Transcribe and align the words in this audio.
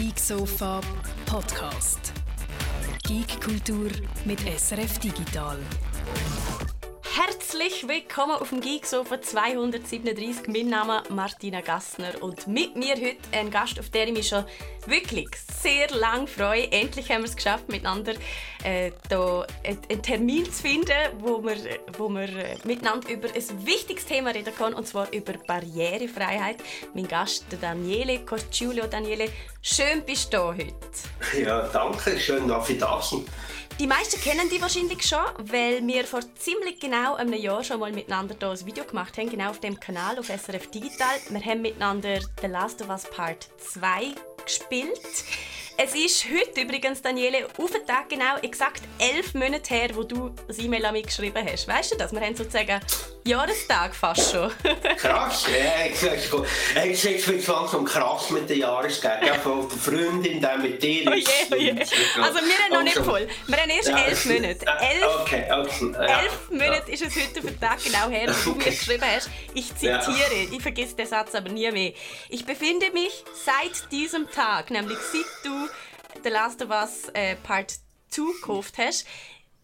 Geek 0.00 0.18
Sofa 0.18 0.80
Podcast. 1.26 2.14
Geek 3.06 3.38
Kultur 3.38 3.90
mit 4.24 4.40
SRF 4.40 4.98
Digital. 4.98 5.58
Herzlich 7.60 7.88
willkommen 7.88 8.36
auf 8.36 8.48
dem 8.48 8.62
Geeksofa 8.62 9.20
237. 9.20 10.48
Mein 10.48 10.68
Name 10.70 11.02
ist 11.02 11.10
Martina 11.10 11.60
Gassner 11.60 12.12
und 12.22 12.46
mit 12.46 12.74
mir 12.74 12.94
heute 12.94 13.18
ein 13.32 13.50
Gast, 13.50 13.78
auf 13.78 13.90
den 13.90 14.08
ich 14.08 14.14
mich 14.14 14.28
schon 14.28 14.44
wirklich 14.86 15.28
sehr 15.60 15.90
lange 15.90 16.26
freue. 16.26 16.72
Endlich 16.72 17.10
haben 17.10 17.20
wir 17.20 17.28
es 17.28 17.36
geschafft, 17.36 17.68
miteinander 17.68 18.14
äh, 18.64 18.92
da 19.10 19.46
einen 19.62 20.02
Termin 20.02 20.46
zu 20.46 20.62
finden, 20.62 20.96
wo 21.18 21.44
wir, 21.44 21.56
wo 21.98 22.08
wir 22.08 22.34
äh, 22.34 22.56
miteinander 22.64 23.10
über 23.10 23.28
ein 23.28 23.66
wichtiges 23.66 24.06
Thema 24.06 24.30
reden 24.30 24.54
können, 24.54 24.74
und 24.74 24.86
zwar 24.86 25.12
über 25.12 25.34
Barrierefreiheit. 25.46 26.56
Mein 26.94 27.08
Gast, 27.08 27.44
der 27.52 27.58
Daniele 27.58 28.20
Cosciulio. 28.20 28.86
Daniele, 28.86 29.28
schön 29.60 30.02
bist 30.06 30.32
du 30.32 30.38
heute. 30.38 30.74
Ja, 31.38 31.68
danke, 31.68 32.18
schön, 32.18 32.48
dass 32.48 32.70
ich 32.70 32.78
da 32.78 33.02
sein. 33.02 33.26
Die 33.80 33.86
meisten 33.86 34.20
kennen 34.20 34.46
die 34.50 34.60
wahrscheinlich 34.60 35.08
schon, 35.08 35.24
weil 35.38 35.86
wir 35.86 36.04
vor 36.04 36.20
ziemlich 36.34 36.78
genau 36.78 37.14
einem 37.14 37.32
Jahr 37.32 37.64
schon 37.64 37.80
mal 37.80 37.90
miteinander 37.90 38.36
hier 38.38 38.50
ein 38.50 38.66
Video 38.66 38.84
gemacht 38.84 39.16
haben, 39.16 39.30
genau 39.30 39.48
auf 39.48 39.60
dem 39.60 39.80
Kanal 39.80 40.18
auf 40.18 40.26
SRF 40.26 40.70
Digital. 40.70 41.16
Wir 41.30 41.40
haben 41.40 41.62
miteinander 41.62 42.20
The 42.42 42.46
Last 42.46 42.82
of 42.82 42.90
Us 42.90 43.04
Part 43.04 43.48
2 43.56 44.12
gespielt. 44.44 45.00
Es 45.82 45.94
ist 45.94 46.26
heute 46.26 46.60
übrigens, 46.60 47.00
Daniele, 47.00 47.46
auf 47.56 47.70
den 47.70 47.86
Tag 47.86 48.10
genau 48.10 48.36
exakt 48.42 48.82
elf 48.98 49.32
Monate 49.32 49.72
her, 49.72 49.88
wo 49.94 50.02
du 50.02 50.30
das 50.46 50.58
E-Mail 50.58 50.84
an 50.84 50.92
mich 50.92 51.06
geschrieben 51.06 51.42
hast. 51.50 51.66
Weißt 51.66 51.92
du 51.92 51.96
das? 51.96 52.12
Wir 52.12 52.20
haben 52.20 52.36
sozusagen 52.36 52.80
Jahrestag 53.24 53.94
fast 53.94 54.30
schon. 54.30 54.52
krass, 54.98 55.46
ja, 55.48 55.86
ich 56.84 57.00
sehe 57.00 57.16
es 57.16 57.46
langsam 57.46 57.86
krass 57.86 58.28
mit 58.28 58.50
den 58.50 58.58
Jahrestagen. 58.58 59.26
Ja, 59.26 59.34
von 59.42 59.66
der 59.70 59.78
Freundin, 59.78 60.38
dann 60.42 60.60
mit 60.60 60.82
dir. 60.82 61.10
Oh 61.10 61.14
je, 61.14 61.24
oh 61.50 61.54
je. 61.54 61.70
Also 61.70 62.40
wir 62.40 62.58
haben 62.58 62.74
noch 62.74 62.82
nicht 62.82 62.98
voll. 62.98 63.26
Wir 63.46 63.56
haben 63.56 63.70
erst 63.70 63.88
ja. 63.88 64.04
elf 64.04 64.24
Monate. 64.26 64.66
Elf, 64.80 65.20
okay, 65.22 65.44
okay. 65.50 65.92
Ja. 65.94 66.20
elf 66.20 66.50
Monate 66.50 66.90
ist 66.90 67.02
es 67.02 67.14
heute 67.14 67.38
auf 67.38 67.46
den 67.46 67.60
Tag 67.60 67.82
genau 67.82 68.10
her, 68.10 68.28
wo 68.28 68.50
du 68.50 68.56
okay. 68.56 68.70
mir 68.70 68.76
geschrieben 68.76 69.04
hast. 69.16 69.30
Ich 69.54 69.74
zitiere, 69.74 70.46
ich 70.52 70.60
vergesse 70.60 70.94
den 70.96 71.06
Satz 71.06 71.34
aber 71.34 71.48
nie 71.48 71.70
mehr. 71.70 71.92
Ich 72.28 72.44
befinde 72.44 72.90
mich 72.92 73.24
seit 73.46 73.90
diesem 73.90 74.30
Tag, 74.30 74.70
nämlich 74.70 74.98
seit 74.98 75.44
du 75.44 75.69
The 76.22 76.30
Last 76.30 76.62
of 76.62 76.70
Us 76.70 77.08
äh, 77.14 77.36
Part 77.36 77.74
2 78.10 78.22
gekauft 78.40 78.78
hast, 78.78 79.06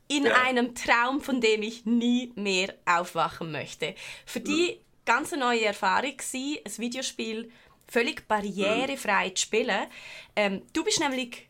in 0.08 0.24
ja. 0.24 0.34
einem 0.34 0.74
Traum, 0.74 1.20
von 1.20 1.40
dem 1.40 1.62
ich 1.62 1.84
nie 1.84 2.32
mehr 2.36 2.74
aufwachen 2.84 3.50
möchte. 3.50 3.94
Für 4.24 4.40
die 4.40 4.80
ganz 5.04 5.32
neue 5.32 5.64
Erfahrung 5.64 6.16
war, 6.18 6.62
ein 6.64 6.78
Videospiel 6.78 7.50
völlig 7.88 8.26
barrierefrei 8.28 9.30
zu 9.30 9.42
spielen. 9.42 9.86
Ähm, 10.34 10.62
du 10.72 10.84
bist 10.84 11.00
nämlich 11.00 11.48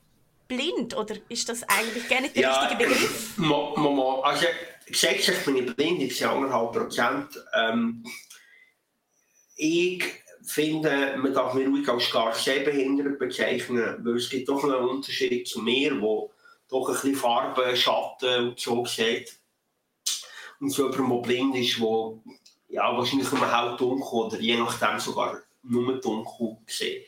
blind, 0.48 0.96
oder 0.96 1.16
ist 1.28 1.48
das 1.48 1.62
eigentlich 1.64 2.08
gar 2.08 2.20
nicht 2.20 2.36
der 2.36 2.42
ja, 2.42 2.60
richtige 2.60 2.84
Begriff? 2.84 3.32
Mo. 3.38 4.20
Also, 4.20 4.46
gesetzlich 4.86 5.44
bin 5.44 5.56
ich 5.56 5.74
blind, 5.74 6.02
ich 6.02 6.18
bin 6.18 6.28
anderthalb 6.28 6.72
Prozent. 6.72 7.28
Ähm, 7.54 8.04
ich 9.56 10.04
finde, 10.47 11.16
man 11.16 11.34
darf 11.34 11.55
mich 11.55 11.66
ruhig 11.66 11.89
als 11.89 12.11
gar 12.11 12.33
sehbehindert 12.34 13.19
bezeichnen, 13.19 14.00
weil 14.02 14.16
es 14.16 14.30
gibt 14.30 14.48
doch 14.48 14.62
einen 14.64 14.88
Unterschied 14.88 15.47
zu 15.47 15.61
mir, 15.61 16.00
wo 16.00 16.33
doch 16.69 16.88
ein 16.88 16.94
bisschen 16.94 17.14
Farbe, 17.14 17.77
Schatten 17.77 18.48
und 18.48 18.61
so 18.61 18.84
sieht. 18.84 19.38
Und 20.61 20.70
so 20.70 20.91
jemand, 20.91 21.11
der 21.11 21.28
blind 21.28 21.56
ist, 21.56 21.80
wo 21.80 22.22
ja, 22.69 22.97
wahrscheinlich 22.97 23.30
nur 23.30 23.50
halb 23.50 23.78
dunkel 23.78 24.19
oder 24.19 24.41
je 24.41 24.56
nachdem 24.56 24.98
sogar 24.98 25.41
nur 25.62 26.00
dunkel 26.00 26.56
sieht. 26.66 27.06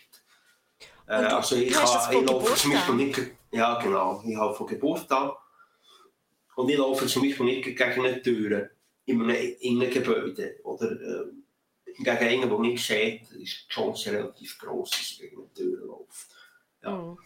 Äh, 1.06 1.12
also 1.12 1.56
ich, 1.56 1.74
ha, 1.74 2.10
ich 2.12 2.26
laufe 2.26 2.54
zum 2.54 2.72
Beispiel 2.72 2.94
nicht, 2.94 3.20
ja 3.50 3.80
genau, 3.80 4.22
ich 4.26 4.36
habe 4.36 4.54
von 4.54 4.66
Geburt 4.66 5.10
an 5.10 5.32
und 6.56 6.68
ich 6.68 6.76
laufe 6.76 7.06
zum 7.06 7.22
Beispiel 7.22 7.46
nicht 7.46 7.64
gegen 7.64 7.82
eine 7.82 8.22
Tür 8.22 8.70
in 9.06 9.22
einem 9.22 9.54
Innengebäude 9.60 10.56
oder 10.64 10.92
äh, 10.92 11.24
gegen 11.98 12.10
einen, 12.10 12.48
der 12.48 12.58
nicht 12.58 12.84
sieht, 12.84 13.22
ist 13.22 13.66
die 13.66 13.68
Chance 13.68 14.12
relativ 14.12 14.58
groß, 14.58 14.90
dass 14.90 15.18
er 15.18 15.28
gegen 15.28 15.42
eine 15.42 15.52
Tür 15.52 15.86
läuft. 15.86 16.28
Ja. 16.82 16.90
Mm. 16.90 17.18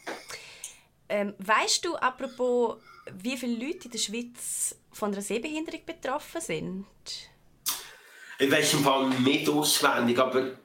Ähm, 1.09 1.35
weißt 1.39 1.85
du, 1.85 1.95
apropos, 1.97 2.79
wie 3.13 3.37
viele 3.37 3.67
Leute 3.67 3.85
in 3.85 3.91
der 3.91 3.99
Schweiz 3.99 4.77
von 4.91 5.13
einer 5.13 5.21
Sehbehinderung 5.23 5.85
betroffen 5.85 6.41
sind? 6.41 6.87
Ich 8.39 8.51
weiß 8.51 8.75
im 8.75 8.85
Fall 8.85 9.11
nicht 9.21 9.49
auswendig, 9.49 10.19
aber 10.19 10.59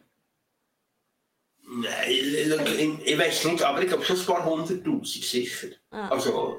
Nein, 1.70 2.10
ich, 2.10 3.08
ich 3.08 3.20
weiß 3.20 3.46
nicht, 3.46 3.62
aber 3.62 3.82
ich 3.82 3.90
glaube 3.90 4.06
schon 4.06 4.18
ein 4.18 4.26
paar 4.26 4.46
hunderttausend 4.46 5.26
sicher. 5.26 5.68
Ah. 5.92 6.08
Also, 6.08 6.58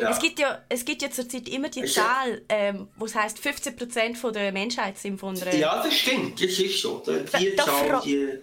ja. 0.00 0.10
Es 0.10 0.18
gibt 0.18 0.38
ja, 0.38 0.62
es 0.68 0.84
gibt 0.84 1.02
ja 1.02 1.10
zurzeit 1.10 1.48
immer 1.48 1.68
die 1.68 1.84
Zahl, 1.84 2.42
ähm, 2.48 2.88
wo 2.96 3.06
es 3.06 3.14
heisst, 3.14 3.38
15% 3.38 4.30
der 4.32 4.52
Menschheit 4.52 4.98
sind 4.98 5.18
von 5.18 5.40
einer... 5.40 5.54
Ja, 5.54 5.82
das 5.82 5.94
stimmt, 5.94 6.42
das 6.42 6.58
ist 6.58 6.80
so. 6.80 7.02
Die 7.06 7.56
da, 7.56 7.64
Zahl, 7.64 8.00
die... 8.04 8.38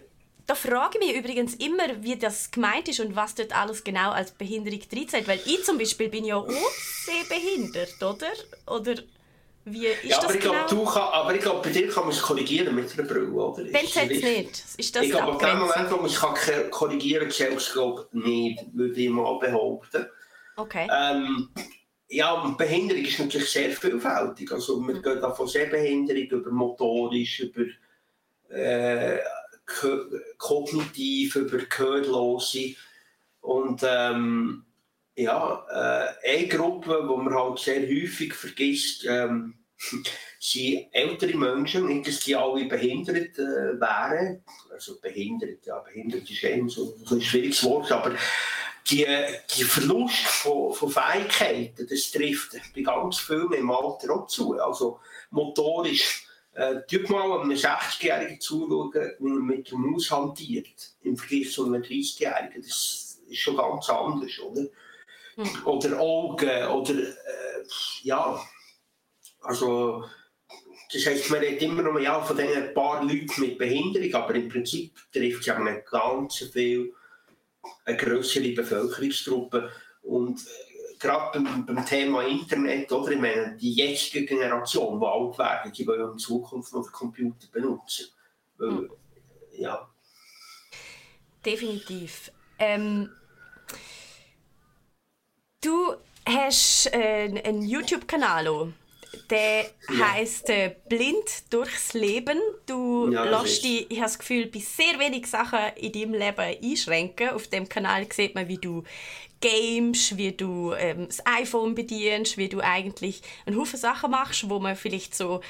Da 0.46 0.56
frage 0.56 1.00
ich 1.00 1.08
mich 1.08 1.18
übrigens 1.18 1.56
immer, 1.56 2.02
wie 2.02 2.18
das 2.18 2.52
gemeint 2.52 2.90
ist 2.90 3.00
und 3.00 3.16
was 3.16 3.36
dort 3.36 3.56
alles 3.56 3.84
genau 3.84 4.12
als 4.12 4.32
Behinderung 4.32 4.82
drin 4.90 5.08
Weil 5.26 5.40
ich 5.46 5.64
zum 5.64 5.78
Beispiel 5.78 6.10
bin 6.10 6.26
ja 6.26 6.36
auch 6.36 6.50
sehr 6.50 7.24
behindert, 7.30 8.02
oder? 8.02 8.32
Oder 8.68 8.96
wie 9.66 9.88
ist 9.88 10.04
ja, 10.04 10.18
aber 10.18 10.28
das 10.28 10.36
ich 10.36 10.42
genau? 10.42 10.66
Glaub, 10.68 10.94
kann, 10.94 11.02
aber 11.04 11.36
ich 11.36 11.42
glaube, 11.42 11.62
bei 11.62 11.70
dir 11.70 11.88
kann 11.88 12.04
man 12.04 12.12
es 12.12 12.22
korrigieren 12.22 12.76
mit 12.76 12.92
einer 12.98 13.08
Brille, 13.08 13.32
oder? 13.32 13.64
Dann 13.64 13.86
es 13.86 13.96
nicht. 13.96 14.64
Ist 14.78 14.96
das 14.96 15.04
ich 15.04 15.12
glaube, 15.12 15.32
ab 15.32 15.40
dem 15.40 15.60
Moment, 15.60 15.92
wo 15.92 15.98
man 15.98 16.06
es 16.08 16.70
korrigieren 16.70 17.24
kann, 17.24 17.32
zählt 17.32 17.58
es 17.58 17.72
glaube 17.72 18.08
nicht, 18.12 18.60
würde 18.74 19.00
ich 19.00 19.10
mal 19.10 19.40
behaupten. 19.40 20.08
Okay. 20.56 20.88
Ähm, 20.92 21.50
ja, 22.10 22.36
Behinderung 22.58 23.04
ist 23.04 23.20
natürlich 23.20 23.50
sehr 23.50 23.72
vielfältig. 23.72 24.52
Also, 24.52 24.80
man 24.80 24.98
mhm. 24.98 25.02
geht 25.02 25.22
von 25.36 25.48
Sehbehinderung 25.48 26.24
über 26.24 26.52
motorisch, 26.52 27.40
über 27.40 27.66
äh, 28.50 29.20
kognitiv, 30.38 31.36
über 31.36 31.58
Gehörlose. 31.58 32.76
Und 33.42 33.82
ähm, 33.84 34.66
ja, 35.16 35.66
äh, 35.70 36.38
eine 36.38 36.48
Gruppe, 36.48 37.00
die 37.02 37.24
man 37.24 37.34
halt 37.34 37.60
sehr 37.60 37.82
häufig 37.82 38.34
vergisst, 38.34 39.06
ähm, 39.08 39.56
sind 40.40 40.88
ältere 40.92 41.38
Menschen, 41.38 41.88
nicht 41.88 42.08
dass 42.08 42.20
die 42.22 42.36
alle 42.36 42.66
behindert 42.66 43.38
äh, 43.38 43.80
wären. 43.80 44.44
Also 44.72 45.00
behindert, 45.00 45.66
ja, 45.66 45.80
behindert 45.80 46.30
ist 46.30 46.44
eben 46.44 46.70
so, 46.70 46.96
so 47.04 47.16
ein 47.16 47.22
schwieriges 47.22 47.64
Wort, 47.64 47.92
aber 47.92 48.16
die, 48.90 49.06
die 49.56 49.64
Verlust 49.64 50.26
von, 50.26 50.74
von 50.74 50.90
Fähigkeiten, 50.90 51.88
das 51.88 52.12
trifft 52.12 52.56
bei 52.76 52.82
ganz 52.82 53.20
vielen 53.20 53.54
im 53.54 53.72
Alter 53.72 54.14
auch 54.14 54.28
zu. 54.28 54.60
Also 54.60 55.00
motorisch 55.32 56.28
äh, 56.54 56.82
mal 57.10 57.42
einem 57.42 57.52
60-Jährigen 57.52 58.40
zuschauen, 58.40 58.92
wie 58.94 59.30
er 59.30 59.40
mit 59.40 59.72
der 59.72 59.78
Maus 59.78 60.12
hantiert, 60.12 60.96
im 61.02 61.18
Vergleich 61.18 61.52
zu 61.52 61.66
einem 61.66 61.82
30-Jährigen. 61.82 62.62
Das 62.62 63.20
ist 63.28 63.40
schon 63.40 63.58
ganz 63.58 63.90
anders, 63.90 64.40
oder? 64.40 64.68
Mhm. 65.36 65.66
Oder 65.66 66.00
Augen, 66.00 66.68
oder 66.68 66.94
äh, 66.94 67.64
ja, 68.04 68.40
also 69.42 70.06
das 70.92 71.06
heisst, 71.08 71.32
man 71.32 71.40
redet 71.40 71.64
immer 71.64 71.82
noch 71.82 72.00
ja, 72.00 72.22
von 72.22 72.38
diesen 72.38 72.74
paar 72.74 73.04
Leuten 73.04 73.42
mit 73.42 73.58
Behinderung, 73.58 74.14
aber 74.14 74.36
im 74.36 74.48
Prinzip 74.48 74.94
trifft 75.12 75.40
es 75.40 75.46
ja 75.48 75.58
nicht 75.58 75.88
ganz 75.90 76.38
viel 76.38 76.94
eine 77.86 77.98
größere 77.98 78.52
Bevölkerungsgruppe 78.54 79.70
und 80.02 80.40
gerade 81.00 81.40
beim, 81.40 81.66
beim, 81.66 81.86
Thema 81.86 82.24
Internet, 82.24 82.92
oder? 82.92 83.12
Ich 83.12 83.20
meine, 83.20 83.58
die 83.58 83.74
jetzige 83.74 84.26
Generation, 84.26 85.00
die 85.00 85.06
alt 85.06 85.38
werden, 85.38 85.72
die 85.72 85.88
wollen 85.88 86.12
in 86.14 86.18
Zukunft 86.18 86.74
noch 86.74 86.84
den 86.84 86.92
Computer 86.92 87.48
benutzen. 87.52 88.08
Weil, 88.58 88.70
mhm. 88.70 88.92
Ja. 89.58 89.90
Definitiv. 91.46 92.32
Ähm, 92.58 93.10
du 95.62 95.96
hast 96.26 96.88
äh, 96.94 97.42
einen 97.44 97.64
YouTube-Kanal. 97.64 98.74
Der 99.30 99.66
ja. 99.90 100.14
heißt 100.14 100.50
äh, 100.50 100.76
Blind 100.90 101.52
durchs 101.52 101.94
Leben. 101.94 102.40
Du 102.66 103.12
ja, 103.12 103.24
lässt 103.24 103.64
dich, 103.64 103.90
ich 103.90 103.98
habe 103.98 104.08
das 104.08 104.20
Gefühl, 104.20 104.48
bei 104.48 104.60
sehr 104.60 105.00
wenigen 105.00 105.26
Sachen 105.26 105.60
in 105.76 105.92
deinem 105.92 106.14
Leben 106.14 106.58
einschränken. 106.64 107.30
Auf 107.30 107.48
dem 107.48 107.70
Kanal 107.70 108.08
sieht 108.12 108.36
man, 108.36 108.48
wie 108.48 108.58
du 108.58 108.84
games, 109.40 110.16
wie 110.18 110.32
du 110.32 110.74
ähm, 110.74 111.08
das 111.08 111.26
iPhone 111.26 111.76
bedienst, 111.76 112.38
wie 112.38 112.50
du 112.50 112.62
eigentlich 112.62 113.22
einen 113.46 113.58
Haufen 113.58 113.78
Sachen 113.78 114.12
machst, 114.12 114.50
wo 114.50 114.60
man 114.60 114.76
vielleicht 114.76 115.16
so 115.16 115.42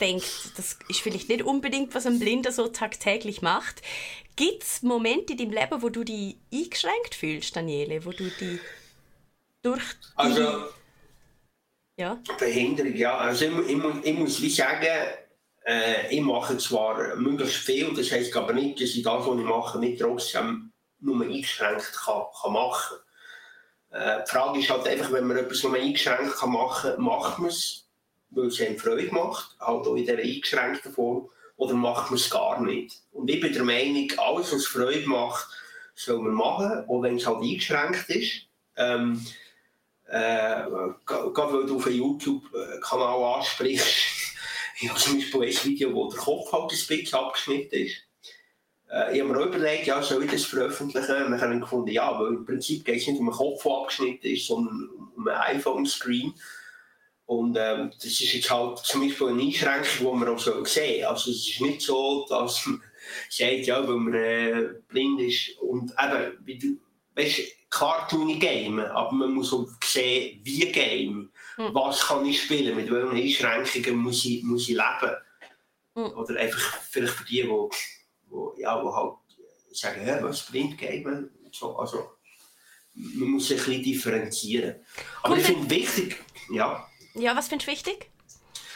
denkt, 0.00 0.52
das 0.56 0.78
ist 0.88 1.00
vielleicht 1.00 1.28
nicht 1.28 1.42
unbedingt, 1.42 1.94
was 1.94 2.06
ein 2.06 2.18
Blinder 2.18 2.52
so 2.52 2.68
tagtäglich 2.68 3.42
macht. 3.42 3.82
Gibt 4.36 4.62
es 4.62 4.82
Momente 4.82 5.32
in 5.32 5.38
deinem 5.38 5.52
Leben, 5.52 5.82
wo 5.82 5.88
du 5.88 6.04
dich 6.04 6.36
eingeschränkt 6.52 7.14
fühlst, 7.14 7.56
Daniele? 7.56 8.04
Wo 8.04 8.10
du 8.10 8.30
dich 8.30 8.60
durch 9.62 9.82
die... 9.82 10.16
Also, 10.16 10.68
ja? 11.98 12.22
Ja. 12.94 13.18
Also 13.18 13.44
ich, 13.44 13.68
ich, 13.68 14.04
ich 14.04 14.18
muss 14.18 14.40
wie 14.40 14.50
sagen, 14.50 14.86
äh, 15.66 16.14
ich 16.14 16.22
mache 16.22 16.56
zwar 16.56 17.16
möglichst 17.16 17.56
viel, 17.56 17.92
das 17.94 18.10
heisst 18.10 18.34
aber 18.36 18.52
nicht, 18.54 18.80
dass 18.80 18.94
ich 18.94 19.02
das, 19.02 19.26
was 19.26 19.38
ich 19.38 19.44
mache, 19.44 19.78
nicht 19.78 20.00
trotzdem 20.00 20.72
nur 21.00 21.22
eingeschränkt 21.22 21.92
kann, 21.92 22.52
machen. 22.52 22.98
Äh, 23.90 24.20
die 24.24 24.30
Frage 24.30 24.60
ist 24.60 24.70
halt 24.70 24.86
einfach, 24.86 25.12
wenn 25.12 25.26
man 25.26 25.36
etwas 25.36 25.62
nur 25.62 25.74
eingeschränkt 25.74 26.36
kann 26.36 26.52
machen 26.52 26.92
kann, 26.92 27.02
macht 27.02 27.38
man 27.38 27.50
es, 27.50 27.86
weil 28.30 28.46
es 28.46 28.60
einem 28.60 28.78
Freude 28.78 29.12
macht, 29.12 29.56
halt 29.60 29.86
auch 29.86 29.94
in 29.94 30.06
dieser 30.06 30.18
eingeschränkten 30.18 30.92
Form, 30.92 31.28
oder 31.56 31.74
macht 31.74 32.10
man 32.10 32.18
es 32.18 32.30
gar 32.30 32.60
nicht. 32.62 33.02
Und 33.12 33.28
ich 33.28 33.40
bin 33.40 33.52
der 33.52 33.64
Meinung, 33.64 34.10
alles, 34.16 34.52
was 34.52 34.66
Freude 34.66 35.06
macht, 35.08 35.48
soll 35.94 36.22
man 36.22 36.34
machen, 36.34 36.84
auch 36.88 37.02
wenn 37.02 37.16
es 37.16 37.26
halt 37.26 37.42
eingeschränkt 37.42 38.08
ist. 38.08 38.46
Ähm, 38.76 39.20
äh, 39.26 39.47
gerade 40.10 41.52
weil 41.52 41.66
du 41.66 41.76
auf 41.76 41.90
YouTube-Kanal 41.90 43.36
ansprichst, 43.36 43.86
ich 44.80 44.88
habe 44.88 44.98
zum 44.98 45.16
Beispiel 45.16 45.42
ein 45.42 45.64
Video, 45.64 45.94
wo 45.94 46.10
der 46.10 46.18
Kopf 46.18 46.52
halt 46.52 46.72
ein 46.72 46.86
bisschen 46.86 47.18
abgeschnitten 47.18 47.74
ist. 47.74 47.96
Ich 49.12 49.20
habe 49.20 49.24
mir 49.24 49.38
auch 49.38 49.46
überlegt, 49.46 49.86
ja, 49.86 50.02
soll 50.02 50.24
ich 50.24 50.30
das 50.30 50.44
veröffentlichen? 50.44 51.24
Und 51.24 51.32
dann 51.32 51.40
habe 51.42 51.54
ich 51.54 51.60
gefunden, 51.60 51.90
ja, 51.90 52.18
weil 52.18 52.28
im 52.28 52.46
Prinzip 52.46 52.86
geht 52.86 53.02
es 53.02 53.06
nicht 53.06 53.20
um 53.20 53.28
einen 53.28 53.36
Kopf, 53.36 53.62
der 53.62 53.72
abgeschnitten 53.72 54.26
ist, 54.28 54.46
sondern 54.46 54.88
um 55.14 55.28
einen 55.28 55.56
iPhone-Screen. 55.58 56.32
Und 57.26 57.58
ähm, 57.60 57.90
das 57.94 58.06
ist 58.06 58.32
jetzt 58.32 58.50
halt 58.50 58.78
zum 58.78 59.02
Beispiel 59.02 59.28
eine 59.28 59.42
Einschränkung, 59.42 60.14
die 60.14 60.18
man 60.18 60.28
auch 60.28 60.38
so 60.38 60.64
sehen 60.64 61.04
Also 61.04 61.30
es 61.30 61.46
ist 61.46 61.60
nicht 61.60 61.82
so, 61.82 62.24
dass 62.26 62.64
man 62.64 62.82
sagt, 63.28 63.66
ja, 63.66 63.86
weil 63.86 63.96
man 63.96 64.14
äh, 64.14 64.68
blind 64.88 65.20
ist 65.20 65.58
und 65.58 65.92
eben, 66.02 66.38
wie 66.46 66.58
du, 66.58 66.78
weißt, 67.18 67.38
ich 67.38 68.40
Game, 68.40 68.78
aber 68.78 69.12
man 69.12 69.32
muss 69.32 69.52
auch 69.52 69.66
sehen, 69.84 70.40
wie 70.42 70.72
Game. 70.72 71.30
Hm. 71.56 71.74
Was 71.74 72.06
kann 72.06 72.24
ich 72.24 72.42
spielen, 72.42 72.76
mit 72.76 72.90
welchen 72.90 73.16
Einschränkungen 73.16 73.98
muss 73.98 74.24
ich, 74.24 74.42
muss 74.42 74.68
ich 74.68 74.76
leben. 74.76 75.16
Hm. 75.94 76.16
Oder 76.16 76.40
einfach 76.40 76.80
vielleicht 76.82 77.12
für 77.12 77.24
die, 77.24 77.42
die, 77.42 77.48
die, 77.48 78.62
ja, 78.62 78.80
die 78.80 78.88
halt 78.88 79.14
sagen, 79.72 80.06
ja, 80.06 80.22
was 80.22 80.46
blind 80.46 80.78
Game. 80.78 81.30
So, 81.50 81.76
also, 81.76 82.10
man 82.94 83.30
muss 83.30 83.48
sich 83.48 83.58
ein 83.58 83.64
bisschen 83.66 83.82
differenzieren. 83.82 84.76
Aber 85.22 85.34
Gut, 85.34 85.42
ich 85.42 85.46
finde 85.46 85.70
wichtig, 85.70 86.16
ja. 86.50 86.88
Ja, 87.14 87.36
was 87.36 87.48
findest 87.48 87.68
du 87.68 87.72
wichtig? 87.72 88.10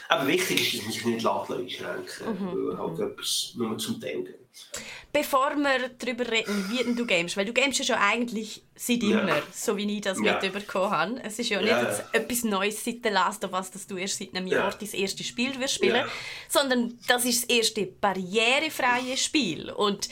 Aber 0.08 0.26
wichtig 0.26 0.60
ist, 0.60 0.74
dass 0.74 0.82
man 0.82 0.92
sich 0.92 1.04
nicht 1.04 1.26
einschränken 1.26 2.26
mhm. 2.26 2.68
weil 2.68 2.78
halt 2.78 2.98
etwas 2.98 3.52
nur 3.56 3.78
zum 3.78 4.00
Teil 4.00 4.24
geht. 4.24 4.41
Bevor 5.12 5.56
wir 5.56 5.90
darüber 5.98 6.30
reden, 6.30 6.70
wie 6.70 6.94
du 6.94 7.04
gamest, 7.04 7.36
weil 7.36 7.44
du 7.44 7.52
gamest 7.52 7.80
ja 7.80 7.84
schon 7.84 7.96
eigentlich 7.96 8.62
seit 8.74 9.02
immer, 9.02 9.28
ja. 9.28 9.42
so 9.52 9.76
wie 9.76 9.96
ich 9.96 10.00
das 10.00 10.18
ja. 10.22 10.40
mitbekommen 10.40 10.90
habe. 10.90 11.20
Es 11.22 11.38
ist 11.38 11.50
ja 11.50 11.60
nicht 11.60 11.70
ja. 11.70 12.04
etwas 12.12 12.44
Neues 12.44 12.82
seit 12.82 13.04
der 13.04 13.12
Last 13.12 13.44
of 13.44 13.52
Us, 13.52 13.70
dass 13.70 13.86
du 13.86 13.98
erst 13.98 14.18
seit 14.18 14.34
einem 14.34 14.46
Jahr 14.46 14.70
ja. 14.70 14.78
dein 14.78 15.00
erstes 15.00 15.26
Spiel 15.26 15.58
wirst 15.60 15.74
spielen, 15.74 15.96
ja. 15.96 16.08
sondern 16.48 16.98
das 17.08 17.26
ist 17.26 17.42
das 17.42 17.56
erste 17.56 17.84
barrierefreie 17.84 19.18
Spiel. 19.18 19.70
Und 19.70 20.08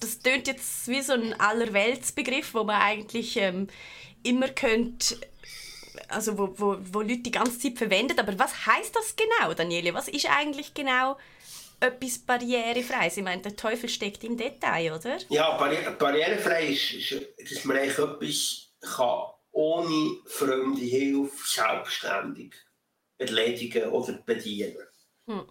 das 0.00 0.18
tönt 0.18 0.48
jetzt 0.48 0.88
wie 0.88 1.02
so 1.02 1.12
ein 1.12 1.38
Allerweltsbegriff, 1.38 2.52
wo 2.54 2.64
man 2.64 2.80
eigentlich 2.80 3.36
ähm, 3.36 3.68
immer 4.24 4.48
könnte 4.48 5.16
also 6.08 6.38
wo, 6.38 6.54
wo, 6.56 6.76
wo 6.92 7.00
Leute 7.02 7.18
die 7.18 7.30
ganze 7.30 7.58
Zeit 7.58 7.78
verwenden. 7.78 8.18
Aber 8.18 8.38
was 8.38 8.66
heißt 8.66 8.94
das 8.94 9.14
genau, 9.16 9.54
Daniele? 9.54 9.94
Was 9.94 10.08
ist 10.08 10.26
eigentlich 10.26 10.74
genau 10.74 11.16
etwas 11.80 12.18
barrierefreies? 12.18 13.16
Ich 13.16 13.24
meine, 13.24 13.42
der 13.42 13.56
Teufel 13.56 13.88
steckt 13.88 14.22
im 14.24 14.36
Detail, 14.36 14.92
oder? 14.92 15.18
Ja, 15.28 15.56
barri 15.56 15.78
barrierefrei 15.98 16.68
ist, 16.68 16.92
ist, 16.92 17.26
dass 17.38 17.64
man 17.64 17.78
eigentlich 17.78 17.98
etwas 17.98 18.66
kann 18.94 19.30
ohne 19.52 20.16
fremde 20.26 20.80
Hilfe 20.80 21.36
selbstständig 21.44 22.54
erledigen 23.18 23.90
oder 23.90 24.12
bedienen. 24.24 24.86
Hm. 25.26 25.44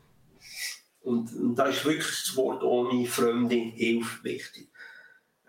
Und, 1.01 1.33
und 1.33 1.55
da 1.55 1.67
ist 1.67 1.85
wirklich 1.85 2.23
das 2.25 2.35
Wort 2.35 2.63
ohne 2.63 3.05
fremde 3.05 3.55
Hilfe 3.55 4.23
wichtig. 4.23 4.69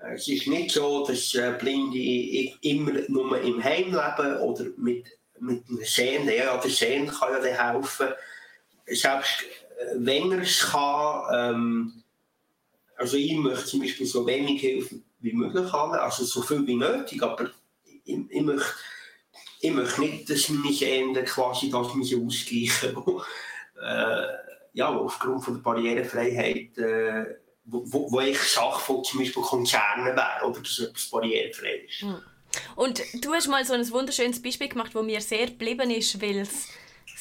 Äh, 0.01 0.15
es 0.15 0.29
ist 0.29 0.47
nicht 0.47 0.73
so, 0.73 1.07
dass 1.07 1.35
äh, 1.35 1.55
Blinde 1.59 2.57
immer 2.63 2.93
nur 3.09 3.41
im 3.41 3.63
Heim 3.63 3.87
leben 3.87 4.37
oder 4.39 4.67
mit, 4.77 5.07
mit 5.39 5.69
einem 5.69 5.85
Sehenden. 5.85 6.35
Ja, 6.35 6.57
der 6.57 6.71
Sehende 6.71 7.13
kann 7.13 7.45
ja 7.45 7.73
helfen. 7.73 8.09
Selbst 8.87 9.45
wenn 9.97 10.33
er 10.33 10.43
es 10.43 10.61
kann, 10.61 11.23
ähm, 11.33 12.03
also 12.97 13.17
ich 13.17 13.35
möchte 13.35 13.65
zum 13.65 13.81
Beispiel 13.81 14.07
so 14.07 14.27
wenig 14.27 14.61
Hilfe 14.61 15.01
wie 15.21 15.33
möglich 15.33 15.73
haben, 15.73 15.93
also 15.93 16.25
so 16.25 16.43
viel 16.43 16.67
wie 16.67 16.77
nötig, 16.77 17.23
aber 17.23 17.51
ich, 18.05 18.19
ich 18.29 18.43
möchte, 18.43 18.73
ich 19.61 19.71
möchte 19.73 20.01
nicht, 20.01 20.31
dass 20.31 20.49
meine 20.49 20.73
Sehenden 20.73 21.25
quasi 21.25 21.71
das 21.71 21.95
müssen 21.95 22.27
ausgleichen 22.27 22.95
müssen, 22.95 23.21
äh, 23.83 24.27
ja, 24.73 24.89
aufgrund 24.89 25.45
von 25.45 25.55
der 25.55 25.63
Barrierefreiheit 25.63 26.79
äh, 26.79 27.37
wo, 27.71 28.11
wo 28.11 28.21
ich 28.21 28.39
Sache 28.39 28.81
von 28.81 29.05
zum 29.05 29.21
Beispiel 29.21 29.43
Konzernen 29.43 30.17
wäre 30.17 30.47
oder 30.47 30.61
dass 30.61 30.79
etwas 30.79 31.07
barrierefrei 31.09 31.87
ist. 31.89 32.03
Hm. 32.03 32.17
Und 32.75 33.03
du 33.25 33.33
hast 33.33 33.49
mal 33.49 33.65
so 33.65 33.75
ein 33.75 33.91
wunderschönes 33.91 34.43
Beispiel 34.43 34.69
gemacht, 34.69 34.95
das 34.95 35.03
mir 35.05 35.21
sehr 35.21 35.47
geblieben 35.47 35.91
ist, 35.91 36.21
weil 36.21 36.39
es 36.39 36.69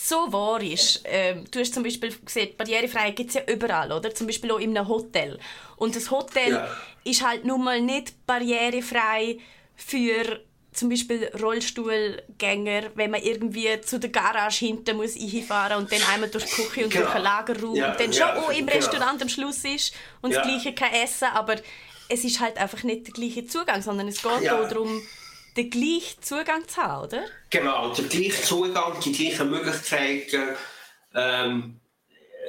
so 0.01 0.31
wahr 0.31 0.61
ist. 0.61 1.01
Ähm, 1.05 1.45
du 1.51 1.59
hast 1.59 1.73
zum 1.73 1.83
Beispiel 1.83 2.15
gesehen, 2.23 2.55
Barrierefreiheit 2.57 3.15
gibt 3.15 3.29
es 3.29 3.35
ja 3.35 3.41
überall, 3.47 3.91
oder? 3.91 4.13
Zum 4.13 4.27
Beispiel 4.27 4.51
auch 4.51 4.59
in 4.59 4.77
einem 4.77 4.87
Hotel. 4.87 5.39
Und 5.75 5.95
das 5.95 6.09
Hotel 6.09 6.53
ja. 6.53 6.67
ist 7.03 7.25
halt 7.25 7.45
nun 7.45 7.63
mal 7.63 7.81
nicht 7.81 8.25
barrierefrei 8.25 9.39
für 9.75 10.41
zum 10.71 10.89
Beispiel 10.89 11.29
Rollstuhlgänger, 11.41 12.91
wenn 12.95 13.11
man 13.11 13.21
irgendwie 13.21 13.81
zu 13.81 13.99
der 13.99 14.11
Garage 14.11 14.65
hinten 14.65 14.97
muss 14.97 15.15
hinfahren 15.15 15.77
und 15.77 15.91
dann 15.91 16.01
einmal 16.13 16.29
durch 16.29 16.45
die 16.45 16.51
Küche 16.51 16.85
und 16.85 16.93
genau. 16.93 17.05
durch 17.05 17.15
den 17.15 17.23
Lagerraum 17.23 17.75
ja, 17.75 17.91
und 17.91 17.99
dann 17.99 18.11
ja, 18.11 18.27
schon 18.27 18.43
auch 18.43 18.49
im 18.51 18.65
genau. 18.65 18.73
Restaurant 18.73 19.21
am 19.21 19.29
Schluss 19.29 19.63
ist 19.65 19.93
und 20.21 20.33
das 20.33 20.43
Gleiche 20.43 20.73
kann 20.73 20.93
essen, 20.93 21.27
aber 21.33 21.55
es 22.07 22.23
ist 22.23 22.39
halt 22.39 22.57
einfach 22.57 22.83
nicht 22.83 23.07
der 23.07 23.13
gleiche 23.13 23.45
Zugang, 23.45 23.81
sondern 23.81 24.07
es 24.07 24.21
geht 24.21 24.41
ja. 24.41 24.63
darum, 24.63 25.01
den 25.57 25.69
gleichen 25.69 26.21
Zugang 26.21 26.67
zu 26.67 26.77
haben, 26.77 27.07
oder? 27.07 27.25
Genau, 27.49 27.93
den 27.93 28.09
gleichen 28.09 28.43
Zugang, 28.43 28.99
die 29.03 29.11
gleichen 29.11 29.49
Möglichkeiten. 29.49 30.55
Ähm, 31.13 31.79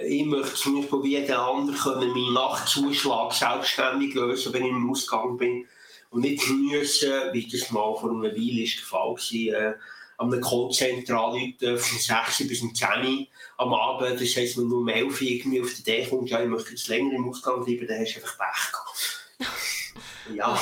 ich 0.05 0.25
möchte 0.25 0.55
zum 0.55 0.81
Beispiel 0.81 1.03
wie 1.03 1.19
jeder 1.19 1.47
andere 1.47 1.97
meinen 1.97 2.33
Nachtzuschlag 2.33 3.33
selbstständig 3.33 4.15
lösen, 4.15 4.53
wenn 4.53 4.65
ich 4.65 4.71
im 4.71 4.91
Ausgang 4.91 5.37
bin 5.37 5.67
und 6.11 6.23
nicht 6.23 6.49
müssen, 6.49 7.13
wie 7.33 7.49
das 7.49 7.71
mal 7.71 7.95
vor 7.97 8.11
einer 8.11 8.23
Weile 8.23 8.63
ist 8.63 8.79
der 8.79 8.87
Fall 8.87 9.15
war, 9.15 9.71
äh, 9.71 9.75
an 10.19 10.33
einer 10.33 10.43
Callcenter 10.43 11.33
von 11.79 11.99
6 11.99 12.47
bis 12.47 12.61
10 12.61 13.27
am 13.57 13.75
Abend. 13.75 14.21
Das 14.21 14.37
heisst, 14.37 14.59
wenn 14.59 14.69
du 14.69 14.79
um 14.79 14.89
11 14.89 15.21
Uhr 15.21 15.27
irgendwie 15.27 15.63
auf 15.63 15.73
die 15.73 15.81
Idee 15.81 16.07
kommst, 16.09 16.31
ja, 16.31 16.43
ich 16.43 16.49
möchte 16.49 16.71
jetzt 16.71 16.89
länger 16.89 17.15
im 17.15 17.29
Ausgang 17.29 17.65
bleiben, 17.65 17.87
dann 17.87 18.01
hast 18.01 18.17
du 18.17 18.21
einfach 18.21 18.39
Pech 18.39 19.47
ja. 20.35 20.61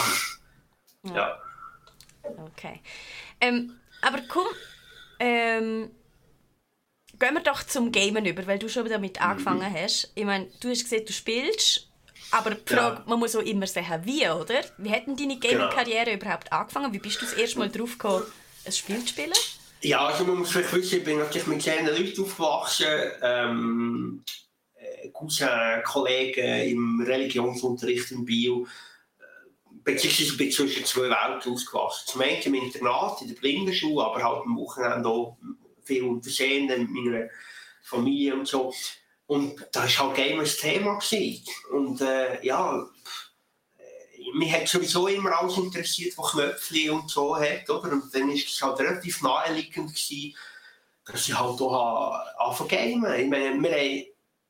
ja. 1.03 1.15
ja. 1.15 1.48
Okay. 2.53 2.81
Ähm, 3.41 3.79
aber 4.01 4.21
komm, 4.29 4.47
ähm, 5.19 5.91
gehen 7.19 7.35
wir 7.35 7.43
doch 7.43 7.63
zum 7.65 7.91
Gamen 7.93 8.25
über, 8.27 8.47
weil 8.47 8.59
du 8.59 8.69
schon 8.69 8.89
damit 8.89 9.21
angefangen 9.21 9.71
mhm. 9.71 9.75
hast. 9.75 10.13
Ich 10.15 10.25
meine, 10.25 10.47
du 10.61 10.71
hast 10.71 10.85
gesehen, 10.85 11.05
du 11.07 11.13
spielst 11.13 11.89
aber 12.31 12.51
die 12.51 12.75
Frage, 12.75 12.97
ja. 12.97 13.05
man 13.07 13.19
muss 13.19 13.35
auch 13.35 13.43
immer 13.43 13.67
sehen, 13.67 13.87
wie, 14.05 14.29
oder? 14.29 14.61
Wie 14.77 14.91
hat 14.91 15.07
denn 15.07 15.17
deine 15.17 15.39
Gaming-Karriere 15.39 16.05
genau. 16.05 16.17
überhaupt 16.17 16.53
angefangen? 16.53 16.93
Wie 16.93 16.99
bist 16.99 17.21
du 17.21 17.25
das 17.25 17.35
erste 17.35 17.59
Mal 17.59 17.71
drauf 17.71 17.93
gekommen, 17.93 18.25
ein 18.67 18.73
Spiel 18.73 19.01
zu 19.01 19.09
spielen? 19.09 19.33
Ja, 19.81 20.07
also 20.07 20.25
man 20.25 20.39
muss 20.39 20.51
vielleicht 20.51 20.73
wissen, 20.73 20.99
ich 20.99 21.05
bin 21.05 21.19
natürlich 21.19 21.47
mit 21.47 21.61
kleinen 21.61 21.87
Leuten 21.87 22.23
aufgewachsen. 22.23 22.87
Ähm, 23.23 24.25
äh, 24.75 25.09
Cousin, 25.11 25.49
Kollegen 25.85 26.69
im 26.69 27.01
Religionsunterricht 27.01 28.11
in 28.11 28.25
Bio. 28.25 28.67
Beziehungsweise 29.85 30.37
bin 30.37 30.51
zwischen 30.51 30.85
zwei 30.85 31.11
Welten 31.11 31.53
ausgewachsen. 31.53 32.09
Zum 32.09 32.21
einen 32.23 32.43
im 32.43 32.55
Internat, 32.55 33.23
in 33.23 33.29
der 33.29 33.35
Blindenschule, 33.35 34.05
aber 34.05 34.23
halt 34.23 34.43
am 34.45 34.57
Wochenende 34.57 35.09
auch 35.09 35.37
viel 35.85 36.05
untersehen 36.05 36.67
mit 36.67 36.91
meiner 36.91 37.29
Familie 37.83 38.35
und 38.35 38.47
so. 38.47 38.73
Und 39.27 39.67
da 39.73 39.83
war 39.83 39.89
halt 39.89 40.17
Game 40.17 40.41
ein 40.41 40.47
Thema. 40.47 40.99
Gewesen. 40.99 41.45
Und 41.71 42.01
äh, 42.01 42.45
ja, 42.45 42.87
mich 44.35 44.53
hat 44.53 44.69
sowieso 44.69 45.07
immer 45.09 45.39
alles 45.39 45.57
interessiert, 45.57 46.17
was 46.17 46.33
Knöpfchen 46.33 46.91
und 46.91 47.11
so 47.11 47.37
hat. 47.37 47.69
Oder? 47.69 47.93
Und 47.93 48.15
dann 48.15 48.29
war 48.29 48.35
es 48.35 48.63
halt 48.63 48.81
relativ 48.81 49.23
naheliegend, 49.23 49.95
gewesen, 49.95 50.35
dass 51.05 51.29
ich 51.29 51.39
halt 51.39 51.61
auch 51.61 52.19
anfangen. 52.39 53.05
Ich 53.15 53.29
meine, 53.29 53.63
wir 53.63 53.71
haben, 53.71 54.05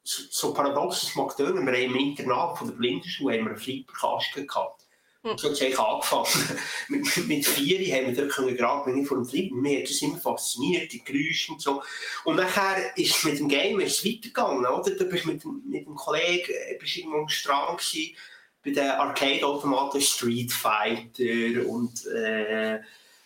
so 0.04 0.54
paradox 0.54 1.02
es 1.04 1.14
mag 1.14 1.36
tönen, 1.36 1.66
wir 1.66 1.72
haben 1.72 1.82
im 1.82 1.96
Internat 1.96 2.58
von 2.58 2.68
der 2.68 2.74
Blindenschule 2.74 3.34
einen 3.34 3.56
Flipperkasten 3.56 4.46
gehabt. 4.46 4.77
Hm. 5.22 5.36
So 5.36 5.48
es 5.48 5.60
angefangen. 5.60 6.58
mit, 6.88 7.26
mit 7.26 7.46
vier 7.46 7.96
haben 7.96 8.14
wir 8.14 8.26
dort 8.26 8.56
gerade 8.56 9.00
ich 9.00 9.08
vor 9.08 9.16
dem 9.16 9.26
Fliegen, 9.26 9.60
mir 9.60 9.80
hat 9.80 9.90
das 9.90 10.00
immer 10.02 10.18
fasziniert, 10.18 10.92
die 10.92 11.02
Geräusche 11.02 11.52
und 11.52 11.60
so. 11.60 11.82
Und 12.24 12.36
nachher 12.36 12.96
ist 12.96 13.16
es 13.16 13.24
mit 13.24 13.38
dem 13.38 13.48
Game 13.48 13.80
ist 13.80 14.04
weitergegangen, 14.04 14.64
oder? 14.64 14.90
Da 14.90 15.04
bist 15.04 15.26
mit, 15.26 15.44
mit 15.44 15.86
dem 15.86 15.96
Kollegen 15.96 16.52
äh, 16.52 16.78
bist 16.78 16.96
irgendwo 16.96 17.18
am 17.18 17.28
Strand 17.28 17.80
gewesen, 17.80 18.16
bei 18.64 18.70
den 18.70 18.90
Arcade-Automaten 18.90 20.00
Street 20.00 20.52
Fighter 20.52 21.66
und 21.66 22.06
äh, 22.06 22.78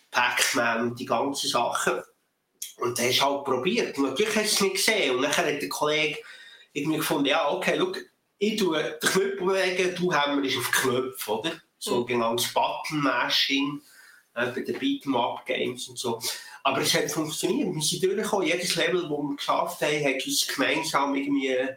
Pac-Man 0.09 0.89
und 0.89 0.99
die 0.99 1.05
ganzen 1.05 1.49
Sachen. 1.49 2.01
Und 2.77 2.97
das 2.97 3.05
hast 3.05 3.19
du 3.19 3.23
halt 3.23 3.45
probiert. 3.45 3.97
Und 3.97 4.05
natürlich 4.05 4.35
hast 4.35 4.51
du 4.51 4.55
es 4.55 4.61
nicht 4.61 4.75
gesehen. 4.75 5.15
Und 5.15 5.21
nachher 5.21 5.45
hat 5.45 5.61
der 5.61 5.69
Kollege 5.69 6.17
irgendwie 6.73 6.97
gefunden, 6.97 7.25
ja, 7.25 7.51
okay, 7.51 7.75
schau, 7.77 7.93
ich 8.39 8.57
tue 8.57 8.81
den 8.81 8.99
Knopf 8.99 9.37
bewegen, 9.37 9.95
du 9.95 10.11
hämmerst 10.11 10.57
auf 10.57 10.71
den 10.71 10.91
Knopf, 10.91 11.27
oder? 11.27 11.51
Sogenanntes 11.83 12.53
Button-Mashing 12.53 13.81
äh, 14.35 14.47
bei 14.47 14.61
den 14.61 14.79
Beat'em-up-Games 14.79 15.89
und 15.89 15.99
so. 15.99 16.19
Aber 16.63 16.81
es 16.81 16.93
hat 16.93 17.11
funktioniert, 17.11 17.73
wir 17.73 17.81
sind 17.81 18.03
durchgekommen, 18.03 18.47
jedes 18.47 18.75
Level, 18.75 19.01
das 19.01 19.09
wir 19.09 19.35
geschafft 19.35 19.81
haben, 19.81 20.05
hat 20.05 20.25
uns 20.25 20.47
gemeinsam 20.47 21.15
irgendwie 21.15 21.49
äh, 21.49 21.75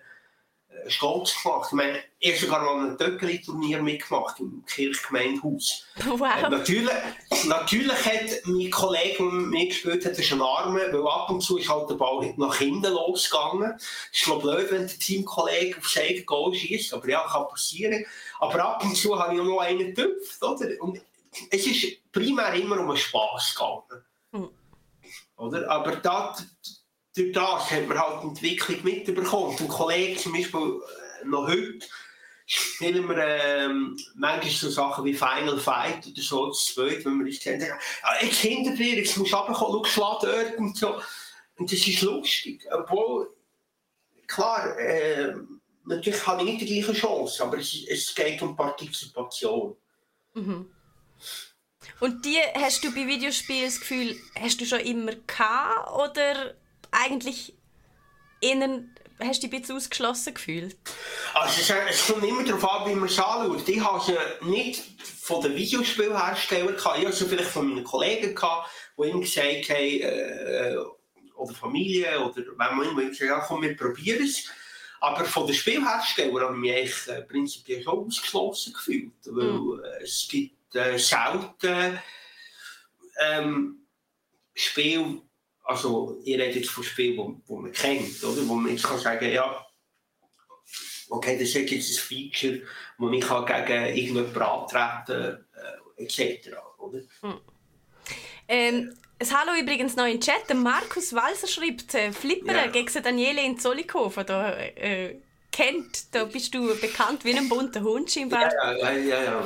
stolz 0.87 1.35
gemacht. 1.43 1.69
Ich 1.71 1.77
meine, 1.77 2.03
habe 2.25 2.37
sogar 2.37 2.65
mal 2.65 2.91
ein 2.91 2.99
Töckeli-Turnier 2.99 3.83
mitgemacht 3.83 4.41
im 4.41 4.65
Kirchgemeindehaus. 4.67 5.85
Wow. 6.07 6.23
Äh, 6.23 6.49
natürlich, 6.49 6.93
natürlich 7.47 8.05
hat 8.05 8.47
mein 8.47 8.71
Kollege, 8.71 9.17
der 9.19 9.27
mir 9.27 9.67
gespielt 9.67 10.05
hat, 10.05 10.19
ist 10.19 10.33
ein 10.33 10.41
Arme, 10.41 10.81
weil 10.93 11.07
ab 11.09 11.31
und 11.31 11.41
zu 11.43 11.59
ist 11.59 11.69
halt 11.69 11.91
der 11.91 11.97
Ball 11.97 12.33
nach 12.37 12.57
hinten 12.57 12.93
losgegangen. 12.93 13.75
Es 14.13 14.21
ist 14.21 14.29
noch 14.29 14.41
blöd, 14.41 14.71
wenn 14.71 14.87
der 14.87 14.99
Teamkollege 14.99 15.79
aufs 15.79 15.97
eigene 15.97 16.25
Goal 16.25 16.55
schießt, 16.55 16.95
aber 16.95 17.09
ja, 17.09 17.27
kann 17.27 17.49
passieren. 17.49 18.05
Aber 18.41 18.65
ab 18.65 18.85
und 18.85 18.97
zu 18.97 19.19
habe 19.19 19.35
ich 19.35 19.41
auch 19.41 19.45
noch 19.45 19.61
einen 19.61 19.95
getüpft, 19.95 20.43
oder? 20.43 20.69
Und 20.81 21.01
es 21.51 21.67
ist 21.67 22.13
primär 22.13 22.55
immer 22.55 22.81
um 22.81 22.97
Spass 22.97 23.55
gegangen. 23.55 24.05
Mhm. 24.33 24.51
Oder? 25.37 25.71
Aber 25.71 25.97
da, 25.97 26.37
durch 27.15 27.33
das 27.33 27.71
hat 27.71 27.89
man 27.89 27.99
halt 27.99 28.23
die 28.23 28.29
Entwicklung 28.29 28.85
mitbekommen. 28.85 29.57
Ein 29.59 29.69
Kollege 29.69 30.19
zum 30.19 30.33
Beispiel 30.33 30.81
äh, 31.23 31.27
noch 31.27 31.49
heute 31.49 31.87
spielen 32.47 33.09
wir 33.09 33.19
ähm, 33.19 33.99
manchmal 34.15 34.51
so 34.51 34.71
Sachen 34.71 35.05
wie 35.05 35.15
Final 35.15 35.59
Fight 35.59 36.07
oder 36.07 36.23
so, 36.23 36.47
das 36.47 36.67
zweite, 36.67 37.05
wenn 37.05 37.19
wir 37.19 37.27
uns 37.27 37.41
kennen. 37.41 37.67
Ja, 37.67 37.79
jetzt 38.21 38.39
hinter 38.39 38.75
dir, 38.75 38.97
jetzt 38.97 39.17
musst 39.17 39.33
du 39.33 39.37
runterkommen, 39.37 39.85
schau, 39.85 40.21
schlag 40.21 40.21
dort 40.21 40.59
und 40.59 40.77
so. 40.77 41.01
Und 41.57 41.73
das 41.73 41.87
ist 41.87 42.03
lustig. 42.03 42.65
Obwohl, 42.71 43.35
klar, 44.29 44.79
äh, 44.79 45.35
natürlich 45.85 46.25
habe 46.27 46.43
ich 46.43 46.49
nicht 46.49 46.61
die 46.63 46.81
gleiche 46.81 47.01
Chance, 47.01 47.43
aber 47.43 47.59
es, 47.59 47.75
es 47.89 48.15
geht 48.15 48.41
um 48.43 48.55
Partizipation. 48.55 49.77
Und 52.01 52.25
die 52.25 52.39
hast 52.55 52.85
du 52.85 52.95
bei 52.95 53.07
Videospielen 53.07 53.65
das 53.65 53.81
Gefühl, 53.81 54.17
hast 54.39 54.61
du 54.61 54.67
schon 54.67 54.81
immer 54.81 55.13
gehabt 55.15 55.93
oder 55.93 56.55
eigentlich 56.91 57.55
innen 58.41 58.95
hast 59.19 59.43
du 59.43 59.47
dich 59.47 59.57
ein 59.57 59.61
bisschen 59.61 59.77
ausgeschlossen 59.77 60.35
gefühlt? 60.35 60.77
Also 61.35 61.61
es, 61.61 61.91
es 61.91 62.07
kommt 62.07 62.25
immer 62.25 62.45
darauf 62.45 62.71
an, 62.71 62.91
wie 62.91 62.95
man 62.95 63.09
es 63.09 63.19
anschaut. 63.19 63.69
Ich 63.69 63.81
habe 63.81 64.05
sie 64.05 64.47
nicht 64.47 64.83
von 65.23 65.43
den 65.43 65.57
Videospielherstellern 65.57 66.77
gehabt, 66.77 66.99
ich 66.99 67.05
habe 67.05 67.17
sie 67.17 67.25
vielleicht 67.25 67.51
von 67.51 67.69
meinen 67.69 67.85
Kollegen 67.85 68.35
gehabt, 68.35 68.71
die 68.99 69.09
immer 69.09 69.21
gesagt 69.21 69.71
haben, 69.71 70.01
äh, 70.01 70.77
oder 71.37 71.55
Familie, 71.55 72.21
oder 72.21 72.37
wenn 72.37 72.77
man 72.77 72.89
immer 72.89 73.03
gesagt 73.03 73.31
ja 73.31 73.41
komm, 73.41 73.63
wir 73.63 73.77
probieren 73.77 74.25
es. 74.25 74.45
Aber 75.01 75.25
von 75.25 75.47
den 75.47 75.55
Spielherstellern 75.55 76.41
habe 76.41 76.55
ich 76.55 76.61
mich 76.61 76.73
eigentlich 76.73 77.09
äh, 77.09 77.23
prinzipiell 77.23 77.83
schon 77.83 78.07
ausgeschlossen 78.07 78.73
gefühlt, 78.73 79.13
weil 79.27 79.85
äh, 79.85 80.03
es 80.03 80.27
gibt 80.29 80.75
äh, 80.75 80.99
selten 80.99 81.99
ähm, 83.21 83.87
Spiel, 84.55 85.21
also 85.67 86.21
ich 86.25 86.35
rede 86.39 86.59
jetzt 86.59 86.71
von 86.71 86.85
Spielen, 86.85 87.43
wo, 87.47 87.57
man 87.57 87.73
kennt, 87.73 88.23
oder? 88.23 88.47
wo 88.49 88.55
man 88.55 88.73
jetzt 88.73 88.85
kann 88.85 88.99
sagen 88.99 89.31
ja, 89.33 89.67
okay, 91.11 91.39
das 91.39 91.49
ist 91.49 91.71
jetzt 91.71 91.99
ein 91.99 92.03
Feature, 92.03 92.63
wo 92.99 93.11
ich 93.11 93.21
kann 93.21 93.45
gegen 93.45 93.97
irgendjemanden 93.97 94.43
antreten 94.43 95.47
äh, 95.99 96.03
etc. 96.03 96.57
Oder? 96.79 97.01
Ähm, 98.49 98.95
ein 99.19 99.33
Hallo 99.33 99.59
übrigens 99.61 99.97
noch 99.97 100.07
im 100.07 100.21
Chat. 100.21 100.55
Markus 100.55 101.13
Walser 101.15 101.49
schreibt, 101.49 101.95
äh, 101.95 102.13
Flippern 102.13 102.55
Ja. 102.55 102.67
gegen 102.69 103.03
Daniele 103.03 103.43
in 103.43 103.59
Zollikofen. 103.59 104.27
Da, 104.27 104.57
äh, 104.57 105.21
kennt, 105.57 106.15
da 106.15 106.25
bist 106.25 106.55
du 106.55 106.79
bekannt 106.79 107.25
wie 107.25 107.35
ein 107.35 107.49
bunter 107.49 107.81
Hund 107.81 108.11
scheinbar. 108.11 108.53
Ja, 108.53 108.73
ja, 108.73 108.93
ja. 108.93 109.23
ja. 109.23 109.45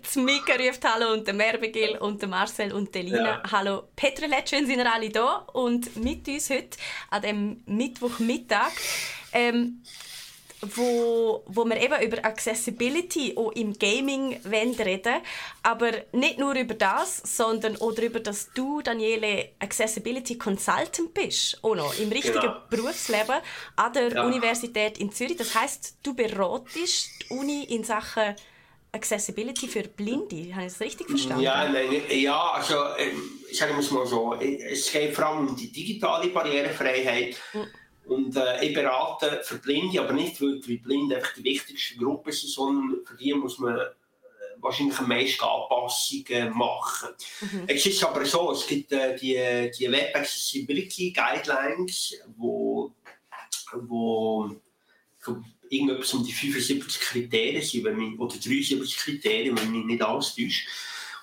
Das 0.00 0.14
Mika 0.16 0.54
ruft 0.54 0.84
Hallo 0.84 1.12
und 1.12 1.26
der 1.26 1.34
Merbegil 1.34 1.98
und 1.98 2.22
der 2.22 2.28
Marcel 2.28 2.72
und 2.72 2.94
der 2.94 3.02
Lina. 3.02 3.24
Ja. 3.24 3.42
Hallo. 3.50 3.82
Petrolett, 3.96 4.50
schön 4.50 4.66
sind 4.66 4.78
ihr 4.78 4.92
alle 4.92 5.10
da 5.10 5.38
und 5.52 5.96
mit 5.96 6.28
uns 6.28 6.48
heute 6.48 6.78
an 7.10 7.22
dem 7.22 7.62
Mittwochmittag. 7.66 8.70
Ähm, 9.32 9.82
wo, 10.62 11.42
wo 11.46 11.64
wir 11.64 11.76
eben 11.80 12.00
über 12.02 12.24
Accessibility 12.24 13.34
auch 13.36 13.52
im 13.52 13.76
Gaming 13.78 14.40
reden 14.48 15.16
aber 15.62 15.90
nicht 16.12 16.38
nur 16.38 16.54
über 16.54 16.74
das, 16.74 17.18
sondern 17.24 17.76
auch 17.80 17.92
darüber, 17.92 18.20
dass 18.20 18.50
du, 18.52 18.80
Daniele, 18.80 19.50
Accessibility 19.58 20.38
Consultant 20.38 21.12
bist, 21.14 21.58
auch 21.62 21.74
noch 21.74 21.98
im 21.98 22.10
richtigen 22.10 22.40
Genau. 22.40 22.56
Berufsleben 22.70 23.36
an 23.76 23.92
der 23.92 24.12
Ja. 24.12 24.24
Universität 24.24 24.98
in 24.98 25.12
Zürich. 25.12 25.36
Das 25.36 25.54
heißt, 25.54 25.96
du 26.02 26.14
beratest 26.14 27.08
die 27.22 27.34
Uni 27.34 27.64
in 27.64 27.84
Sachen 27.84 28.34
Accessibility 28.92 29.68
für 29.68 29.84
Blinde. 29.84 30.54
Habe 30.54 30.66
ich 30.66 30.72
das 30.72 30.80
richtig 30.80 31.08
verstanden? 31.08 31.42
Ja, 31.42 31.66
nein, 31.68 32.02
ja, 32.10 32.50
also 32.52 32.74
ähm, 32.98 33.22
sagen 33.50 33.72
wir 33.74 33.80
es 33.80 33.90
mal 33.90 34.06
so, 34.06 34.34
es 34.34 34.92
geht 34.92 35.14
vor 35.14 35.26
allem 35.26 35.48
um 35.48 35.56
die 35.56 35.72
digitale 35.72 36.28
Barrierefreiheit. 36.28 37.36
Und 38.06 38.36
äh, 38.36 38.64
ich 38.64 38.74
berate 38.74 39.40
für 39.44 39.58
Blinde, 39.58 40.00
aber 40.00 40.12
nicht, 40.12 40.40
weil 40.40 40.60
die 40.60 40.76
Blinde 40.76 41.16
einfach 41.16 41.34
die 41.34 41.44
wichtigste 41.44 41.96
Gruppe 41.96 42.32
sind, 42.32 42.50
sondern 42.50 43.04
für 43.06 43.16
die 43.16 43.32
muss 43.32 43.58
man 43.58 43.78
äh, 43.78 43.84
wahrscheinlich 44.58 44.98
am 44.98 45.08
meisten 45.08 45.44
Anpassungen 45.44 46.52
machen. 46.56 47.10
Es 47.66 47.86
ist 47.86 48.02
aber 48.04 48.24
so, 48.24 48.52
es 48.52 48.66
gibt 48.66 48.92
äh, 48.92 49.16
die, 49.16 49.70
die 49.78 49.90
Web 49.90 50.14
Accessibility 50.16 51.12
Guidelines, 51.12 52.14
wo, 52.36 52.92
wo 53.72 54.50
irgendetwas 55.68 56.14
um 56.14 56.24
die 56.24 56.32
75 56.32 57.00
Kriterien 57.00 57.62
sind, 57.62 57.84
wenn 57.84 57.96
man, 57.96 58.18
oder 58.18 58.36
73 58.36 58.96
Kriterien, 58.96 59.56
wenn 59.56 59.72
man 59.72 59.86
nicht 59.86 60.02
alles 60.02 60.34
täuscht. 60.34 60.68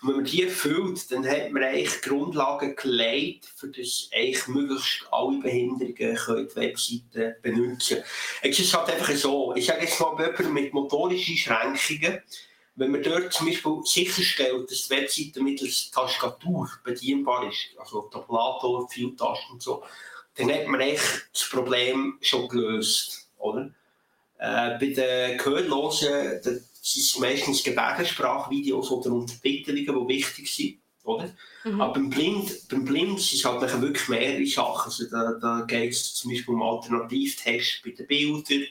Und 0.02 0.10
wenn 0.10 0.16
man 0.18 0.26
die 0.26 0.44
erfüllt, 0.44 1.12
dann 1.12 1.28
hat 1.28 1.52
man 1.52 1.64
eigentlich 1.64 2.02
Grundlagen 2.02 2.76
gelegt, 2.76 3.46
für 3.56 3.68
das 3.68 4.10
eigentlich 4.14 4.48
möglichst 4.48 5.06
alle 5.12 5.40
Behinderungen 5.40 6.16
können 6.16 6.48
die 6.48 6.56
Webseite 6.56 7.38
benutzen 7.42 7.98
Es 8.42 8.60
ist 8.60 8.74
halt 8.74 8.90
einfach 8.90 9.14
so, 9.14 9.54
ich 9.56 9.66
sage 9.66 9.82
jetzt 9.84 10.00
mal 10.00 10.16
bei 10.16 10.26
jemandem 10.26 10.54
mit 10.54 10.74
motorischen 10.74 11.54
Einschränkungen, 11.54 12.22
wenn 12.76 12.92
man 12.92 13.04
dort 13.04 13.34
zum 13.34 13.48
Beispiel 13.48 13.82
sicherstellt, 13.84 14.72
dass 14.72 14.88
die 14.88 14.96
Webseite 14.96 15.44
mittels 15.44 15.92
Tastatur 15.92 16.70
bedienbar 16.84 17.50
ist, 17.50 17.78
also 17.78 18.04
Tabulator, 18.04 18.88
Vieltasten 18.88 19.54
und 19.54 19.62
so, 19.62 19.84
dann 20.36 20.50
hat 20.50 20.66
man 20.68 20.82
eigentlich 20.82 21.02
das 21.34 21.50
Problem 21.50 22.18
schon 22.22 22.48
gelöst, 22.48 23.30
oder? 23.38 23.70
Äh, 24.38 24.80
bei 24.80 24.94
den 24.96 25.38
Gehörlosen, 25.38 26.40
sind 26.82 27.22
meistens 27.22 27.64
Gebärdensprachvideos 27.64 28.92
oder 28.92 29.12
Untertitelungen, 29.12 30.08
die 30.08 30.16
wichtig 30.16 30.54
sind, 30.54 30.80
oder? 31.04 31.34
Aber 31.64 31.94
beim 31.94 32.10
Blind, 32.10 32.68
beim 32.70 32.86
Blind 32.86 33.20
sind 33.20 33.40
es 33.40 33.46
halt 33.46 33.82
wirklich 33.82 34.08
mehrere 34.08 34.46
Sachen. 34.46 34.90
Also 34.90 35.10
da, 35.10 35.34
da 35.42 35.62
geht 35.62 35.92
es 35.92 36.16
zum 36.16 36.32
Beispiel 36.32 36.54
um 36.54 36.64
Alternativtext 36.64 37.82
bei 37.84 37.92
den 37.92 38.08
Bildern, 38.08 38.68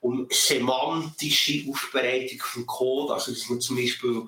um 0.00 0.26
semantische 0.30 1.68
Aufbereitung 1.68 2.38
vom 2.40 2.66
Code, 2.66 3.14
also 3.14 3.32
dass 3.32 3.48
man 3.48 3.60
zum 3.60 3.76
Beispiel 3.76 4.22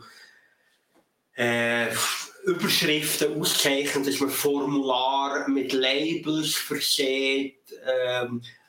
äh, 1.37 1.89
Überschriften 2.45 3.41
auszeichnet, 3.41 4.07
dass 4.07 4.21
man 4.21 4.31
Formular 4.31 5.49
mit 5.49 5.73
Labels 5.73 6.55
verseht, 6.55 7.63
ähm, 7.87 8.43
äh, 8.45 8.62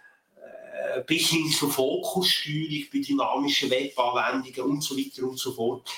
bis 1.06 1.30
hin 1.30 1.50
zur 1.50 1.72
Fokussteuerung 1.72 2.86
bei 2.92 3.00
dynamischen 3.00 3.70
Webanwendungen 3.70 4.72
und 4.72 4.82
so 4.82 4.98
weiter 4.98 5.24
und 5.24 5.38
so 5.38 5.54
fort. 5.54 5.90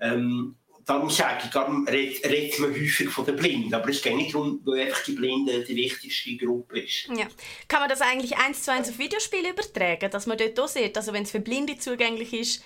Ähm, 0.00 0.56
darum 0.84 1.10
sage 1.10 1.42
ich, 1.44 1.50
darum 1.50 1.86
redet, 1.86 2.24
redet 2.24 2.58
man 2.58 2.70
häufig 2.70 3.08
von 3.08 3.24
den 3.24 3.36
Blinden, 3.36 3.74
aber 3.74 3.88
es 3.88 4.02
geht 4.02 4.16
nicht 4.16 4.34
darum, 4.34 4.60
weil 4.64 4.86
einfach 4.86 5.04
die 5.04 5.12
Blinden 5.12 5.64
die 5.66 5.76
wichtigste 5.76 6.36
Gruppe 6.36 6.80
ist. 6.80 7.08
Ja. 7.08 7.26
Kann 7.68 7.80
man 7.80 7.88
das 7.88 8.00
eigentlich 8.00 8.36
eins 8.36 8.62
zu 8.62 8.72
eins 8.72 8.88
auf 8.88 8.98
Videospiele 8.98 9.50
übertragen, 9.50 10.10
dass 10.10 10.26
man 10.26 10.38
dort 10.38 10.58
auch 10.60 10.68
sieht, 10.68 10.96
also 10.96 11.12
wenn 11.12 11.22
es 11.22 11.30
für 11.30 11.40
Blinde 11.40 11.78
zugänglich 11.78 12.32
ist, 12.32 12.64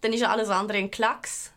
dann 0.00 0.12
ist 0.12 0.20
ja 0.20 0.30
alles 0.30 0.48
andere 0.48 0.78
ein 0.78 0.90
Klacks. 0.90 1.52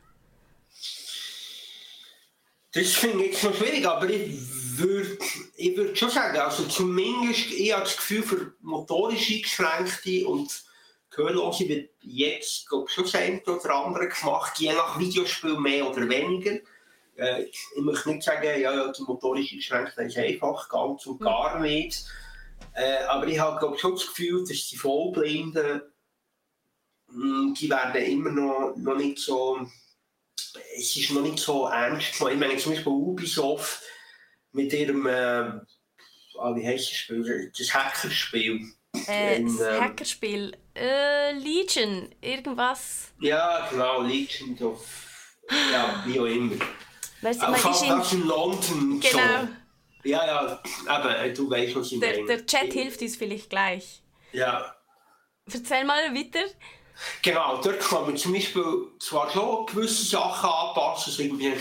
Das 2.74 2.92
finde 2.94 3.26
ich 3.26 3.34
jetzt 3.34 3.44
noch 3.44 3.56
schwierig, 3.56 3.88
aber 3.88 4.10
ich 4.10 4.32
würde 4.78 5.18
ich 5.56 5.76
würd 5.76 5.98
schon 5.98 6.10
sagen, 6.10 6.38
also 6.38 6.64
zumindest 6.66 7.52
ich 7.52 7.72
habe 7.72 7.84
das 7.84 7.96
Gefühl, 7.96 8.24
für 8.24 8.54
motorisch 8.62 9.32
Eingeschränkte 9.32 10.28
und 10.28 10.64
Gehörlose 11.10 11.68
wird 11.68 11.92
jetzt 12.02 12.68
glaub, 12.68 12.88
ich, 12.88 12.96
schon 12.96 13.04
das 13.04 13.16
eine 13.16 13.42
oder 13.44 13.76
andere 13.76 14.10
gemacht, 14.10 14.60
je 14.60 14.74
nach 14.74 15.00
Videospiel 15.00 15.60
mehr 15.60 15.88
oder 15.88 16.08
weniger. 16.10 16.60
Äh, 17.16 17.44
ich 17.44 17.60
möchte 17.78 18.10
nicht 18.10 18.24
sagen, 18.24 18.44
ja, 18.44 18.74
ja 18.74 18.92
die 18.92 19.04
motorisch 19.04 19.52
Eingeschränkten 19.52 20.08
ist 20.08 20.18
einfach, 20.18 20.70
ganz 20.70 21.06
und 21.06 21.20
gar 21.20 21.60
nicht. 21.60 22.06
Äh, 22.74 23.04
aber 23.04 23.28
ich 23.28 23.38
habe 23.38 23.60
glaub, 23.60 23.80
schon 23.80 23.92
das 23.92 24.08
Gefühl, 24.08 24.40
dass 24.40 24.70
die 24.70 24.78
Vollblinden, 24.78 25.82
mh, 27.08 27.54
die 27.60 27.70
werden 27.70 28.02
immer 28.02 28.32
noch, 28.32 28.76
noch 28.78 28.98
nicht 28.98 29.20
so 29.20 29.68
es 30.76 30.96
ist 30.98 31.12
noch 31.12 31.22
nicht 31.22 31.40
so 31.40 31.68
ernst 31.68 32.18
gemeint. 32.18 32.36
Ich 32.36 32.40
meine, 32.40 32.58
zum 32.58 32.74
Beispiel 32.74 32.92
Ubisoft 32.92 33.82
mit 34.54 34.72
ihrem, 34.74 35.06
äh, 35.06 35.12
ah, 36.40 36.56
wie 36.56 36.66
heißt 36.66 36.90
das 36.90 36.98
Spiel? 36.98 37.52
Das 37.58 37.74
Hackerspiel. 37.74 38.74
Äh, 39.08 39.38
in, 39.38 39.58
das 39.58 39.68
ähm, 39.68 39.82
Hackerspiel. 39.82 40.58
Äh, 40.76 41.34
Legion, 41.34 42.10
irgendwas. 42.22 43.12
Ja, 43.20 43.68
genau, 43.70 44.02
Legion 44.02 44.58
of. 44.62 44.86
Ja, 45.72 46.04
wie 46.06 46.20
auch 46.20 46.26
immer. 46.26 46.56
Weißt 47.22 47.42
du, 47.42 47.48
Auf, 47.48 47.66
ist 47.70 48.14
in, 48.14 48.22
in 48.22 48.28
London. 48.28 49.00
Genau. 49.00 49.12
So. 49.12 49.48
Ja, 50.04 50.26
ja, 50.26 50.62
aber 50.88 51.20
äh, 51.20 51.34
du 51.34 51.50
weißt, 51.50 51.76
was 51.76 51.92
ich 51.92 52.00
der, 52.00 52.16
meine. 52.16 52.26
Der 52.28 52.46
Chat 52.46 52.74
hilft 52.74 53.02
uns 53.02 53.16
vielleicht 53.16 53.50
gleich. 53.50 54.02
Ja. 54.34 54.76
Erzähl 55.52 55.86
mal 55.86 56.14
weiter. 56.14 56.46
Genau, 57.22 57.62
dort 57.62 57.80
kann 57.80 58.06
man 58.06 58.18
zum 58.18 58.34
Beispiel 58.34 58.64
zwar 59.00 59.30
schon 59.32 59.66
gewisse 59.66 60.04
Sachen 60.04 60.50
anpassen, 60.50 61.12
also 61.12 61.24
irgendwie 61.24 61.54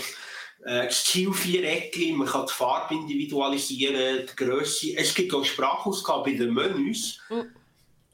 äh, 0.65 0.85
das 0.85 1.03
Zielviereck, 1.05 1.97
man 2.15 2.27
kann 2.27 2.45
die 2.45 2.53
Farbe 2.53 2.95
individualisieren, 2.95 4.27
die 4.27 4.35
Größe. 4.35 4.95
Es 4.95 5.13
gibt 5.13 5.33
auch 5.33 5.43
Sprachausgabe 5.43 6.31
in 6.31 6.39
den 6.39 6.53
Menüs. 6.53 7.19
Mhm. 7.29 7.49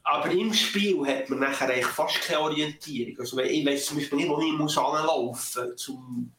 Aber 0.02 0.30
im 0.30 0.52
Spiel 0.52 1.06
hat 1.06 1.28
man 1.28 1.40
nachher 1.40 1.68
eigentlich 1.68 1.86
fast 1.86 2.20
keine 2.22 2.40
Orientierung. 2.40 3.18
Also 3.20 3.38
ich 3.38 3.64
weiß 3.64 3.86
zum 3.86 3.98
Beispiel 3.98 4.18
nicht, 4.18 4.28
wo 4.28 4.40
ich 4.40 4.52
muss 4.52 4.76
anlaufen 4.76 5.70
muss, 5.70 5.88
um 5.88 6.32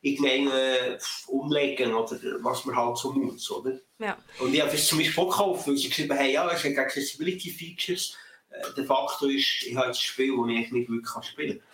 irgendeinen 0.00 0.98
umlegen 1.26 1.92
oder 1.94 2.18
was 2.40 2.64
man 2.64 2.76
halt 2.76 2.96
so 2.96 3.12
muss, 3.12 3.50
oder? 3.50 3.80
Ja. 3.98 4.16
Und 4.38 4.54
ich 4.54 4.60
habe 4.60 4.72
es 4.72 4.86
zum 4.86 4.98
Beispiel 4.98 5.24
auch 5.24 5.30
gekauft, 5.30 5.66
weil 5.66 5.76
sie 5.76 5.88
geschrieben 5.88 6.16
haben, 6.16 6.30
ja, 6.30 6.48
es 6.50 6.64
hat 6.64 6.78
Accessibility 6.78 7.50
Features. 7.50 8.16
Äh, 8.50 8.74
der 8.76 8.84
Faktor 8.84 9.28
ist, 9.28 9.64
ich 9.64 9.76
habe 9.76 9.88
ein 9.88 9.94
Spiel, 9.94 10.34
das 10.36 10.48
ich 10.48 10.72
nicht 10.72 10.88
wirklich 10.88 11.24
spielen 11.24 11.58
kann. 11.58 11.68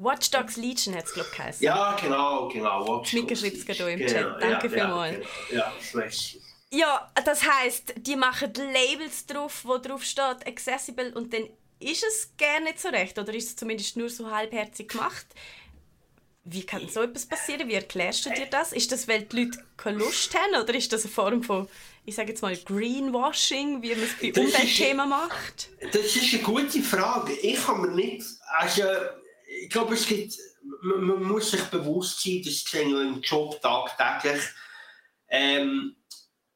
Watch 0.00 0.30
Dogs 0.30 0.56
Legion 0.56 0.96
hat 0.96 1.04
es, 1.04 1.12
glaube 1.12 1.28
ich, 1.30 1.36
geheißen. 1.36 1.62
Ja, 1.62 1.94
genau, 2.00 2.48
genau. 2.48 2.86
Watch 2.86 3.12
es 3.12 3.66
gerade 3.66 3.92
im 3.92 3.98
genau, 3.98 4.10
Chat. 4.10 4.42
Danke 4.42 4.66
ja, 4.66 4.72
vielmals. 4.72 5.26
Ja, 5.50 5.72
genau. 5.90 6.04
ja, 6.04 6.08
Ja, 6.70 7.12
das 7.22 7.42
heisst, 7.46 7.92
die 7.96 8.16
machen 8.16 8.52
Labels 8.54 9.26
drauf, 9.26 9.60
wo 9.64 9.76
drauf 9.76 10.02
steht 10.02 10.46
Accessible 10.46 11.12
und 11.14 11.34
dann 11.34 11.48
ist 11.80 12.02
es 12.02 12.32
gerne 12.38 12.66
nicht 12.66 12.80
so 12.80 12.88
recht 12.88 13.18
oder 13.18 13.34
ist 13.34 13.48
es 13.48 13.56
zumindest 13.56 13.96
nur 13.98 14.08
so 14.08 14.30
halbherzig 14.30 14.88
gemacht. 14.88 15.26
Wie 16.44 16.64
kann 16.64 16.88
so 16.88 17.02
etwas 17.02 17.26
passieren? 17.26 17.68
Wie 17.68 17.74
erklärst 17.74 18.24
du 18.24 18.30
dir 18.30 18.46
das? 18.46 18.72
Ist 18.72 18.90
das, 18.92 19.06
weil 19.06 19.22
die 19.22 19.44
Leute 19.44 19.58
keine 19.76 19.98
Lust 19.98 20.34
haben 20.34 20.62
oder 20.62 20.74
ist 20.74 20.90
das 20.92 21.04
eine 21.04 21.12
Form 21.12 21.42
von, 21.42 21.68
ich 22.06 22.14
sage 22.14 22.30
jetzt 22.30 22.40
mal, 22.40 22.56
Greenwashing, 22.56 23.82
wie 23.82 23.94
man 23.94 24.04
es 24.04 24.14
bei 24.18 24.40
Umweltthemen 24.40 25.08
macht? 25.10 25.68
Das 25.92 26.16
ist 26.16 26.32
eine 26.32 26.42
gute 26.42 26.80
Frage. 26.80 27.34
Ich 27.34 27.68
habe 27.68 27.82
mir 27.82 27.94
nicht, 27.94 28.24
also 28.58 28.82
ich 29.50 29.68
glaube, 29.68 29.94
es 29.94 30.06
gibt, 30.06 30.38
man, 30.82 31.02
man, 31.04 31.22
muss 31.24 31.50
sich 31.50 31.62
bewusst 31.64 32.22
sein, 32.22 32.42
das 32.44 32.64
sehe 32.64 32.82
ich 32.82 32.88
im 32.88 33.20
Job 33.20 33.60
tagtäglich, 33.60 34.42
ähm, 35.28 35.96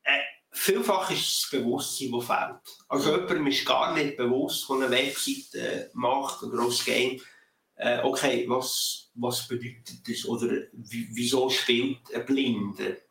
äh, 0.04 0.20
vielfach 0.52 1.10
ist 1.10 1.42
das 1.42 1.50
Bewusstsein, 1.50 2.12
das 2.12 2.26
fehlt. 2.26 2.60
Also 2.88 3.10
jemandem 3.12 3.46
ist 3.48 3.66
gar 3.66 3.94
nicht 3.94 4.16
bewusst, 4.16 4.68
der 4.68 4.76
eine 4.76 4.90
Webseite 4.90 5.90
macht 5.94 6.42
oder 6.42 6.62
ein 6.62 6.70
Game, 6.84 7.20
äh, 7.76 8.00
okay, 8.02 8.48
was, 8.48 9.10
was 9.14 9.48
bedeutet 9.48 10.08
das 10.08 10.24
oder 10.26 10.62
wieso 10.72 11.50
spielt 11.50 11.98
ein 12.14 12.24
Blinde? 12.24 13.02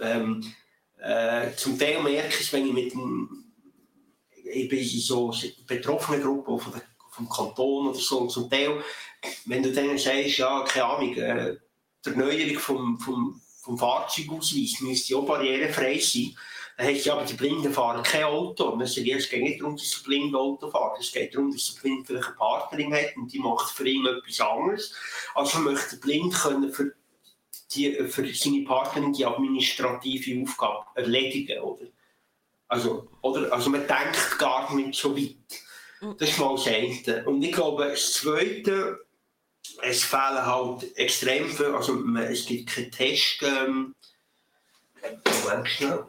Ähm, 0.00 0.54
äh, 0.98 1.52
zum 1.56 1.78
Teil 1.78 2.02
merke 2.02 2.28
ich 2.28 2.40
es, 2.40 2.52
wenn 2.52 2.66
ich 2.66 2.72
mit 2.72 2.92
dem, 2.92 3.52
ich 4.30 4.68
bin 4.68 4.78
in 4.78 5.00
so 5.00 5.34
betroffenen 5.66 6.22
Gruppen 6.22 6.58
von 6.60 6.72
der, 6.72 6.82
vom 7.10 7.28
Kanton 7.28 7.88
oder 7.88 7.98
so, 7.98 8.18
und 8.18 8.30
zum 8.30 8.48
Teil, 8.48 8.82
wenn 9.46 9.62
du 9.62 9.72
denen 9.72 9.98
sagst, 9.98 10.38
ja, 10.38 10.64
keine 10.64 10.84
Ahnung, 10.86 11.14
äh, 11.16 11.56
die 12.04 12.10
Erneuerung 12.10 12.58
vom, 12.58 13.00
vom, 13.00 13.40
vom 13.62 13.78
Fahrzeugausweis 13.78 14.80
müsste 14.80 15.16
auch 15.16 15.26
barrierefrei 15.26 15.98
sein, 15.98 16.34
dann 16.80 16.88
heißt 16.88 17.04
ja, 17.04 17.12
aber 17.12 17.26
die 17.26 17.34
Blinden 17.34 17.74
fahren 17.74 18.02
kein 18.02 18.24
Auto. 18.24 18.70
Und 18.70 18.80
es 18.80 18.94
geht 18.94 19.42
nicht 19.42 19.60
darum, 19.60 19.76
dass 19.76 19.90
sie 19.90 20.02
blind 20.02 20.34
Auto 20.34 20.70
fahren. 20.70 20.96
Es 20.98 21.12
geht 21.12 21.34
darum, 21.34 21.52
dass 21.52 21.66
sie 21.66 21.78
blind 21.78 22.06
vielleicht 22.06 22.28
eine 22.28 22.36
Partnerin 22.36 22.94
hat 22.94 23.16
und 23.16 23.30
die 23.30 23.38
macht 23.38 23.70
für 23.70 23.86
ihn 23.86 24.06
etwas 24.06 24.40
anderes. 24.40 24.94
Also 25.34 25.58
möchte 25.58 25.98
blind 25.98 26.32
können 26.32 26.72
für, 26.72 26.94
die, 27.74 27.92
für 28.08 28.26
seine 28.32 28.64
Partnerin 28.64 29.12
die 29.12 29.26
administrative 29.26 30.42
Aufgabe 30.42 30.86
erledigen, 30.94 31.60
oder? 31.60 31.84
Also, 32.68 33.08
oder? 33.20 33.52
also 33.52 33.68
man 33.68 33.86
denkt 33.86 34.38
gar 34.38 34.74
nicht 34.74 34.94
so 34.98 35.14
weit. 35.14 35.36
Das 36.18 36.30
ist 36.30 36.38
mal 36.38 36.54
das 36.56 36.66
eine. 36.66 37.24
Und 37.26 37.42
ich 37.42 37.52
glaube, 37.52 37.88
das 37.88 38.14
Zweite, 38.14 39.04
es 39.82 40.04
fehlen 40.04 40.46
halt 40.46 40.96
extrem 40.96 41.48
viel, 41.48 41.74
also 41.74 42.02
es 42.18 42.46
gibt 42.46 42.70
keine 42.70 42.90
Tests, 42.90 43.42
ähm, 43.42 43.94
Moment 45.44 45.68
schnell. 45.68 46.04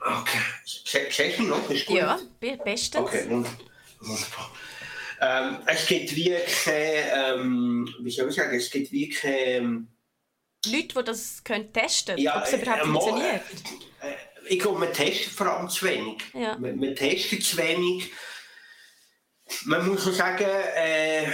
Okay. 0.00 0.38
Siehst 0.64 1.38
du 1.38 1.42
noch? 1.44 1.70
Ist 1.70 1.86
gut? 1.86 1.96
Ja, 1.96 2.18
bestens. 2.40 2.96
Okay, 2.96 3.28
wunderbar. 3.28 4.52
Ähm, 5.20 5.58
es 5.66 5.86
gibt 5.86 6.14
wie 6.14 6.36
keine, 6.64 7.34
ähm, 7.34 7.94
wie 8.00 8.10
soll 8.10 8.28
ich 8.28 8.34
sagen, 8.34 8.56
es 8.56 8.70
gibt 8.70 8.92
wie 8.92 9.08
keine... 9.08 9.36
Ähm, 9.36 9.88
Leute, 10.66 10.94
die 10.96 11.04
das 11.04 11.44
können 11.44 11.72
testen 11.72 12.18
ja, 12.18 12.38
ob 12.38 12.44
es 12.44 12.52
überhaupt 12.52 12.82
äh, 12.82 12.84
funktioniert. 12.84 13.40
Äh, 13.40 13.95
ich 14.48 14.58
glaube, 14.58 14.80
man 14.80 14.92
testet 14.92 15.32
vor 15.32 15.46
allem 15.46 15.68
zu 15.68 15.86
wenig. 15.86 16.18
Ja. 16.34 16.56
Man, 16.58 16.78
man 16.78 16.94
testet 16.94 17.42
zu 17.42 17.56
wenig. 17.56 18.10
Man 19.64 19.88
muss 19.88 20.04
so 20.04 20.10
sagen, 20.10 20.44
äh, 20.44 21.24
äh, 21.24 21.30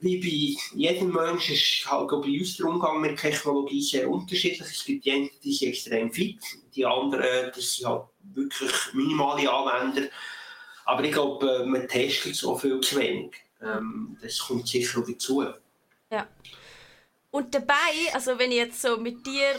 wie 0.00 0.18
bei 0.18 0.78
jedem 0.78 1.12
Menschen 1.12 1.54
ist 1.54 1.90
halt 1.90 2.08
bei 2.08 2.16
uns 2.16 2.56
der 2.56 2.66
Umgang 2.66 3.00
mit 3.00 3.18
Technologie 3.18 3.82
sehr 3.82 4.08
unterschiedlich. 4.08 4.68
Es 4.68 4.84
gibt 4.84 5.04
die, 5.04 5.30
die 5.42 5.52
sind 5.52 5.68
extrem 5.68 6.12
fit, 6.12 6.38
die 6.74 6.86
anderen, 6.86 7.50
das 7.54 7.76
sind 7.76 7.88
halt 7.88 8.04
wirklich 8.34 8.72
minimale 8.92 9.50
Anwender. 9.50 10.08
Aber 10.84 11.04
ich 11.04 11.12
glaube, 11.12 11.64
man 11.66 11.88
testet 11.88 12.36
so 12.36 12.56
viel 12.56 12.80
zu 12.80 12.96
wenig. 12.96 13.32
Ähm, 13.60 14.16
das 14.22 14.38
kommt 14.38 14.68
sicher 14.68 15.04
dazu. 15.06 15.44
Ja. 16.10 16.28
Und 17.30 17.54
dabei, 17.54 18.12
also 18.12 18.38
wenn 18.38 18.50
ich 18.50 18.56
jetzt 18.56 18.82
so 18.82 18.96
mit 18.96 19.24
dir 19.26 19.54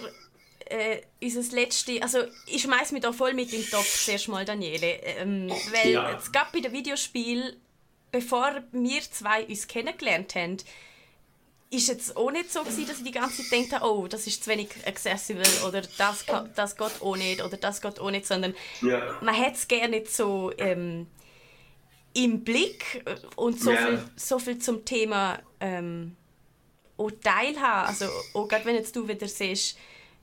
äh, 0.72 1.02
unser 1.22 1.56
letzte, 1.56 2.02
also 2.02 2.20
ich 2.48 2.62
schmeiß 2.62 2.92
mich 2.92 3.02
da 3.02 3.12
voll 3.12 3.34
mit 3.34 3.52
in 3.54 3.62
den 3.62 3.70
Topf 3.70 4.06
zuerst 4.06 4.28
mal, 4.28 4.46
Daniele, 4.46 5.02
ähm, 5.04 5.50
weil 5.50 5.92
ja. 5.92 6.18
es 6.18 6.32
gab 6.32 6.52
bei 6.52 6.60
dem 6.60 6.72
Videospiel, 6.72 7.58
bevor 8.12 8.64
wir 8.72 9.02
zwei 9.02 9.46
uns 9.46 9.68
kennengelernt 9.68 10.36
haben, 10.36 10.58
ist 11.70 11.88
jetzt 11.88 12.18
auch 12.18 12.32
nicht 12.32 12.52
so 12.52 12.62
gewesen, 12.62 12.88
dass 12.88 12.98
ich 12.98 13.06
die 13.06 13.12
ganze 13.12 13.44
Zeit 13.44 13.52
denke, 13.52 13.80
oh, 13.86 14.08
das 14.08 14.28
ist 14.28 14.44
zu 14.44 14.50
wenig 14.50 14.70
accessible 14.86 15.48
oder 15.66 15.82
das, 15.98 16.26
das 16.56 16.76
geht 16.76 17.02
auch 17.02 17.16
nicht 17.16 17.42
oder 17.42 17.56
das 17.56 17.82
geht 17.82 18.00
auch 18.00 18.12
nicht, 18.12 18.26
sondern 18.26 18.54
ja. 18.82 19.18
man 19.22 19.34
hätte 19.34 19.56
es 19.56 19.68
gerne 19.68 20.00
nicht 20.00 20.14
so 20.14 20.52
ähm, 20.58 21.08
im 22.14 22.44
Blick 22.44 23.06
und 23.38 23.60
so, 23.60 23.72
ja. 23.72 23.88
viel, 23.88 24.04
so 24.18 24.38
viel 24.40 24.60
zum 24.60 24.84
Thema 24.84 25.40
ähm, 25.62 26.18
auch 26.98 27.12
teilhaben. 27.24 27.88
Also 27.88 28.06
auch 28.34 28.48
gerade 28.50 28.66
wenn 28.66 28.76
jetzt 28.76 28.96
du 28.96 29.08
wieder 29.08 29.28
siehst, 29.28 29.78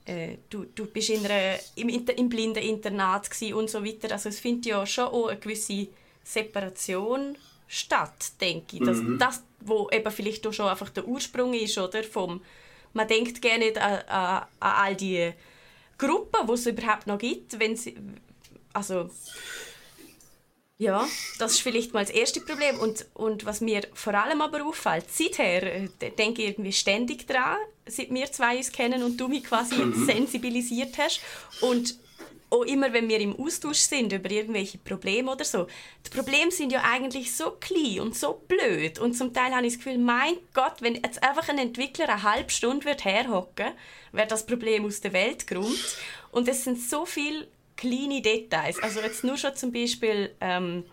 äh, 0.09 0.37
du, 0.49 0.65
du 0.73 0.85
bist 0.87 1.09
in 1.09 1.25
einer, 1.25 1.59
im, 1.75 1.89
im 1.89 2.29
blinden 2.29 2.63
Internat 2.63 3.29
und 3.53 3.69
so 3.69 3.85
weiter. 3.85 4.11
Also 4.11 4.29
es 4.29 4.39
findet 4.39 4.65
ja 4.65 4.85
schon 4.85 5.05
auch 5.05 5.27
eine 5.27 5.39
gewisse 5.39 5.87
Separation 6.23 7.37
statt, 7.67 8.31
denke 8.41 8.77
ich. 8.77 8.83
Das, 8.83 8.97
mhm. 8.97 9.19
das 9.19 9.43
wo 9.61 9.89
eben 9.91 10.11
vielleicht 10.11 10.47
auch 10.47 10.53
schon 10.53 10.67
einfach 10.67 10.89
der 10.89 11.07
Ursprung 11.07 11.53
ist, 11.53 11.77
oder? 11.77 12.03
Vom, 12.03 12.41
man 12.93 13.07
denkt 13.07 13.41
gerne 13.41 13.65
nicht 13.65 13.77
an, 13.77 13.99
an, 14.07 14.45
an 14.59 14.71
all 14.83 14.95
die 14.95 15.31
Gruppen, 15.97 16.47
die 16.47 16.53
es 16.53 16.65
überhaupt 16.65 17.07
noch 17.07 17.17
gibt, 17.17 17.59
wenn 17.59 17.75
sie, 17.75 17.95
also 18.73 19.09
ja, 20.79 21.05
das 21.37 21.55
ist 21.55 21.61
vielleicht 21.61 21.93
mal 21.93 22.05
das 22.05 22.09
erste 22.09 22.39
Problem. 22.39 22.79
Und, 22.79 23.05
und 23.13 23.45
was 23.45 23.59
mir 23.59 23.81
vor 23.93 24.13
allem 24.13 24.41
aber 24.41 24.65
auffällt, 24.65 25.11
seither 25.11 25.61
äh, 25.61 25.89
denke 26.17 26.41
ich 26.41 26.49
irgendwie 26.49 26.71
ständig 26.71 27.27
dran, 27.27 27.57
seit 27.85 28.09
wir 28.11 28.31
zwei 28.31 28.57
uns 28.57 28.71
kennen 28.71 29.03
und 29.03 29.17
du 29.17 29.27
mich 29.27 29.43
quasi 29.43 29.75
mhm. 29.75 30.05
sensibilisiert 30.05 30.97
hast. 30.97 31.19
Und 31.59 31.95
auch 32.49 32.63
immer, 32.63 32.93
wenn 32.93 33.09
wir 33.09 33.19
im 33.19 33.37
Austausch 33.37 33.79
sind 33.79 34.13
über 34.13 34.31
irgendwelche 34.31 34.77
Probleme 34.77 35.31
oder 35.33 35.43
so, 35.43 35.67
die 36.07 36.15
Probleme 36.15 36.49
sind 36.49 36.71
ja 36.71 36.81
eigentlich 36.83 37.35
so 37.35 37.57
klein 37.59 37.99
und 37.99 38.15
so 38.15 38.41
blöd. 38.47 38.99
Und 38.99 39.15
zum 39.15 39.33
Teil 39.33 39.53
habe 39.53 39.67
ich 39.67 39.73
das 39.73 39.83
Gefühl, 39.83 39.99
mein 39.99 40.37
Gott, 40.53 40.77
wenn 40.79 40.95
jetzt 40.95 41.21
einfach 41.21 41.49
ein 41.49 41.57
Entwickler 41.57 42.07
eine 42.07 42.23
halbe 42.23 42.51
Stunde 42.51 42.85
wird 42.85 43.03
herhocken, 43.03 43.73
wäre 44.13 44.27
das 44.27 44.45
Problem 44.45 44.85
aus 44.85 45.01
der 45.01 45.11
Welt 45.11 45.45
geräumt. 45.45 45.97
Und 46.31 46.47
es 46.47 46.63
sind 46.63 46.79
so 46.79 47.05
viele 47.05 47.49
kleine 47.79 48.21
Details. 48.21 48.81
Also 48.81 48.99
jetzt 48.99 49.23
nur 49.23 49.37
schon 49.37 49.55
zum 49.55 49.71
Beispiel, 49.71 50.35
ähm, 50.41 50.83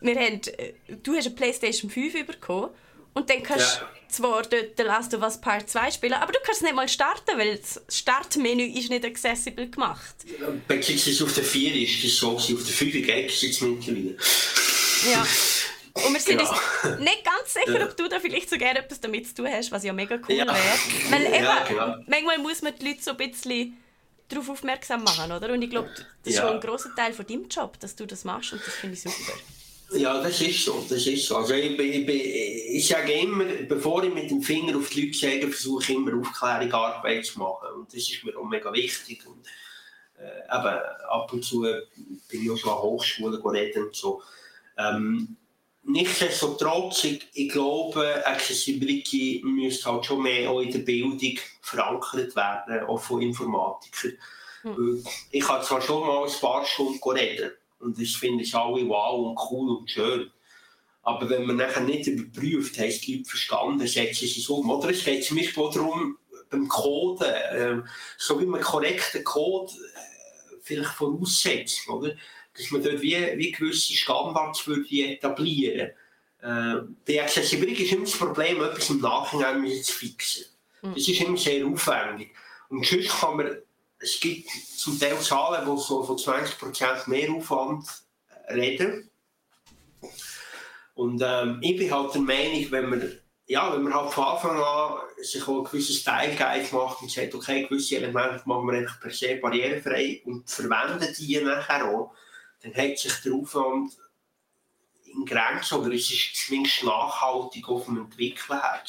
wir 0.00 0.14
haben, 0.16 0.40
äh, 0.58 0.72
du 1.02 1.14
hast 1.14 1.26
eine 1.26 1.34
Playstation 1.34 1.90
5 1.90 2.26
bekommen 2.26 2.70
und 3.14 3.28
dann 3.30 3.42
kannst 3.42 3.78
du 3.78 3.80
ja. 3.80 3.90
zwar 4.08 4.42
dort 4.42 4.76
The 4.76 4.82
Last 4.82 5.14
of 5.14 5.22
Us 5.22 5.40
Part 5.40 5.68
2 5.68 5.90
spielen, 5.90 6.14
aber 6.14 6.32
du 6.32 6.38
kannst 6.44 6.62
nicht 6.62 6.74
mal 6.74 6.88
starten, 6.88 7.38
weil 7.38 7.56
das 7.56 7.80
Startmenü 7.88 8.64
ist 8.64 8.90
nicht 8.90 9.04
accessible 9.04 9.68
gemacht. 9.68 10.14
Beziehungsweise 10.68 11.24
auf 11.24 11.34
der 11.34 11.44
4 11.44 11.74
ist 11.74 12.04
das 12.04 12.16
so, 12.16 12.36
auf 12.36 12.46
der 12.46 12.56
5 12.56 12.92
geht 12.92 13.30
es 13.30 13.42
jetzt 13.42 13.62
mittlerweile. 13.62 14.16
Ja. 15.10 15.26
Und 15.92 16.12
wir 16.12 16.20
sind 16.20 16.38
genau. 16.38 16.50
uns 16.50 17.00
nicht 17.00 17.24
ganz 17.24 17.52
sicher, 17.52 17.84
ob 17.84 17.96
du 17.96 18.08
da 18.08 18.20
vielleicht 18.20 18.48
so 18.48 18.56
gerne 18.56 18.78
etwas 18.78 19.00
damit 19.00 19.26
zu 19.26 19.34
tun 19.34 19.48
hast, 19.48 19.72
was 19.72 19.82
ja 19.82 19.92
mega 19.92 20.16
cool 20.28 20.36
ja. 20.36 20.46
wäre. 20.46 20.56
Weil 21.10 21.26
eben, 21.26 21.44
ja, 21.44 21.64
genau. 21.66 21.96
manchmal 22.06 22.38
muss 22.38 22.62
man 22.62 22.72
die 22.78 22.88
Leute 22.88 23.02
so 23.02 23.10
ein 23.10 23.16
bisschen 23.16 23.76
darauf 24.30 24.48
aufmerksam 24.48 25.04
machen, 25.04 25.32
oder? 25.32 25.52
Und 25.52 25.62
ich 25.62 25.70
glaube, 25.70 25.90
das 25.94 26.06
ist 26.24 26.36
ja. 26.36 26.42
schon 26.42 26.54
ein 26.54 26.60
großer 26.60 26.94
Teil 26.94 27.12
von 27.12 27.26
deinem 27.26 27.48
Job, 27.48 27.78
dass 27.80 27.96
du 27.96 28.06
das 28.06 28.24
machst 28.24 28.52
und 28.52 28.66
das 28.66 28.74
finde 28.74 28.94
ich 28.94 29.02
super. 29.02 29.38
Ja, 29.92 30.22
das 30.22 30.40
ist 30.40 30.64
so. 30.64 30.84
Das 30.88 31.04
ist 31.04 31.26
so. 31.26 31.36
Also 31.36 31.54
ich, 31.54 31.78
ich, 31.78 32.08
ich, 32.08 32.86
sage 32.86 33.12
immer, 33.12 33.44
bevor 33.68 34.04
ich 34.04 34.14
mit 34.14 34.30
dem 34.30 34.40
Finger 34.40 34.76
auf 34.76 34.88
die 34.88 35.06
Leute 35.06 35.18
zeige, 35.18 35.48
versuche 35.48 35.82
ich 35.82 35.90
immer 35.90 36.16
Aufklärung 36.16 36.72
Arbeit 36.72 37.26
zu 37.26 37.40
machen. 37.40 37.68
Und 37.76 37.88
das 37.88 38.08
ist 38.08 38.22
mir 38.24 38.36
auch 38.38 38.44
mega 38.44 38.72
wichtig. 38.72 39.26
Und, 39.26 39.44
äh, 40.18 40.44
eben, 40.44 40.78
ab 41.08 41.32
und 41.32 41.44
zu 41.44 41.62
bin 42.28 42.42
ich 42.42 42.50
auch 42.50 42.56
schon 42.56 42.70
an 42.70 42.82
Hochschulen 42.82 43.42
reden 43.42 43.86
und 43.86 43.96
so. 43.96 44.22
Ähm, 44.78 45.36
nichtsdestotrotz, 45.82 47.04
ich, 47.04 47.28
ich 47.34 47.48
glaube, 47.50 48.26
Accessibility 48.26 49.42
müsste 49.44 49.92
halt 49.92 50.06
schon 50.06 50.22
mehr 50.22 50.50
auch 50.50 50.60
in 50.60 50.72
der 50.72 50.80
Bildung 50.80 51.18
verankert 51.62 52.34
werden, 52.36 52.84
auch 52.86 53.00
von 53.00 53.22
Informatikern. 53.22 54.12
Hm. 54.62 55.04
Ich 55.30 55.48
habe 55.48 55.64
zwar 55.64 55.80
schon 55.80 56.06
mal 56.06 56.26
ein 56.26 56.40
paar 56.40 56.64
Stunden 56.66 57.10
reden 57.10 57.52
und 57.78 58.00
das 58.00 58.10
finde 58.10 58.44
ich 58.44 58.54
alle 58.54 58.86
wow 58.88 59.28
und 59.28 59.38
cool 59.50 59.76
und 59.78 59.90
schön. 59.90 60.30
Aber 61.02 61.30
wenn 61.30 61.46
man 61.46 61.56
nachher 61.56 61.80
nicht 61.80 62.06
überprüft, 62.06 62.78
haben 62.78 62.90
die 62.90 63.16
Leute 63.16 63.28
verstanden, 63.30 63.86
setzen 63.86 64.28
sie 64.28 64.40
es 64.40 64.48
um. 64.50 64.68
Oder 64.68 64.90
es 64.90 65.02
geht 65.02 65.24
zum 65.24 65.38
Beispiel 65.38 65.62
auch 65.62 65.72
darum, 65.72 66.18
beim 66.50 66.68
Coden, 66.68 67.26
äh, 67.26 67.82
so 68.18 68.38
wie 68.40 68.44
man 68.44 68.60
korrekten 68.60 69.24
Code 69.24 69.72
äh, 69.72 70.56
vielleicht 70.62 70.90
voraussetzt, 70.90 71.88
oder? 71.88 72.14
Dass 72.60 72.70
man 72.70 72.82
dort 72.82 73.00
wie, 73.02 73.16
wie 73.36 73.52
gewisse 73.52 73.94
Standards 73.94 74.66
würde 74.66 74.88
etablieren 74.90 75.90
äh, 76.42 76.74
Bei 77.06 77.22
Accessibility 77.22 77.84
ist 77.84 77.92
immer 77.92 78.04
das 78.04 78.16
Problem, 78.16 78.62
etwas 78.62 78.90
im 78.90 79.00
Nachhinein 79.00 79.82
zu 79.82 79.92
fixen. 79.92 80.44
Mhm. 80.82 80.94
Das 80.94 81.08
ist 81.08 81.20
immer 81.20 81.36
sehr 81.36 81.66
aufwendig. 81.66 82.32
Und 82.68 82.86
sonst 82.86 83.08
kann 83.20 83.36
man 83.36 83.56
es 84.00 84.18
gibt 84.18 84.48
zum 84.50 84.98
Teil 84.98 85.18
Zahlen, 85.20 85.64
die 85.64 85.80
so 85.80 86.02
von 86.02 86.16
20% 86.16 87.08
mehr 87.08 87.30
Aufwand 87.30 87.86
reden. 88.48 89.10
Und 90.94 91.22
ähm, 91.24 91.58
ich 91.60 91.76
bin 91.76 91.90
halt 91.90 92.14
der 92.14 92.22
Meinung, 92.22 92.66
wenn 92.70 92.90
man, 92.90 93.18
ja, 93.46 93.72
wenn 93.72 93.82
man 93.82 93.94
halt 93.94 94.12
von 94.12 94.24
Anfang 94.24 94.58
an 94.58 95.00
sich 95.22 95.46
auch 95.46 95.58
ein 95.58 95.64
gewisses 95.64 96.04
Guide 96.04 96.66
macht 96.72 97.02
und 97.02 97.10
sagt, 97.10 97.34
okay, 97.34 97.66
gewisse 97.66 97.96
Elemente 97.96 98.42
machen 98.46 98.66
wir 98.66 98.78
einfach 98.78 99.00
per 99.00 99.10
se 99.10 99.36
barrierefrei 99.36 100.22
und 100.24 100.48
verwenden 100.48 101.14
die 101.18 101.40
nachher 101.40 101.84
auch, 101.84 102.14
dann 102.62 102.74
hat 102.74 102.98
sich 102.98 103.12
der 103.24 103.34
Aufwand 103.34 103.96
in 105.04 105.24
Grenzen 105.24 105.78
oder 105.78 105.92
es 105.94 106.10
ist 106.10 106.36
zumindest 106.36 106.84
nachhaltig 106.84 107.68
auf 107.68 107.86
dem 107.86 107.98
Entwickeln 107.98 108.60
her 108.60 108.82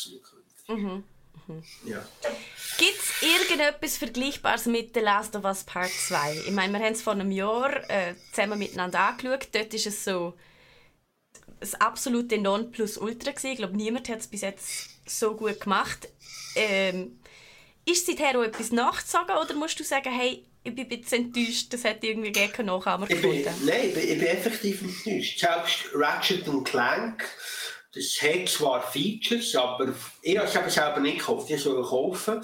mhm. 0.67 1.03
Mhm. 1.47 1.63
Ja. 1.85 2.05
Gibt 2.77 2.99
es 2.99 3.21
irgendetwas 3.21 3.97
Vergleichbares 3.97 4.65
mit 4.65 4.93
The 4.93 5.01
Last 5.01 5.35
of 5.35 5.43
Us 5.43 5.63
Part 5.63 5.91
2? 5.91 6.43
Ich 6.47 6.51
meine, 6.51 6.73
wir 6.73 6.85
haben 6.85 6.93
es 6.93 7.01
vor 7.01 7.13
einem 7.13 7.31
Jahr 7.31 7.89
äh, 7.89 8.15
zusammen 8.31 8.59
miteinander 8.59 8.99
angeschaut. 8.99 9.47
Dort 9.53 9.73
ist 9.73 9.87
es 9.87 10.03
so 10.03 10.33
das 11.59 11.75
absolute 11.75 12.37
Nonplusultra 12.37 13.31
gewesen. 13.31 13.51
Ich 13.51 13.57
glaube, 13.57 13.77
niemand 13.77 14.09
hat 14.09 14.19
es 14.19 14.27
bis 14.27 14.41
jetzt 14.41 14.89
so 15.09 15.35
gut 15.35 15.61
gemacht. 15.61 16.09
Ähm, 16.55 17.19
ist 17.85 18.05
seither 18.05 18.39
auch 18.39 18.43
etwas 18.43 18.71
nachzusagen 18.71 19.37
oder 19.37 19.53
musst 19.55 19.79
du 19.79 19.83
sagen, 19.83 20.11
hey, 20.11 20.45
ich 20.63 20.75
bin 20.75 20.85
ein 20.85 21.01
bisschen 21.01 21.25
enttäuscht, 21.25 21.73
das 21.73 21.83
hätte 21.83 22.07
irgendwie 22.07 22.31
gerne 22.31 22.63
Nachahmer 22.63 23.07
gefunden? 23.07 23.49
nein, 23.65 23.87
ich 23.87 23.93
bin, 23.93 24.03
ich 24.03 24.19
bin 24.19 24.27
effektiv 24.27 24.81
enttäuscht. 24.81 25.39
Selbst 25.39 25.89
Ratchet 25.93 26.45
Clank 26.65 27.23
das 27.93 28.21
hat 28.21 28.47
zwar 28.47 28.81
Features, 28.89 29.53
aber 29.55 29.93
ich 30.21 30.37
habe 30.37 30.67
es 30.67 30.73
selber 30.73 31.01
nicht 31.01 31.19
gekauft. 31.19 31.49
Ich 31.49 31.61
soll 31.61 31.83
kaufen. 31.83 32.41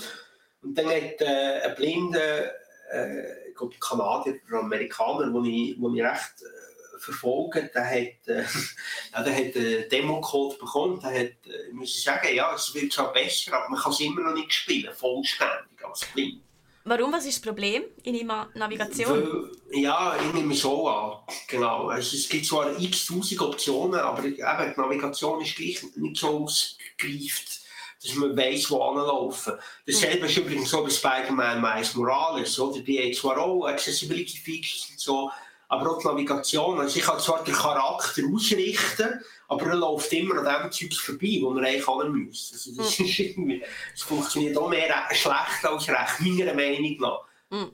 Und 0.62 0.77
dann 0.77 0.88
hat 0.88 1.21
äh, 1.21 1.62
ein 1.63 1.75
blinder 1.75 2.51
äh, 2.91 3.49
ich 3.49 3.56
glaube, 3.56 3.75
Kanadier 3.80 4.39
oder 4.47 4.60
Amerikaner, 4.60 5.32
den 5.32 5.45
ich, 5.45 5.75
wo 5.80 5.93
ich 5.93 6.01
recht 6.01 6.41
äh, 6.41 6.99
verfolge, 6.99 7.69
der 7.73 7.86
hat, 7.86 8.27
äh, 8.27 8.43
ja, 9.13 9.23
der 9.23 9.36
hat 9.36 9.56
einen 9.56 9.89
Demo-Code 9.89 10.58
bekommen. 10.58 10.99
Der 10.99 11.12
hat, 11.12 11.47
äh, 11.47 11.71
muss 11.71 12.03
sagen, 12.03 12.36
ja, 12.36 12.53
es 12.53 12.73
wird 12.73 12.91
zwar 12.91 13.13
besser, 13.13 13.53
aber 13.53 13.69
man 13.69 13.80
kann 13.80 13.91
es 13.91 13.99
immer 13.99 14.21
noch 14.21 14.34
nicht 14.34 14.53
spielen, 14.53 14.93
vollständig 14.93 15.84
als 15.84 16.06
blind. 16.13 16.41
Warum? 16.88 17.12
Was 17.12 17.26
ist 17.26 17.39
das 17.39 17.41
Problem 17.41 17.84
in 18.04 18.15
Ihrer 18.15 18.47
Navigation? 18.56 19.50
Ja, 19.71 20.15
ich 20.15 20.34
nehme 20.34 20.54
es 20.54 20.62
so 20.62 20.88
an. 20.88 21.17
Genau. 21.50 21.89
Also, 21.89 22.15
es 22.15 22.30
gibt 22.30 22.45
zwar 22.45 22.80
x 22.80 23.08
tausend 23.08 23.41
Optionen, 23.41 24.00
aber 24.00 24.23
eben, 24.23 24.36
die 24.38 24.80
Navigation 24.80 25.41
ist 25.41 25.58
gleich 25.58 25.84
nicht 25.97 26.15
so 26.15 26.45
ausgereift, 26.45 27.60
dass 28.02 28.15
man 28.15 28.38
weiß, 28.38 28.71
wo 28.71 28.82
anlaufen. 28.84 29.54
Dasselbe 29.86 30.19
mhm. 30.19 30.26
ist 30.26 30.38
übrigens 30.38 30.69
so 30.69 30.82
bei 30.82 30.89
Spider-Man 30.89 31.62
Miles 31.62 31.93
Morales. 31.95 32.58
Oder? 32.58 32.80
Die 32.80 33.00
haben 33.00 33.13
zwar 33.13 33.38
auch 33.38 33.65
Accessibility 33.65 34.38
Features 34.38 34.88
und 34.91 35.00
so, 35.00 35.30
aber 35.67 35.91
auch 35.91 35.99
die 35.99 36.08
Navigation. 36.08 36.80
Also 36.80 36.97
ich 36.97 37.06
kann 37.06 37.19
zwar 37.19 37.43
den 37.43 37.53
Charakter 37.53 38.21
ausrichten, 38.34 39.21
aber 39.47 39.67
er 39.67 39.75
läuft 39.75 40.12
immer 40.13 40.45
an 40.45 40.63
dem 40.63 40.71
Zeug 40.71 40.93
vorbei, 40.95 41.39
wo 41.41 41.53
er 41.56 41.67
eigentlich 41.67 41.88
haben 41.88 42.12
müsste. 42.12 42.56
Also 42.56 42.75
das, 42.75 42.99
irgendwie, 42.99 43.63
das 43.91 44.01
funktioniert 44.01 44.58
auch 44.58 44.69
mehr 44.69 44.93
schlecht 45.12 45.63
als 45.63 45.88
recht, 45.88 46.19
meiner 46.21 46.53
Meinung 46.53 46.97
nach. 46.99 47.21
Mhm. 47.49 47.71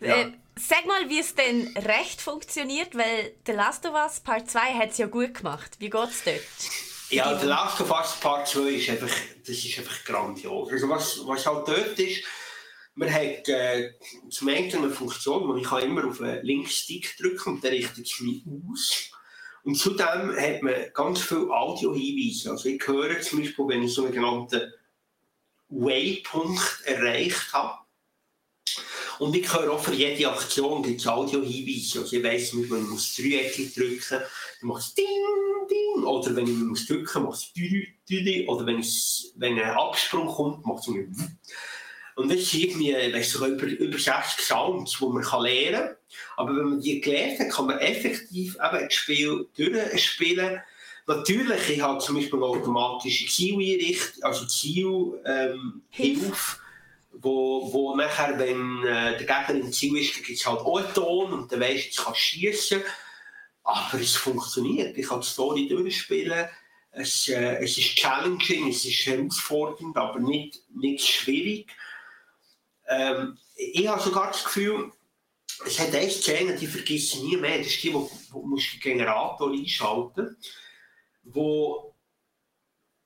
Ja. 0.00 0.16
Äh, 0.16 0.32
sag 0.56 0.86
mal, 0.86 1.08
wie 1.08 1.20
es 1.20 1.34
denn 1.34 1.68
recht 1.76 2.20
funktioniert, 2.20 2.96
weil 2.96 3.34
The 3.46 3.52
Last 3.52 3.86
of 3.86 3.94
Us 3.94 4.20
Part 4.20 4.50
2 4.50 4.60
hat 4.74 4.90
es 4.90 4.98
ja 4.98 5.06
gut 5.06 5.34
gemacht. 5.34 5.76
Wie 5.78 5.90
geht 5.90 6.08
es 6.08 6.24
dort? 6.24 6.40
Ja, 7.10 7.38
The 7.38 7.46
Last 7.46 7.80
of 7.80 7.90
Us 7.90 8.16
Part 8.20 8.48
2 8.48 8.60
ist 8.70 8.90
einfach, 8.90 9.14
das 9.40 9.56
ist 9.64 9.78
einfach 9.78 10.04
grandios. 10.04 10.70
Also 10.70 10.88
was, 10.88 11.26
was 11.26 11.46
halt 11.46 11.68
dort 11.68 11.98
ist, 11.98 12.22
man 12.98 13.12
hat 13.12 13.48
äh, 13.48 13.92
zum 14.28 14.48
einen 14.48 14.74
eine 14.74 14.90
Funktion, 14.90 15.46
wo 15.48 15.54
ich 15.54 15.84
immer 15.84 16.04
auf 16.04 16.18
den 16.18 16.44
linken 16.44 16.68
Stick 16.68 17.16
drücken 17.16 17.54
und 17.54 17.64
der 17.64 17.70
richtet 17.70 18.06
es 18.06 18.20
mich 18.20 18.42
aus. 18.68 19.10
Und 19.62 19.76
zudem 19.76 20.36
hat 20.36 20.62
man 20.62 20.74
ganz 20.94 21.20
viele 21.20 21.50
Audio-Hinweise. 21.50 22.50
Also 22.50 22.68
ich 22.68 22.84
höre 22.84 23.20
zum 23.20 23.40
Beispiel, 23.40 23.68
wenn 23.68 23.82
ich 23.84 23.94
so 23.94 24.04
einen 24.04 24.14
genannten 24.14 24.72
Waypunkt 25.68 26.82
erreicht 26.86 27.52
habe. 27.52 27.78
Und 29.20 29.36
ich 29.36 29.52
höre 29.52 29.72
auch 29.72 29.80
für 29.82 29.94
jede 29.94 30.30
Aktion 30.30 30.82
gibt 30.82 31.00
es 31.00 31.06
Audio-Hinweise. 31.06 32.00
Also 32.00 32.16
ich 32.16 32.24
weiss, 32.24 32.52
wenn 32.52 32.82
ich 32.82 32.88
muss 32.88 33.14
Dreieckchen 33.14 33.72
drücken, 33.74 34.02
dann 34.10 34.68
macht 34.68 34.82
es 34.82 34.94
Ding, 34.94 35.06
Ding. 35.70 36.04
Oder 36.04 36.34
wenn 36.34 36.46
ich 36.46 36.54
muss 36.54 36.86
drücken, 36.86 37.22
macht 37.22 37.38
es 37.38 37.52
Dü, 37.52 37.86
Dü, 38.08 38.46
Oder 38.48 38.66
wenn, 38.66 38.82
wenn 39.36 39.60
ein 39.60 39.70
Absprung 39.70 40.26
kommt, 40.26 40.66
macht 40.66 40.88
es 40.88 40.94
und 42.18 42.32
das 42.32 42.50
sind 42.50 42.64
irgendwie, 42.64 42.92
weißt 42.94 43.36
du, 43.36 43.46
über, 43.46 43.64
über 43.66 43.96
60 43.96 44.44
Sounds, 44.44 44.98
die 44.98 45.06
man 45.06 45.22
kann 45.22 45.42
lernen 45.44 45.86
kann. 45.86 45.96
Aber 46.36 46.56
wenn 46.56 46.70
man 46.70 46.80
die 46.80 47.00
gelernt 47.00 47.38
hat, 47.38 47.50
kann 47.50 47.66
man 47.66 47.78
effektiv 47.78 48.56
eben 48.56 48.84
das 48.84 48.92
Spiel 48.92 49.46
durchspielen. 49.56 50.60
Natürlich, 51.06 51.70
ich 51.70 51.80
habe 51.80 52.00
zum 52.00 52.16
Beispiel 52.16 52.42
automatische 52.42 53.28
Zieleinrichtung, 53.28 54.24
also 54.24 54.46
Zielhilfe, 54.46 55.22
ähm, 55.26 55.82
wo, 57.12 57.72
wo 57.72 57.94
nachher, 57.94 58.36
wenn 58.36 58.82
äh, 58.84 59.16
der 59.16 59.18
Gegner 59.18 59.50
im 59.50 59.72
Ziel 59.72 59.96
ist, 59.96 60.14
gibt 60.14 60.28
es 60.28 60.44
halt 60.44 60.58
auch 60.58 60.78
einen 60.78 60.94
Ton 60.94 61.32
und 61.32 61.52
dann 61.52 61.60
weisst 61.60 61.84
du, 61.84 61.86
jetzt 61.86 62.04
kannst 62.04 62.20
schießen. 62.20 62.82
Aber 63.62 64.00
es 64.00 64.16
funktioniert. 64.16 64.98
Ich 64.98 65.06
kann 65.06 65.20
die 65.20 65.26
Story 65.28 65.68
durchspielen. 65.68 66.48
Es, 66.90 67.28
äh, 67.28 67.62
es 67.62 67.78
ist 67.78 67.94
challenging, 67.94 68.70
es 68.70 68.84
ist 68.84 69.06
herausfordernd, 69.06 69.96
aber 69.96 70.18
nicht, 70.18 70.62
nicht 70.74 71.06
schwierig. 71.06 71.68
Ähm, 72.88 73.38
ich 73.56 73.86
habe 73.86 74.02
sogar 74.02 74.28
das 74.28 74.44
Gefühl, 74.44 74.92
es 75.66 75.78
hat 75.78 75.94
eine 75.94 76.10
Szene, 76.10 76.56
die 76.56 76.66
vergisst 76.66 77.20
nie 77.22 77.36
mehr. 77.36 77.58
Das 77.58 77.68
ist 77.68 77.82
die, 77.82 77.92
wo, 77.92 78.10
wo 78.30 78.42
musst 78.42 78.74
den 78.74 78.80
Generator 78.80 79.50
einschalten 79.50 80.36
wo, 81.34 81.94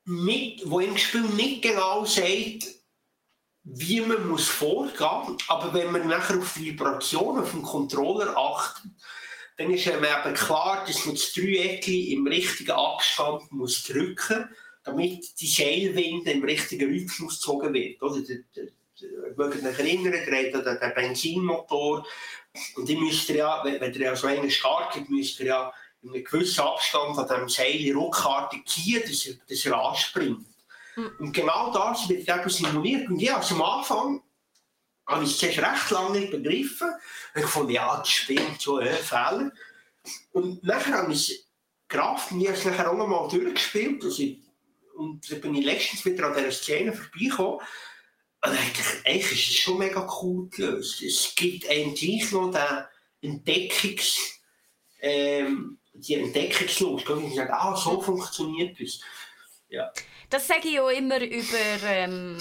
mit, 0.04 0.62
wo 0.68 0.80
im 0.80 0.96
Spiel 0.96 1.22
nicht 1.22 1.62
genau 1.62 2.04
sagt, 2.04 2.66
wie 3.64 4.00
man 4.00 4.28
muss 4.28 4.48
vorgehen 4.48 5.32
muss. 5.34 5.42
Aber 5.48 5.72
wenn 5.74 5.92
man 5.92 6.08
nachher 6.08 6.38
auf 6.38 6.58
Vibrationen 6.58 7.46
vom 7.46 7.62
Controller 7.62 8.36
achtet, 8.36 8.90
dann 9.56 9.70
ist 9.70 9.86
einem 9.86 10.04
eben 10.04 10.34
klar, 10.34 10.84
dass 10.86 11.04
man 11.04 11.14
das 11.14 11.32
Dreieck 11.32 11.86
im 11.86 12.26
richtigen 12.26 12.72
Abstand 12.72 13.52
muss 13.52 13.82
drücken 13.84 14.40
muss, 14.40 14.58
damit 14.84 15.40
die 15.40 15.46
Seilwinde 15.46 16.32
im 16.32 16.42
richtigen 16.42 16.90
Rhythmus 16.90 17.36
gezogen 17.36 17.72
wird. 17.72 18.02
Oder? 18.02 18.20
Mögt 19.36 19.64
euch 19.64 19.78
erinnern, 19.78 20.12
der 20.12 20.72
hat 20.72 20.82
den 20.82 20.94
Benzinmotor. 20.94 22.06
Und 22.76 22.88
die 22.88 22.96
müsst 22.96 23.28
ihr 23.30 23.36
ja, 23.36 23.62
wenn, 23.64 23.92
ihr 23.92 24.00
ja 24.00 24.16
so 24.16 24.26
einen 24.26 24.50
startet, 24.50 25.08
müsst 25.08 25.40
ihr 25.40 25.46
ja 25.46 25.72
in 26.02 26.12
einem 26.12 26.24
gewissen 26.24 26.60
Abstand 26.60 27.18
an 27.18 27.26
diesem 27.26 27.48
Seil 27.48 27.92
ruckartig 27.94 28.66
ziehen, 28.66 29.02
dass 29.06 29.26
er, 29.26 29.34
dass 29.48 29.66
er 29.66 29.80
anspringt. 29.80 30.46
Mhm. 30.96 31.10
Und 31.18 31.32
genau 31.32 31.72
das 31.72 32.08
wird 32.08 32.28
eben 32.28 32.50
simuliert. 32.50 33.08
Und 33.08 33.20
ja, 33.20 33.36
also 33.36 33.54
am 33.54 33.62
Anfang 33.62 34.22
habe 35.06 35.24
ich 35.24 35.42
es 35.42 35.58
recht 35.58 35.90
lange 35.90 36.18
nicht 36.18 36.30
begriffen. 36.30 36.92
Ich 37.34 37.46
fand, 37.46 37.70
ja, 37.70 37.98
das 37.98 38.08
spielt 38.08 38.60
so 38.60 38.78
ein 38.78 38.92
Fehler. 38.94 39.52
Und 40.32 40.62
nachher 40.64 40.98
habe 40.98 41.12
ich 41.12 41.46
gerafft 41.88 42.32
und 42.32 42.40
ich 42.40 42.48
habe 42.48 42.58
es 42.58 42.64
nachher 42.64 42.90
auch 42.90 42.96
noch 42.96 43.06
mal 43.06 43.28
durchgespielt. 43.28 44.02
Also, 44.04 44.22
und 44.96 45.30
dann 45.30 45.40
bin 45.40 45.54
ich 45.54 45.64
letztens 45.64 46.04
wieder 46.04 46.26
an 46.26 46.34
dieser 46.34 46.52
Szene 46.52 46.92
vorbeigekommen. 46.92 47.60
Und 48.44 48.50
eigentlich, 48.50 48.86
eigentlich 49.04 49.32
ist 49.32 49.50
es 49.50 49.56
schon 49.56 49.78
mega 49.78 50.08
cool 50.20 50.48
gelöst. 50.50 51.02
Es 51.02 51.34
gibt 51.34 51.68
einem 51.68 51.94
gleich 51.94 52.32
noch 52.32 52.50
den 52.50 53.30
Entdeckungs... 53.30 54.40
Ähm, 55.00 55.78
die 55.94 56.14
Entdeckungslust. 56.14 57.08
Und 57.08 57.34
sagen, 57.34 57.52
ah, 57.52 57.76
so 57.76 58.00
funktioniert 58.00 58.80
es. 58.80 59.00
Ja. 59.68 59.90
Das 60.30 60.46
sage 60.46 60.68
ich 60.68 60.80
auch 60.80 60.88
immer 60.88 61.20
über 61.20 61.82
ähm, 61.84 62.38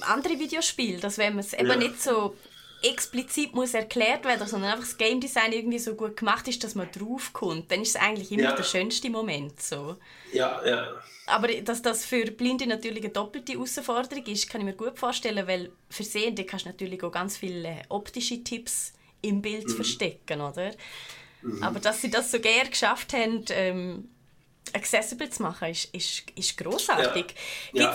andere 0.00 0.38
Videospiele, 0.38 0.98
dass 0.98 1.18
wenn 1.18 1.34
man 1.34 1.40
es 1.40 1.52
eben 1.52 1.78
nicht 1.78 2.02
so 2.02 2.36
explizit 2.82 3.54
muss 3.54 3.74
erklärt 3.74 4.24
werden, 4.24 4.46
sondern 4.46 4.72
einfach 4.72 4.84
das 4.84 4.98
Game 4.98 5.20
Design 5.20 5.52
irgendwie 5.52 5.78
so 5.78 5.94
gut 5.94 6.16
gemacht 6.16 6.48
ist, 6.48 6.62
dass 6.64 6.74
man 6.74 6.88
draufkommt, 6.90 7.70
dann 7.70 7.82
ist 7.82 7.90
es 7.90 7.96
eigentlich 7.96 8.32
immer 8.32 8.42
ja. 8.42 8.52
der 8.56 8.64
schönste 8.64 9.10
Moment. 9.10 9.60
So. 9.60 9.96
Ja, 10.32 10.60
ja. 10.66 10.88
Aber 11.26 11.48
dass 11.48 11.82
das 11.82 12.04
für 12.04 12.24
Blinde 12.30 12.66
natürlich 12.66 13.04
eine 13.04 13.12
doppelte 13.12 13.52
Herausforderung 13.52 14.26
ist, 14.26 14.50
kann 14.50 14.60
ich 14.60 14.64
mir 14.66 14.72
gut 14.74 14.98
vorstellen, 14.98 15.46
weil 15.46 15.70
für 15.88 16.02
Sehende 16.02 16.44
kannst 16.44 16.66
du 16.66 16.70
natürlich 16.70 17.02
auch 17.02 17.12
ganz 17.12 17.36
viele 17.36 17.82
optische 17.88 18.42
Tipps 18.42 18.92
im 19.22 19.40
Bild 19.40 19.68
mhm. 19.68 19.76
verstecken, 19.76 20.40
oder? 20.40 20.72
Mhm. 21.42 21.62
Aber 21.62 21.80
dass 21.80 22.00
sie 22.02 22.10
das 22.10 22.30
so 22.30 22.40
gerne 22.40 22.70
geschafft 22.70 23.12
haben, 23.12 23.44
ähm, 23.50 24.08
accessible 24.74 25.28
zu 25.30 25.42
machen, 25.42 25.68
ist, 25.68 25.94
ist, 25.94 26.24
ist 26.34 26.56
grossartig. 26.56 27.34
Ja. 27.72 27.92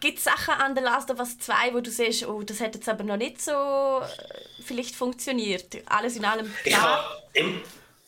Gibt 0.00 0.18
es 0.18 0.24
ja, 0.24 0.32
ja. 0.32 0.36
Sachen 0.36 0.54
an 0.54 0.76
The 0.76 0.82
Last 0.82 1.10
of 1.10 1.18
Us 1.18 1.38
2, 1.38 1.74
wo 1.74 1.80
du 1.80 1.90
siehst, 1.90 2.26
oh, 2.26 2.42
das 2.42 2.60
hat 2.60 2.74
jetzt 2.74 2.88
aber 2.88 3.04
noch 3.04 3.16
nicht 3.16 3.40
so 3.40 3.52
äh, 3.52 4.62
vielleicht 4.62 4.94
funktioniert? 4.94 5.76
Alles 5.86 6.16
in 6.16 6.24
allem 6.24 6.52
klar? 6.64 7.22
Ich, 7.32 7.44
ich, 7.44 7.54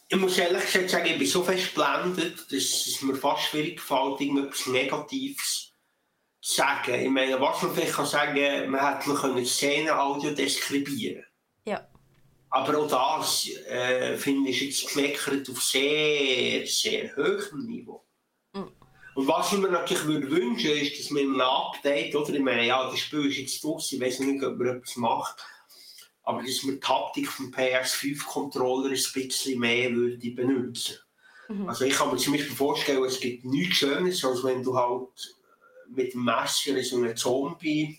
ich 0.08 0.16
muss 0.16 0.38
ehrlich 0.38 0.64
gesagt 0.64 0.90
sagen, 0.90 1.06
ich 1.06 1.18
bin 1.18 1.26
so 1.26 1.42
fest 1.42 1.74
geblendet, 1.74 2.38
dass 2.50 2.86
es 2.86 3.02
mir 3.02 3.14
fast 3.14 3.44
schwierig 3.44 3.76
gefällt, 3.76 4.20
irgendetwas 4.20 4.66
Negatives 4.66 5.72
zu 6.40 6.54
sagen. 6.56 6.94
Ich 6.94 7.10
meine, 7.10 7.40
was 7.40 7.62
man 7.62 7.74
vielleicht 7.74 7.92
kann 7.92 8.06
sagen, 8.06 8.70
man 8.70 8.96
hätte 8.96 9.10
noch 9.10 9.44
Szenen-Audio 9.44 10.30
deskribieren. 10.30 11.24
Aber 12.50 12.78
auch 12.78 13.18
das, 13.18 13.48
äh, 13.66 14.16
finde 14.16 14.50
ich, 14.50 14.62
jetzt 14.62 14.94
gemeckert 14.94 15.48
auf 15.50 15.62
sehr, 15.62 16.66
sehr 16.66 17.14
hohem 17.16 17.66
Niveau. 17.66 18.04
Mhm. 18.52 18.70
Und 19.14 19.28
was 19.28 19.52
ich 19.52 19.58
mir 19.58 19.70
natürlich 19.70 20.06
würde 20.06 20.30
wünschen, 20.30 20.70
ist, 20.70 20.98
dass 20.98 21.10
man 21.10 21.24
im 21.24 21.40
Update, 21.40 22.14
oder 22.14 22.32
ich 22.32 22.40
meine, 22.40 22.66
ja, 22.66 22.90
das 22.90 23.00
Spiel 23.00 23.26
ist 23.26 23.38
jetzt 23.38 23.64
durch, 23.64 23.92
ich 23.92 24.00
weiß 24.00 24.20
nicht, 24.20 24.42
ob 24.42 24.56
man 24.56 24.76
etwas 24.78 24.96
macht, 24.96 25.44
aber 26.22 26.42
dass 26.42 26.62
man 26.62 26.74
die 26.74 26.80
Taktik 26.80 27.28
vom 27.28 27.50
PS5-Controller 27.50 28.90
ein 28.90 29.12
bisschen 29.12 29.60
mehr 29.60 29.92
würde 29.92 30.30
benutzen. 30.30 30.98
Mhm. 31.48 31.68
Also 31.68 31.84
ich 31.84 31.94
kann 31.94 32.10
mir 32.10 32.16
zum 32.16 32.34
Beispiel 32.34 32.54
vorstellen, 32.54 33.04
es 33.04 33.20
gibt 33.20 33.44
nichts 33.44 33.78
Schönes, 33.78 34.24
als 34.24 34.44
wenn 34.44 34.62
du 34.62 34.76
halt 34.76 35.36
mit 35.90 36.12
dem 36.12 36.24
Messer 36.24 36.82
so 36.82 36.96
einen 36.96 37.16
Zombie 37.16 37.96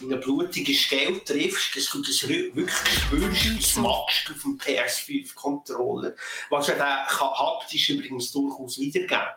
in 0.00 0.12
ein 0.12 0.20
blutiges 0.20 0.88
Gel 0.88 1.20
triffst, 1.20 1.76
dass 1.76 1.90
du 1.90 2.02
das 2.02 2.28
wirklich 2.28 2.70
spürst, 2.70 3.58
das 3.58 3.76
magst 3.76 4.30
auf 4.30 4.42
dem 4.42 4.58
PS5-Controller. 4.58 6.14
Was 6.50 6.68
ja 6.68 6.74
der 6.74 7.06
haptisch 7.06 7.90
übrigens 7.90 8.32
durchaus 8.32 8.78
wiedergeben 8.78 9.28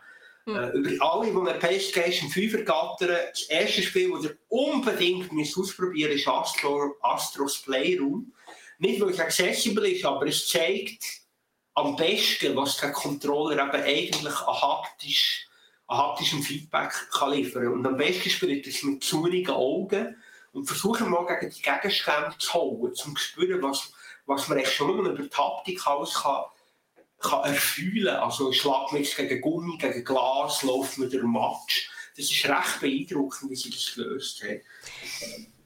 mhm. 0.46 0.72
Über 0.74 1.06
alle, 1.06 1.32
die 1.32 1.38
eine 1.38 1.60
PlayStation 1.60 2.30
5 2.30 2.54
ergattern, 2.54 3.18
das 3.30 3.44
erste 3.44 3.82
Spiel, 3.84 4.12
das 4.12 4.26
ihr 4.26 4.38
unbedingt 4.50 5.32
ausprobieren 5.58 6.12
müsst, 6.12 6.22
ist 6.22 6.28
Astro, 6.28 6.96
Astros 7.02 7.60
Playroom. 7.60 8.34
Nicht, 8.80 9.02
weil 9.02 9.10
es 9.10 9.20
accessible 9.20 9.90
ist, 9.90 10.06
aber 10.06 10.28
es 10.28 10.48
zeigt 10.48 11.04
am 11.74 11.96
besten, 11.96 12.56
was 12.56 12.78
der 12.78 12.92
Controller 12.92 13.64
eben 13.64 13.84
eigentlich 13.84 14.36
an 14.36 14.62
haptisch 14.62 15.48
an 15.88 16.00
haptischem 16.00 16.44
Feedback 16.44 16.92
kann 17.12 17.32
liefern 17.32 17.64
kann. 17.64 17.74
Und 17.74 17.88
am 17.88 17.98
besten 17.98 18.30
spielt 18.30 18.68
es 18.68 18.84
mit 18.84 19.04
zurigen 19.04 19.54
Augen 19.54 20.18
und 20.58 20.66
versuchen 20.66 21.10
mal 21.12 21.26
gegen 21.26 21.54
die 21.54 21.62
Gegenstände 21.62 22.36
zu 22.40 22.54
holen, 22.54 22.92
um 23.06 23.16
zu 23.16 23.16
spüren, 23.16 23.62
was, 23.62 23.92
was 24.26 24.48
man 24.48 24.58
echt 24.58 24.74
schon 24.74 24.90
über 24.90 25.14
die 25.14 25.30
Haptik 25.30 25.86
alles 25.86 26.16
kann, 26.16 26.46
kann 27.20 27.44
erfühlen 27.44 28.16
kann. 28.16 28.24
Also 28.24 28.52
schlägt 28.52 28.92
man 28.92 29.04
gegen 29.04 29.42
Gummi, 29.42 29.78
gegen 29.78 30.04
Glas, 30.04 30.64
läuft 30.64 30.98
man 30.98 31.12
durch 31.12 31.24
Matsch. 31.24 31.90
Das 32.16 32.32
ist 32.32 32.46
recht 32.46 32.82
beeindruckend, 32.82 33.52
wie 33.52 33.56
sie 33.56 33.70
das 33.70 33.94
gelöst 33.94 34.44
haben. 34.44 34.62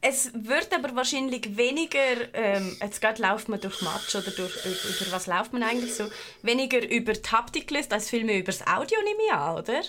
Es 0.01 0.31
wird 0.33 0.73
aber 0.73 0.93
wahrscheinlich 0.95 1.55
weniger, 1.55 2.33
ähm, 2.33 2.75
jetzt 2.81 2.99
gerade 2.99 3.21
läuft 3.21 3.47
man 3.47 3.61
durch 3.61 3.81
Matsch 3.81 4.15
oder 4.15 4.31
durch, 4.31 4.53
über 4.65 5.11
was 5.11 5.27
läuft 5.27 5.53
man 5.53 5.63
eigentlich 5.63 5.93
so, 5.93 6.09
weniger 6.41 6.85
über 6.89 7.13
die 7.13 7.29
Haptik 7.29 7.67
gelöst, 7.67 7.93
als 7.93 8.09
vielmehr 8.09 8.39
über 8.39 8.51
das 8.51 8.65
Audio, 8.67 8.97
nehme 9.03 9.23
ich 9.25 9.31
an, 9.31 9.57
oder? 9.57 9.81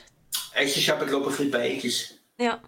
Es 0.55 0.77
ist 0.77 0.88
aber, 0.91 1.07
glaube 1.07 1.33
ich, 1.33 1.41
ein 1.41 1.51
bisschen 1.51 1.51
beides. 1.51 2.15
Ja. 2.38 2.62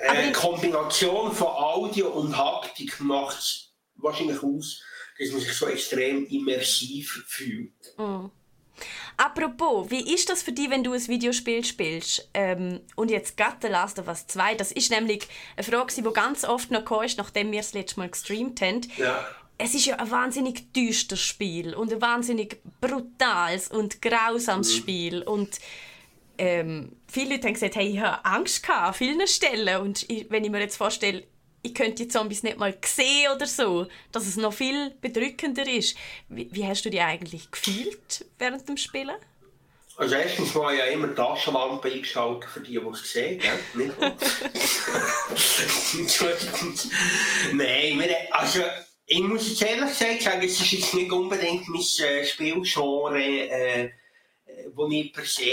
Eine 0.00 0.32
Kombination 0.32 1.32
von 1.32 1.48
Audio 1.48 2.08
und 2.08 2.36
Haptik 2.36 3.00
macht 3.00 3.38
es 3.38 3.72
wahrscheinlich 3.96 4.42
aus, 4.42 4.82
dass 5.18 5.30
man 5.30 5.40
sich 5.40 5.52
so 5.52 5.66
extrem 5.66 6.26
immersiv 6.26 7.24
fühlt. 7.26 7.72
Mm. 7.96 8.26
Apropos, 9.16 9.90
wie 9.90 10.12
ist 10.12 10.28
das 10.28 10.42
für 10.42 10.52
dich, 10.52 10.68
wenn 10.68 10.84
du 10.84 10.92
ein 10.92 11.08
Videospiel 11.08 11.64
spielst? 11.64 12.28
Ähm, 12.34 12.80
und 12.96 13.10
jetzt 13.10 13.36
gerade 13.36 13.56
The 13.62 13.68
Last 13.68 13.98
of 13.98 14.08
Us 14.08 14.26
2, 14.26 14.54
das 14.56 14.72
ist 14.72 14.90
nämlich 14.90 15.26
eine 15.56 15.64
Frage, 15.64 15.94
die 15.94 16.02
ganz 16.12 16.44
oft 16.44 16.70
noch 16.70 16.84
kam, 16.84 17.06
nachdem 17.16 17.52
wir 17.52 17.60
es 17.60 17.72
letztes 17.72 17.96
Mal 17.96 18.10
gestreamt 18.10 18.60
haben. 18.60 18.82
Ja. 18.98 19.26
Es 19.58 19.74
ist 19.74 19.86
ja 19.86 19.96
ein 19.96 20.10
wahnsinnig 20.10 20.74
düsteres 20.74 21.22
Spiel 21.22 21.74
und 21.74 21.90
ein 21.90 22.02
wahnsinnig 22.02 22.60
brutales 22.82 23.68
und 23.68 24.02
grausames 24.02 24.74
mhm. 24.74 24.76
Spiel. 24.76 25.22
Und 25.22 25.58
ähm, 26.38 26.92
viele 27.08 27.34
Leute 27.34 27.46
haben 27.46 27.54
gesagt, 27.54 27.76
hey, 27.76 27.88
ich 27.88 27.98
habe 27.98 28.24
Angst 28.24 28.68
an 28.68 28.94
vielen 28.94 29.26
Stellen. 29.26 29.80
Und 29.80 30.08
ich, 30.10 30.30
wenn 30.30 30.44
ich 30.44 30.50
mir 30.50 30.60
jetzt 30.60 30.76
vorstelle, 30.76 31.24
ich 31.62 31.74
könnte 31.74 32.04
die 32.04 32.08
Zombies 32.08 32.42
nicht 32.42 32.58
mal 32.58 32.76
sehen 32.84 33.32
oder 33.34 33.46
so, 33.46 33.86
dass 34.12 34.26
es 34.26 34.36
noch 34.36 34.52
viel 34.52 34.90
bedrückender 35.00 35.66
ist. 35.68 35.96
Wie, 36.28 36.48
wie 36.52 36.66
hast 36.66 36.84
du 36.84 36.90
dich 36.90 37.02
eigentlich 37.02 37.50
gefühlt 37.50 38.26
während 38.38 38.68
dem 38.68 38.76
Spielen? 38.76 39.16
Also 39.96 40.14
erstens 40.14 40.54
war 40.54 40.74
ja 40.74 40.84
immer 40.84 41.08
die 41.08 41.14
Taschenlampe 41.14 41.90
eingeschaltet 41.90 42.50
für 42.50 42.60
die, 42.60 42.78
die 42.78 42.86
es 42.86 43.12
sehen? 43.12 43.40
Nicht 43.74 43.98
Nein, 47.52 48.10
also 48.30 48.60
ich 49.06 49.20
muss 49.20 49.48
jetzt 49.48 49.62
ehrlich 49.62 49.88
gesagt 49.88 50.22
sagen, 50.22 50.42
es 50.42 50.60
ist 50.60 50.72
jetzt 50.72 50.94
nicht 50.94 51.10
unbedingt 51.10 51.68
mein 51.68 51.80
äh, 51.80 52.24
Spielgenre, 52.24 53.22
äh, 53.22 53.90
wo 54.74 54.88
ich 54.88 55.12
per 55.12 55.24
se 55.24 55.48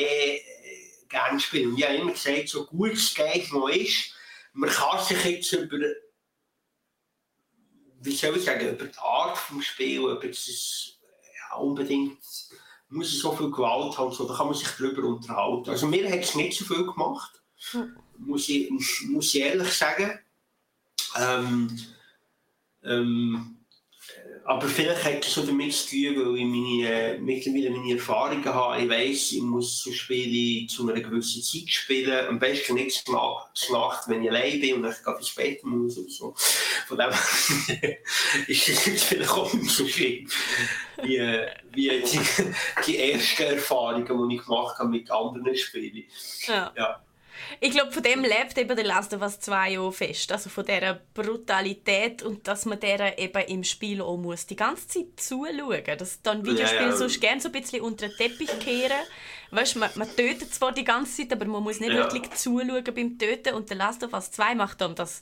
gerne 1.13 1.39
spielen. 1.39 1.71
Und 1.71 1.77
ich 1.77 1.85
habe 1.85 1.95
immer 1.95 2.11
gesagt, 2.11 2.49
so 2.49 2.65
gut 2.65 2.93
es 2.93 3.13
geht 3.13 3.51
noch 3.53 3.69
ist, 3.69 4.13
man 4.53 4.69
kann 4.69 5.03
sich 5.03 5.23
jetzt 5.23 5.53
über, 5.53 5.77
wie 8.01 8.15
soll 8.15 8.37
ich 8.37 8.43
sagen, 8.43 8.69
über 8.69 8.85
die 8.85 8.97
Art 8.97 9.37
des 9.55 9.65
Spiels, 9.65 10.03
über 10.03 10.27
das, 10.27 10.99
ja, 11.49 11.55
unbedingt, 11.57 12.19
muss 12.89 13.19
so 13.19 13.31
viel 13.35 13.49
Gewalt 13.49 13.97
haben, 13.97 14.11
so, 14.11 14.27
da 14.27 14.35
kann 14.35 14.47
man 14.47 14.55
sich 14.55 14.67
darüber 14.67 15.07
unterhalten. 15.07 15.69
Also 15.69 15.87
mir 15.87 16.11
hat 16.11 16.19
es 16.19 16.35
nicht 16.35 16.57
so 16.57 16.65
viel 16.65 16.85
gemacht, 16.85 17.41
hm. 17.71 17.97
muss, 18.17 18.49
ich, 18.49 18.69
muss 19.07 19.33
ich 19.33 19.41
ehrlich 19.41 19.73
sagen. 19.73 20.19
Ähm, 21.15 21.79
ähm, 22.83 23.52
aber 24.45 24.67
vielleicht 24.67 25.03
hat 25.05 25.25
es 25.25 25.33
so 25.33 25.45
damit 25.45 25.73
zu 25.73 25.89
tun, 25.89 26.15
weil 26.17 26.37
ich 26.37 26.45
meine, 26.45 26.89
äh, 26.89 27.17
mittlerweile 27.17 27.69
meine 27.69 27.93
Erfahrungen 27.93 28.43
habe. 28.45 28.81
Ich 28.81 28.89
weiss, 28.89 29.31
ich 29.31 29.41
muss 29.41 29.81
so 29.81 29.91
Spiele 29.91 30.67
zu 30.67 30.89
einer 30.89 30.99
gewissen 30.99 31.41
Zeit 31.41 31.69
spielen. 31.69 32.27
Am 32.27 32.39
besten 32.39 32.73
nicht 32.73 33.05
zu 33.05 33.11
Nacht, 33.13 34.07
wenn 34.07 34.23
ich 34.23 34.29
allein 34.29 34.59
bin 34.59 34.83
und 34.83 34.91
ich 34.91 35.07
ins 35.07 35.35
Bett 35.35 35.63
muss 35.63 35.97
und 35.97 36.11
so. 36.11 36.33
Von 36.87 36.97
dem 36.97 37.09
ist 38.47 38.69
das 38.69 38.85
jetzt 38.85 39.03
vielleicht 39.05 39.31
auch 39.31 39.53
nicht 39.53 39.71
so 39.71 39.87
schlimm, 39.87 40.29
wie, 41.03 41.19
wie 41.71 42.01
die, 42.01 42.19
die 42.85 42.97
ersten 42.97 43.43
Erfahrungen, 43.43 44.29
die 44.29 44.35
ich 44.35 44.43
gemacht 44.43 44.77
habe 44.77 44.89
mit 44.89 45.09
anderen 45.09 45.55
Spielen. 45.55 46.03
Ja. 46.47 46.73
ja. 46.75 47.01
Ich 47.59 47.71
glaube, 47.71 47.91
von 47.91 48.03
dem 48.03 48.21
lebt 48.21 48.57
eben 48.57 48.75
der 48.75 48.85
Last 48.85 49.13
of 49.13 49.21
Us 49.21 49.39
2 49.39 49.79
auch 49.79 49.91
fest. 49.91 50.31
Also 50.31 50.49
von 50.49 50.65
dieser 50.65 50.99
Brutalität 51.13 52.23
und 52.23 52.47
dass 52.47 52.65
man 52.65 52.79
der 52.79 53.17
eben 53.19 53.43
im 53.47 53.63
Spiel 53.63 54.01
auch 54.01 54.17
muss 54.17 54.45
die 54.45 54.55
ganze 54.55 54.87
Zeit 54.87 55.05
zuschauen. 55.17 55.97
Dass 55.97 56.21
dann 56.21 56.45
Videospiele 56.45 56.83
ja, 56.83 56.89
ja. 56.89 56.95
sonst 56.95 57.19
gerne 57.21 57.41
so 57.41 57.49
ein 57.49 57.53
bisschen 57.53 57.81
unter 57.81 58.07
den 58.07 58.17
Teppich 58.17 58.59
kehren. 58.59 59.05
Weißt, 59.51 59.75
man, 59.75 59.89
man 59.95 60.07
tötet 60.15 60.53
zwar 60.53 60.71
die 60.71 60.83
ganze 60.83 61.21
Zeit, 61.21 61.33
aber 61.33 61.45
man 61.45 61.63
muss 61.63 61.79
nicht 61.79 61.91
ja. 61.91 61.97
wirklich 61.97 62.29
zuschauen 62.31 62.83
beim 62.83 63.17
Töten. 63.17 63.53
Und 63.53 63.69
der 63.69 63.77
Last 63.77 64.03
of 64.03 64.13
Us 64.13 64.31
2 64.31 64.55
macht 64.55 64.81
dann 64.81 64.95
das 64.95 65.21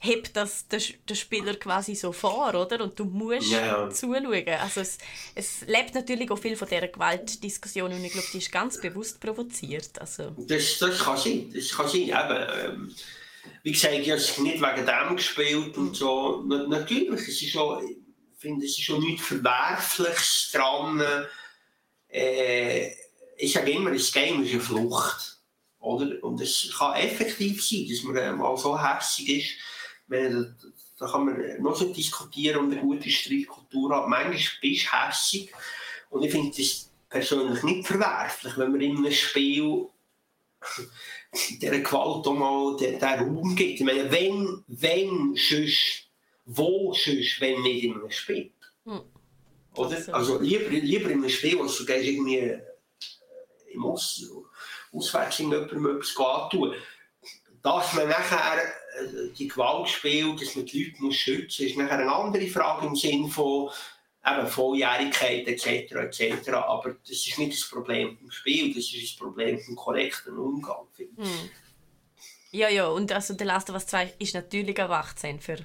hebt 0.00 0.36
das 0.36 0.68
der, 0.68 0.80
der 1.08 1.14
Spieler 1.14 1.54
quasi 1.54 1.94
so 1.94 2.12
vor, 2.12 2.54
oder? 2.54 2.82
Und 2.82 2.98
du 2.98 3.04
musst 3.04 3.50
ja. 3.50 3.88
zuschauen. 3.90 4.48
Also 4.60 4.80
es, 4.80 4.98
es 5.34 5.62
lebt 5.66 5.94
natürlich 5.94 6.30
auch 6.30 6.38
viel 6.38 6.56
von 6.56 6.68
dieser 6.68 6.88
Gewaltdiskussion 6.88 7.92
und 7.92 8.04
ich 8.04 8.12
glaube, 8.12 8.28
die 8.32 8.38
ist 8.38 8.52
ganz 8.52 8.80
bewusst 8.80 9.20
provoziert. 9.20 9.98
Also. 10.00 10.34
Das, 10.36 10.78
das 10.78 10.98
kann 10.98 11.16
sein, 11.16 11.52
das 11.54 11.70
kann 11.70 11.88
sein. 11.88 12.02
Eben, 12.02 12.46
ähm, 12.64 12.94
wie 13.62 13.72
gesagt, 13.72 13.94
ich 13.94 14.10
habe 14.10 14.20
es 14.20 14.38
nicht 14.38 14.60
wegen 14.60 14.86
dem 14.86 15.16
gespielt 15.16 15.76
und 15.76 15.96
so. 15.96 16.44
Na, 16.46 16.66
natürlich, 16.66 17.28
es 17.28 17.42
ist 17.42 17.50
schon, 17.50 17.88
ich 17.88 17.96
finde, 18.38 18.66
es 18.66 18.78
ist 18.78 18.84
schon 18.84 19.00
nichts 19.00 19.26
Verwerfliches 19.26 20.50
dran. 20.52 21.02
Äh, 22.08 22.90
ich 23.38 23.52
sage 23.52 23.70
immer, 23.72 23.90
das 23.90 24.12
Game 24.12 24.42
ist 24.42 24.52
eine 24.52 24.60
Flucht. 24.60 25.36
Oder? 25.78 26.22
Und 26.24 26.40
es 26.40 26.74
kann 26.76 26.94
effektiv 26.94 27.64
sein, 27.64 27.86
dass 27.88 28.02
man 28.02 28.38
mal 28.38 28.56
so 28.56 28.80
hässlich 28.80 29.28
ist 29.28 29.75
meine, 30.08 30.56
da 30.98 31.06
kann 31.06 31.26
man 31.26 31.62
noch 31.62 31.76
so 31.76 31.92
diskutieren 31.92 32.64
und 32.64 32.72
eine 32.72 32.80
gute 32.80 33.10
Streitkultur 33.10 33.94
haben. 33.94 34.10
Manchmal 34.10 34.32
bist 34.32 34.62
du 34.62 34.68
hässig 34.68 35.52
und 36.10 36.22
ich 36.22 36.30
finde 36.30 36.56
das 36.56 36.90
persönlich 37.08 37.62
nicht 37.62 37.86
verwerflich, 37.86 38.56
wenn 38.56 38.72
man 38.72 38.80
in 38.80 38.98
einem 38.98 39.12
Spiel 39.12 39.88
dieser 41.60 41.78
Gewalt 41.80 42.26
auch 42.26 42.34
mal 42.34 42.76
den, 42.76 42.98
den 42.98 43.08
Raum 43.08 43.54
gibt. 43.54 43.80
Ich 43.80 43.86
meine, 43.86 44.10
wenn, 44.10 44.64
wenn 44.68 45.34
sonst, 45.34 46.08
wo 46.44 46.92
sonst, 46.92 47.40
wenn 47.40 47.62
nicht 47.62 47.84
in 47.84 47.94
einem 47.94 48.10
Spiel. 48.10 48.52
Hm. 48.84 49.02
Oder? 49.74 50.14
Also 50.14 50.38
lieber, 50.40 50.70
lieber 50.70 51.10
in 51.10 51.18
einem 51.18 51.28
Spiel, 51.28 51.60
als 51.60 51.76
du 51.76 51.84
gehst 51.84 52.06
irgendwie 52.06 52.38
äh, 52.38 52.60
im 53.72 53.84
Aus, 53.84 54.24
auswärts 54.92 55.40
in 55.40 55.50
jemandem 55.50 55.96
etwas 55.96 56.16
antun. 56.16 56.74
Dass 57.62 57.92
man 57.94 58.08
nachher 58.08 58.62
die 59.38 59.48
Gewalt 59.48 59.88
spielt, 59.88 60.40
dass 60.40 60.56
man 60.56 60.66
die 60.66 60.84
Leute 60.84 61.02
muss 61.02 61.16
schützen 61.16 61.64
muss, 61.64 61.72
ist 61.72 61.76
nachher 61.76 61.98
eine 61.98 62.12
andere 62.12 62.46
Frage 62.46 62.86
im 62.86 62.96
Sinne 62.96 63.28
von 63.28 63.70
eben 64.26 64.46
Volljährigkeit 64.46 65.46
etc. 65.46 65.92
etc. 65.92 66.48
Aber 66.50 66.96
das 67.06 67.26
ist 67.26 67.38
nicht 67.38 67.52
das 67.52 67.68
Problem 67.68 68.18
im 68.20 68.30
Spiel, 68.30 68.74
das 68.74 68.92
ist 68.92 69.12
das 69.12 69.16
Problem 69.16 69.60
vom 69.60 69.76
korrekten 69.76 70.36
Umgang. 70.36 70.86
Hm. 70.96 71.50
Ja, 72.50 72.68
ja, 72.68 72.86
und 72.86 73.12
also 73.12 73.34
The 73.38 73.44
Last 73.44 73.70
Us 73.70 73.86
2 73.86 74.14
ist 74.18 74.34
natürlich 74.34 74.78
erwachsen 74.78 75.40
für, 75.40 75.58
für 75.58 75.64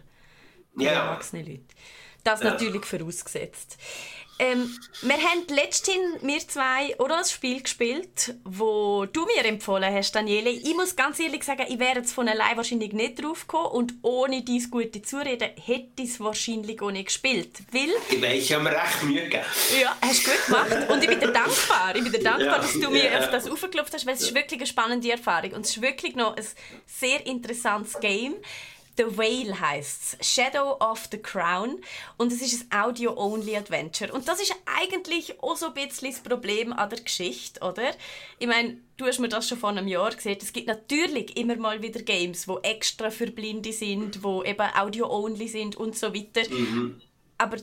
ja. 0.84 0.92
erwachsene 0.92 1.44
Leute. 1.44 1.74
Das 2.24 2.42
ja. 2.42 2.52
natürlich 2.52 2.86
vorausgesetzt. 2.86 3.78
Ähm, 4.42 4.76
wir 5.04 5.18
haben 5.18 5.46
letztens, 5.50 5.98
wir 6.24 6.40
zwei, 6.40 6.98
oder 6.98 7.20
ein 7.20 7.26
Spiel 7.26 7.62
gespielt, 7.62 8.34
wo 8.44 9.06
du 9.06 9.24
mir 9.28 9.46
empfohlen 9.46 9.94
hast, 9.94 10.14
Daniele. 10.14 10.50
Ich 10.50 10.76
muss 10.76 10.96
ganz 10.96 11.20
ehrlich 11.20 11.44
sagen, 11.44 11.68
ich 11.70 11.78
wäre 11.78 11.98
jetzt 11.98 12.12
von 12.12 12.28
allein 12.28 12.58
wahrscheinlich 12.58 12.92
nicht 12.92 13.24
drauf 13.24 13.42
gekommen 13.42 13.68
und 13.68 13.94
ohne 14.02 14.44
dein 14.44 14.68
gute 14.72 15.04
Zureden 15.04 15.52
hätte 15.64 16.02
ich 16.02 16.10
es 16.10 16.20
wahrscheinlich 16.20 16.82
auch 16.82 16.90
nicht 16.90 17.06
gespielt. 17.06 17.52
Weil, 17.72 17.92
ich 18.10 18.20
weiß, 18.20 18.44
ich 18.44 18.54
habe 18.54 18.64
mir 18.64 18.72
recht 18.72 19.04
Mühe 19.04 19.24
gegeben. 19.26 19.46
Ja, 19.80 19.96
hast 20.02 20.26
du 20.26 20.32
gut 20.32 20.46
gemacht. 20.48 20.90
Und 20.90 21.04
ich 21.04 21.10
bin 21.10 21.20
dir 21.20 21.32
dankbar. 21.32 21.96
Ich 21.96 22.04
bin 22.04 22.12
dir 22.12 22.24
dankbar, 22.24 22.48
ja, 22.48 22.58
dass 22.58 22.74
du 22.74 22.90
mir 22.90 23.12
ja. 23.12 23.28
das 23.28 23.48
aufgeklopft 23.48 23.94
hast, 23.94 24.08
weil 24.08 24.16
es 24.16 24.22
ist 24.22 24.34
wirklich 24.34 24.60
eine 24.60 24.68
spannende 24.68 25.12
Erfahrung 25.12 25.52
und 25.52 25.68
es 25.68 25.78
ist 25.78 25.84
wirklich 25.84 26.16
noch 26.16 26.36
ein 26.36 26.46
sehr 26.88 27.24
interessantes 27.28 28.00
Game. 28.00 28.34
The 28.98 29.18
Whale 29.18 29.60
heißt 29.60 30.24
Shadow 30.24 30.78
of 30.80 31.08
the 31.12 31.18
Crown 31.18 31.82
und 32.18 32.32
es 32.32 32.42
ist 32.42 32.66
ein 32.70 32.82
Audio-Only-Adventure. 32.84 34.12
Und 34.14 34.28
das 34.28 34.42
ist 34.42 34.54
eigentlich 34.66 35.42
auch 35.42 35.56
so 35.56 35.68
ein 35.68 35.74
bisschen 35.74 36.12
das 36.12 36.20
Problem 36.20 36.74
an 36.74 36.90
der 36.90 37.00
Geschichte, 37.00 37.62
oder? 37.62 37.92
Ich 38.40 38.48
meine, 38.48 38.78
du 38.98 39.06
hast 39.06 39.20
mir 39.20 39.30
das 39.30 39.48
schon 39.48 39.58
vor 39.58 39.70
einem 39.70 39.88
Jahr 39.88 40.12
gesehen. 40.12 40.38
Es 40.42 40.52
gibt 40.52 40.68
natürlich 40.68 41.38
immer 41.38 41.56
mal 41.56 41.82
wieder 41.82 42.02
Games, 42.02 42.46
die 42.46 42.68
extra 42.68 43.10
für 43.10 43.28
Blinde 43.28 43.72
sind, 43.72 44.16
die 44.16 44.48
eben 44.50 44.76
Audio-Only 44.76 45.48
sind 45.48 45.76
und 45.78 45.98
so 45.98 46.14
weiter. 46.14 46.50
Mhm. 46.50 47.02
Aber 47.38 47.58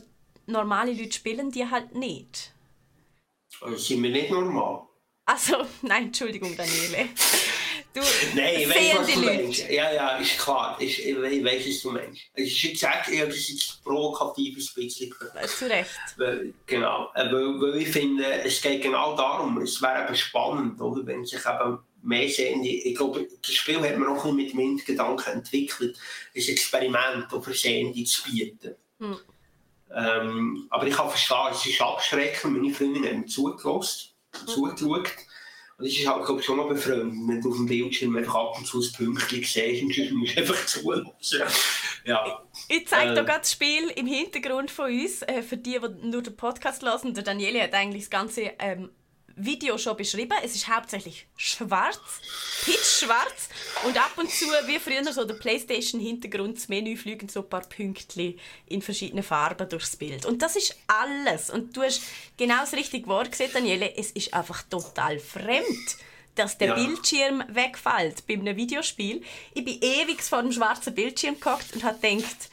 normale 0.47 0.93
Leute 0.93 1.13
spielen 1.13 1.51
die 1.51 1.69
halt 1.69 1.95
nicht. 1.95 2.53
Also 3.61 3.77
sind 3.77 4.03
wir 4.03 4.09
nicht 4.09 4.31
normal? 4.31 4.83
Also, 5.25 5.57
nein, 5.83 6.05
Entschuldigung, 6.05 6.55
Daniele. 6.55 7.09
Du, 7.91 8.01
Nein, 8.35 8.55
ich 8.59 8.69
weiß, 8.69 8.99
was 8.99 9.07
du 9.07 9.19
meinst. 9.19 9.69
Ja, 9.69 9.91
ja, 9.91 10.17
ist 10.17 10.37
klar. 10.37 10.77
Ich, 10.79 11.07
ich, 11.07 11.17
weiß, 11.17 11.67
was 11.67 11.81
du 11.81 11.91
meinst. 11.91 12.21
Es 12.33 12.47
ist 12.47 12.61
jetzt, 12.61 12.81
ja, 12.83 13.25
das 13.25 13.35
ist 13.35 13.49
jetzt 13.49 13.83
provokatives 13.83 14.73
bisschen. 14.73 15.11
Zu 15.47 15.69
Recht. 15.69 15.89
Weil, 16.17 16.53
genau. 16.67 17.09
Weil, 17.15 17.31
weil 17.31 17.77
ich 17.77 17.89
finde, 17.89 18.25
es 18.43 18.61
geht 18.61 18.83
genau 18.83 19.15
darum, 19.15 19.57
es 19.61 19.81
wäre 19.81 20.05
eben 20.05 20.15
spannend, 20.15 20.79
oder, 20.79 21.03
wenn 21.07 21.25
sich 21.25 21.39
eben 21.39 21.79
mehr 22.03 22.29
sehen. 22.29 22.63
Ich 22.63 22.95
glaube, 22.95 23.27
das 23.41 23.51
Spiel 23.51 23.81
hat 23.81 23.97
man 23.97 24.09
auch 24.09 24.23
ein 24.23 24.35
mit 24.35 24.51
dem 24.53 24.59
Hintergedanken 24.59 25.33
entwickelt, 25.33 25.97
ein 26.35 26.41
Experiment 26.41 27.33
auf 27.33 27.47
Sehende 27.55 28.03
zu 28.03 28.23
bieten. 28.23 28.75
Hm. 28.99 29.17
Ähm, 29.95 30.67
aber 30.69 30.85
ich 30.85 30.95
kann 30.95 31.09
verstehen, 31.09 31.47
es 31.51 31.65
ist 31.65 31.81
abschreckend. 31.81 32.55
Meine 32.55 32.73
Freundin 32.73 33.01
mir 33.01 33.25
zugelassen, 33.25 34.11
hm. 34.37 34.47
zugeschaut. 34.47 35.09
Und 35.79 35.85
das 35.85 35.97
ist 35.97 36.05
halt, 36.05 36.25
glaube 36.25 36.41
ich, 36.41 36.45
schon 36.45 36.57
mal 36.57 36.67
befremdend, 36.67 37.29
wenn 37.29 37.41
du 37.41 37.51
auf 37.51 37.55
dem 37.55 37.65
Bildschirm 37.65 38.15
einfach 38.17 38.35
ab 38.35 38.57
und 38.57 38.67
zu 38.67 38.81
ein 38.81 38.91
Pünktchen 38.91 39.43
siehst 39.43 39.83
und 39.83 39.93
sonst 39.93 40.11
musst 40.11 40.35
du 40.35 40.41
einfach 40.41 40.65
zuhören. 40.65 41.09
Ja. 42.03 42.43
Ich 42.67 42.85
zeige 42.87 43.11
äh, 43.11 43.15
dir 43.15 43.23
gerade 43.23 43.39
das 43.39 43.51
Spiel 43.51 43.89
im 43.95 44.05
Hintergrund 44.05 44.71
von 44.71 44.91
uns, 44.91 45.21
äh, 45.21 45.41
für 45.41 45.55
die, 45.55 45.79
die 45.79 46.07
nur 46.07 46.21
den 46.21 46.35
Podcast 46.35 46.83
hören. 46.83 47.13
Der 47.13 47.23
Daniele 47.23 47.63
hat 47.63 47.73
eigentlich 47.73 48.03
das 48.03 48.09
ganze 48.09 48.51
ähm, 48.59 48.89
Video 49.39 49.77
schon 49.77 49.97
beschrieben. 49.97 50.37
Es 50.43 50.55
ist 50.55 50.67
hauptsächlich 50.67 51.27
schwarz, 51.35 51.99
pitchschwarz 52.65 53.49
und 53.85 53.97
ab 53.97 54.11
und 54.17 54.29
zu, 54.29 54.45
wie 54.65 54.79
früher 54.79 55.11
so 55.11 55.25
der 55.25 55.35
Playstation-Hintergrund, 55.35 56.57
das 56.57 56.67
Menü 56.67 56.95
fliegen 56.97 57.29
so 57.29 57.41
ein 57.41 57.49
paar 57.49 57.67
Pünktchen 57.67 58.39
in 58.67 58.81
verschiedenen 58.81 59.23
Farben 59.23 59.67
durchs 59.69 59.95
Bild. 59.95 60.25
Und 60.25 60.41
das 60.41 60.55
ist 60.55 60.77
alles. 60.87 61.49
Und 61.49 61.75
du 61.75 61.83
hast 61.83 62.01
genau 62.37 62.59
das 62.61 62.73
richtige 62.73 63.07
Wort 63.07 63.31
gesehen, 63.31 63.51
Daniele. 63.53 63.95
Es 63.97 64.11
ist 64.11 64.33
einfach 64.33 64.63
total 64.63 65.19
fremd 65.19 65.97
dass 66.35 66.57
der 66.57 66.69
ja. 66.69 66.75
Bildschirm 66.75 67.43
wegfällt 67.49 68.25
bei 68.25 68.35
einem 68.35 68.55
Videospiel. 68.55 69.21
Ich 69.53 69.65
bin 69.65 69.77
ewig 69.81 70.21
vor 70.21 70.41
dem 70.41 70.53
schwarzen 70.53 70.95
Bildschirm 70.95 71.37
gehockt 71.37 71.73
und 71.73 71.83
habe 71.83 71.99
gedacht, 71.99 72.49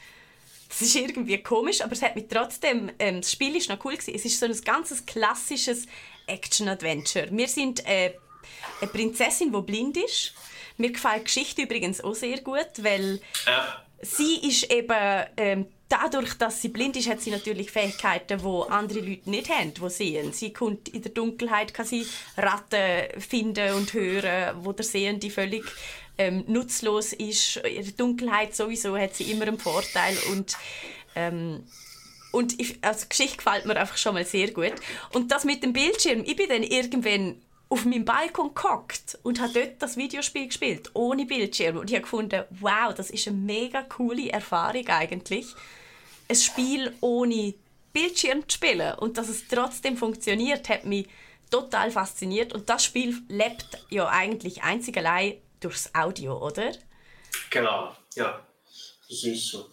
das 0.67 0.81
ist 0.81 0.95
irgendwie 0.95 1.41
komisch, 1.41 1.81
aber 1.81 1.93
es 1.93 2.01
hat 2.01 2.15
mich 2.15 2.25
trotzdem, 2.29 2.91
ähm, 2.99 3.21
das 3.21 3.31
Spiel 3.31 3.55
ist 3.55 3.69
noch 3.69 3.83
cool 3.85 3.93
gewesen. 3.93 4.13
Es 4.13 4.25
ist 4.25 4.39
so 4.39 4.45
ein 4.45 4.61
ganzes 4.61 5.05
klassisches 5.05 5.85
Action-Adventure. 6.27 7.27
Wir 7.31 7.47
sind 7.47 7.85
äh, 7.87 8.13
eine 8.81 8.89
Prinzessin, 8.91 9.51
die 9.51 9.61
blind 9.61 9.97
ist. 9.97 10.33
Mir 10.77 10.91
gefällt 10.91 11.21
die 11.21 11.23
Geschichte 11.23 11.61
übrigens 11.63 12.01
auch 12.03 12.13
sehr 12.13 12.41
gut, 12.41 12.69
weil 12.77 13.19
ja. 13.45 13.83
sie 14.01 14.47
ist 14.47 14.71
eben 14.71 15.25
ähm, 15.37 15.65
dadurch, 15.89 16.35
dass 16.35 16.61
sie 16.61 16.69
blind 16.69 16.95
ist, 16.97 17.09
hat 17.09 17.21
sie 17.21 17.31
natürlich 17.31 17.71
Fähigkeiten, 17.71 18.39
die 18.39 18.71
andere 18.71 18.99
Leute 18.99 19.29
nicht 19.29 19.49
haben, 19.49 19.73
die 19.73 19.89
sehen. 19.89 20.33
Sie 20.33 20.53
kommt 20.53 20.89
in 20.89 21.01
der 21.01 21.11
Dunkelheit, 21.11 21.73
kann 21.73 21.85
sie 21.85 22.05
Ratten 22.37 23.19
finden 23.19 23.73
und 23.73 23.93
hören, 23.93 24.63
wo 24.63 24.71
der 24.71 24.85
Sehende 24.85 25.29
völlig 25.29 25.63
ähm, 26.17 26.43
nutzlos 26.47 27.13
ist. 27.13 27.57
In 27.57 27.83
der 27.83 27.93
Dunkelheit 27.93 28.55
sowieso 28.55 28.97
hat 28.97 29.15
sie 29.15 29.31
immer 29.31 29.47
einen 29.47 29.59
Vorteil 29.59 30.15
und 30.31 30.57
ähm, 31.15 31.63
und 32.31 32.59
ich, 32.59 32.77
also 32.81 33.03
die 33.03 33.09
Geschichte 33.09 33.37
gefällt 33.37 33.65
mir 33.65 33.77
einfach 33.77 33.97
schon 33.97 34.13
mal 34.13 34.25
sehr 34.25 34.51
gut. 34.51 34.73
Und 35.13 35.31
das 35.31 35.43
mit 35.43 35.63
dem 35.63 35.73
Bildschirm, 35.73 36.23
ich 36.25 36.35
bin 36.35 36.49
dann 36.49 36.63
irgendwann 36.63 37.41
auf 37.69 37.85
meinem 37.85 38.05
Balkon 38.05 38.53
gehockt 38.53 39.17
und 39.23 39.41
habe 39.41 39.53
dort 39.53 39.81
das 39.81 39.97
Videospiel 39.97 40.47
gespielt, 40.47 40.89
ohne 40.93 41.25
Bildschirm. 41.25 41.77
Und 41.77 41.89
ich 41.89 41.95
habe 41.95 42.03
gefunden, 42.03 42.43
wow, 42.49 42.93
das 42.93 43.09
ist 43.09 43.27
eine 43.27 43.37
mega 43.37 43.81
coole 43.83 44.29
Erfahrung 44.29 44.87
eigentlich. 44.87 45.47
Ein 46.29 46.35
Spiel 46.35 46.93
ohne 47.01 47.53
Bildschirm 47.91 48.47
zu 48.47 48.55
spielen 48.55 48.95
und 48.95 49.17
dass 49.17 49.27
es 49.27 49.47
trotzdem 49.47 49.97
funktioniert, 49.97 50.69
hat 50.69 50.85
mich 50.85 51.07
total 51.49 51.91
fasziniert. 51.91 52.53
Und 52.53 52.69
das 52.69 52.85
Spiel 52.85 53.17
lebt 53.27 53.85
ja 53.89 54.07
eigentlich 54.07 54.63
einzig 54.63 54.97
allein 54.97 55.37
durchs 55.59 55.93
Audio, 55.93 56.37
oder? 56.45 56.71
Genau, 57.49 57.95
ja. 58.15 58.45
Das 59.09 59.23
ist 59.23 59.47
so. 59.47 59.69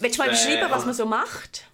Willst 0.00 0.18
du 0.18 0.22
mal 0.22 0.30
beschreiben, 0.30 0.70
was 0.70 0.84
man 0.84 0.94
so 0.94 1.06
macht? 1.06 1.64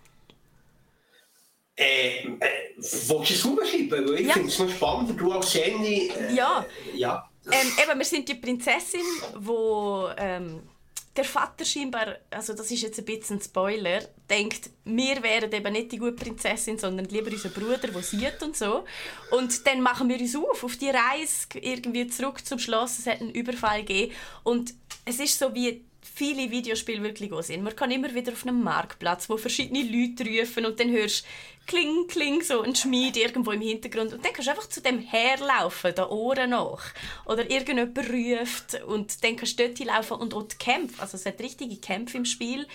Äh, 1.77 2.19
äh, 2.19 2.39
willst 2.77 3.11
du 3.11 3.23
es 3.23 3.43
beschreiben? 3.43 3.91
Weil 3.91 4.21
ich 4.21 4.27
ja. 4.27 4.33
finde 4.35 4.49
es 4.49 4.59
noch 4.59 4.71
spannend, 4.71 5.21
du 5.21 5.33
als 5.33 5.53
Jenny. 5.53 6.09
Äh, 6.09 6.35
ja. 6.35 6.65
ja. 6.95 7.31
Ähm, 7.51 7.73
eben, 7.83 7.99
wir 7.99 8.07
sind 8.07 8.29
die 8.29 8.35
Prinzessin, 8.35 9.05
wo 9.37 10.09
ähm, 10.17 10.63
der 11.17 11.25
Vater 11.25 11.65
scheinbar, 11.65 12.17
also 12.31 12.55
das 12.55 12.71
ist 12.71 12.83
jetzt 12.83 12.99
ein 12.99 13.05
bisschen 13.05 13.37
ein 13.37 13.43
Spoiler, 13.43 14.01
denkt, 14.29 14.71
wir 14.85 15.23
wären 15.23 15.53
eben 15.53 15.73
nicht 15.73 15.93
die 15.93 15.99
gute 15.99 16.13
Prinzessin, 16.13 16.79
sondern 16.79 17.07
lieber 17.07 17.31
unser 17.31 17.51
Bruder, 17.51 17.79
der 17.79 18.03
sieht 18.03 18.43
und 18.43 18.57
so. 18.57 18.85
Und 19.31 19.67
dann 19.67 19.81
machen 19.81 20.09
wir 20.09 20.19
uns 20.19 20.35
auf, 20.35 20.65
auf 20.65 20.77
die 20.77 20.91
Reise 20.91 21.47
irgendwie 21.55 22.09
zurück 22.09 22.45
zum 22.45 22.59
Schloss. 22.59 22.99
Es 22.99 23.07
hat 23.07 23.21
einen 23.21 23.31
Überfall 23.31 23.85
gegeben 23.85 24.13
und 24.43 24.75
es 25.05 25.21
ist 25.21 25.39
so 25.39 25.55
wie 25.55 25.85
viele 26.15 26.51
Videospiele 26.51 27.03
wirklich 27.03 27.33
auch 27.33 27.43
sind. 27.43 27.65
Man 27.65 27.75
kann 27.75 27.91
immer 27.91 28.15
wieder 28.15 28.33
auf 28.33 28.47
einem 28.47 28.63
Marktplatz, 28.63 29.29
wo 29.29 29.37
verschiedene 29.37 29.83
Leute 29.83 30.25
rufen 30.25 30.65
und 30.65 30.79
dann 30.79 30.93
hörst 30.93 31.27
kling, 31.67 32.07
kling, 32.07 32.41
so 32.41 32.63
ein 32.63 32.77
Schmied 32.77 33.17
irgendwo 33.17 33.51
im 33.51 33.61
Hintergrund 33.61 34.13
und 34.13 34.25
dann 34.25 34.33
kannst 34.33 34.47
du 34.47 34.53
einfach 34.53 34.69
zu 34.69 34.81
dem 34.81 35.01
herlaufen, 35.01 35.95
der 35.95 36.13
Ohren 36.13 36.51
nach. 36.51 36.85
Oder 37.27 37.51
irgendjemand 37.51 37.99
ruft 37.99 38.81
und 38.85 39.25
dann 39.25 39.35
kannst 39.35 39.59
du 39.59 39.67
dort 39.67 39.79
laufen 39.81 40.19
und 40.19 40.35
auch 40.35 40.45
die 40.45 40.57
Kämpfe, 40.57 41.03
also 41.03 41.17
es 41.17 41.27
hat 41.27 41.41
richtige 41.41 41.77
Kämpfe 41.79 42.19
im 42.19 42.25
Spiel, 42.25 42.67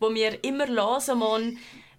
wo 0.00 0.14
wir 0.14 0.42
immer 0.42 0.66
hören 0.66 1.18
müssen, 1.18 1.58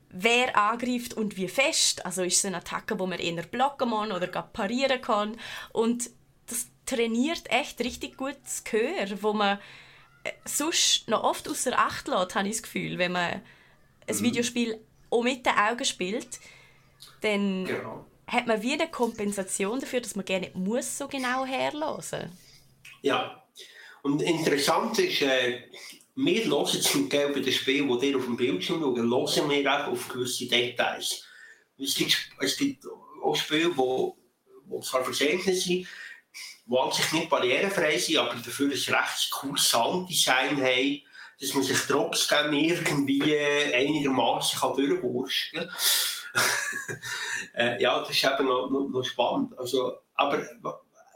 wer 0.09 0.57
angreift 0.57 1.13
und 1.13 1.37
wie 1.37 1.47
fest. 1.47 2.05
Also 2.07 2.23
ist 2.23 2.37
es 2.37 2.45
eine 2.45 2.57
Attacke, 2.57 2.97
wo 2.97 3.05
man 3.05 3.19
eher 3.19 3.43
blocken 3.43 3.89
muss 3.89 4.09
oder 4.09 4.27
parieren 4.27 5.01
kann. 5.01 5.37
Und 5.73 6.09
das 6.47 6.67
trainiert 6.87 7.51
echt 7.51 7.79
richtig 7.81 8.17
gut 8.17 8.37
das 8.43 8.63
Gehör, 8.63 9.21
wo 9.21 9.33
man 9.33 9.59
sonst 10.45 11.07
noch 11.07 11.23
oft 11.23 11.47
außer 11.49 11.77
Acht 11.77 12.07
lässt, 12.07 12.35
habe 12.35 12.47
ich 12.47 12.55
das 12.55 12.63
Gefühl, 12.63 12.97
wenn 12.97 13.11
man 13.11 13.41
ein 14.07 14.15
mhm. 14.15 14.23
Videospiel 14.23 14.79
auch 15.09 15.23
mit 15.23 15.45
den 15.45 15.53
Augen 15.53 15.85
spielt, 15.85 16.39
dann 17.21 17.65
genau. 17.65 18.05
hat 18.27 18.47
man 18.47 18.61
wie 18.61 18.73
eine 18.73 18.89
Kompensation 18.89 19.79
dafür, 19.79 20.01
dass 20.01 20.15
man 20.15 20.25
gerne 20.25 20.51
muss 20.53 20.97
so 20.97 21.07
genau 21.07 21.45
herlassen. 21.45 22.31
Ja, 23.01 23.43
und 24.03 24.21
interessant 24.21 24.97
ist, 24.99 25.21
äh, 25.21 25.63
wir 26.15 26.45
hören 26.45 26.81
zum 26.81 27.09
Teil 27.09 27.29
bei 27.29 27.41
den 27.41 27.53
Spielen, 27.53 27.99
die 27.99 28.09
ihr 28.09 28.17
auf 28.17 28.25
dem 28.25 28.37
Bildschirm 28.37 28.81
schaut, 28.81 28.97
hören 28.97 29.49
wir 29.49 29.71
auch 29.71 29.91
auf 29.91 30.07
gewisse 30.09 30.47
Details. 30.47 31.23
Es 31.77 31.93
gibt, 31.93 32.17
es 32.39 32.57
gibt 32.57 32.83
auch 33.23 33.35
Spiele, 33.35 33.75
wo 33.75 34.17
zwar 34.81 35.03
Verständnis 35.03 35.63
sind, 35.63 35.87
die 36.67 36.77
an 36.77 36.91
sich 36.91 37.11
nicht 37.13 37.29
barrierefrei 37.29 37.97
sind, 37.97 38.17
aber 38.17 38.35
dafür 38.35 38.67
ein 38.67 38.71
recht 38.71 39.31
cooles 39.31 39.69
Sounddesign 39.69 40.61
haben, 40.61 41.01
dass 41.39 41.53
man 41.53 41.63
sich 41.63 41.77
trotzdem 41.87 42.53
irgendwie 42.53 43.37
einigermaßen 43.73 44.59
durchwurschen 44.75 45.59
kann. 45.59 45.69
äh, 47.53 47.81
ja, 47.81 47.99
das 47.99 48.09
ist 48.09 48.23
eben 48.23 48.45
noch, 48.45 48.69
noch, 48.69 48.89
noch 48.89 49.03
spannend. 49.03 49.57
Also, 49.57 49.97
aber 50.15 50.43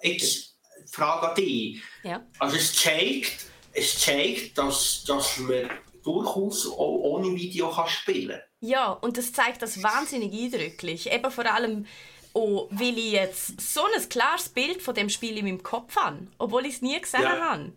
jetzt 0.01 0.57
Frage 0.91 1.29
an 1.29 1.35
dich. 1.35 1.81
Ja. 2.03 2.25
Also 2.39 2.55
es 2.55 2.73
zeigt, 2.73 3.45
es 3.73 3.99
zeigt 3.99 4.57
dass, 4.57 5.03
dass 5.05 5.37
man 5.37 5.69
durchaus 6.03 6.67
auch 6.67 6.77
ohne 6.77 7.35
Video 7.35 7.69
kann 7.69 7.87
spielen 7.87 8.29
kann. 8.29 8.41
Ja, 8.59 8.91
und 8.91 9.17
das 9.17 9.33
zeigt 9.33 9.61
das 9.61 9.81
wahnsinnig 9.81 10.33
eindrücklich. 10.33 11.11
Eben 11.11 11.31
vor 11.31 11.45
allem, 11.45 11.85
oh, 12.33 12.67
weil 12.71 12.97
ich 12.97 13.11
jetzt 13.11 13.59
so 13.59 13.81
ein 13.83 14.09
klares 14.09 14.49
Bild 14.49 14.81
von 14.81 14.95
dem 14.95 15.09
Spiel 15.09 15.37
in 15.37 15.45
meinem 15.45 15.63
Kopf 15.63 15.95
habe, 15.95 16.27
obwohl 16.37 16.65
ich 16.65 16.75
es 16.75 16.81
nie 16.81 16.99
gesehen 16.99 17.23
ja. 17.23 17.39
habe. 17.39 17.71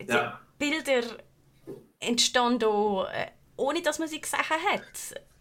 Die 0.00 0.06
ja. 0.06 0.40
Bilder 0.58 1.02
entstehen 2.00 2.60
äh, 2.60 3.26
ohne 3.56 3.82
dass 3.82 3.98
man 3.98 4.08
sie 4.08 4.20
gesehen 4.20 4.40
hat. 4.40 4.82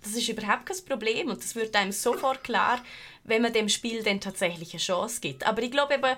Das 0.02 0.14
ist 0.14 0.30
überhaupt 0.30 0.68
kein 0.68 0.86
Problem 0.88 1.30
und 1.30 1.44
das 1.44 1.56
wird 1.56 1.76
einem 1.76 1.92
sofort 1.92 2.44
klar, 2.44 2.84
wenn 3.24 3.42
man 3.42 3.54
dem 3.54 3.70
Spiel 3.70 4.04
dann 4.04 4.22
tatsächlich 4.22 4.74
eine 4.74 4.82
Chance 4.82 5.20
gibt. 5.20 5.46
Aber 5.46 5.62
ich 5.64 5.72
glaube 5.72 5.96
eben, 5.96 6.16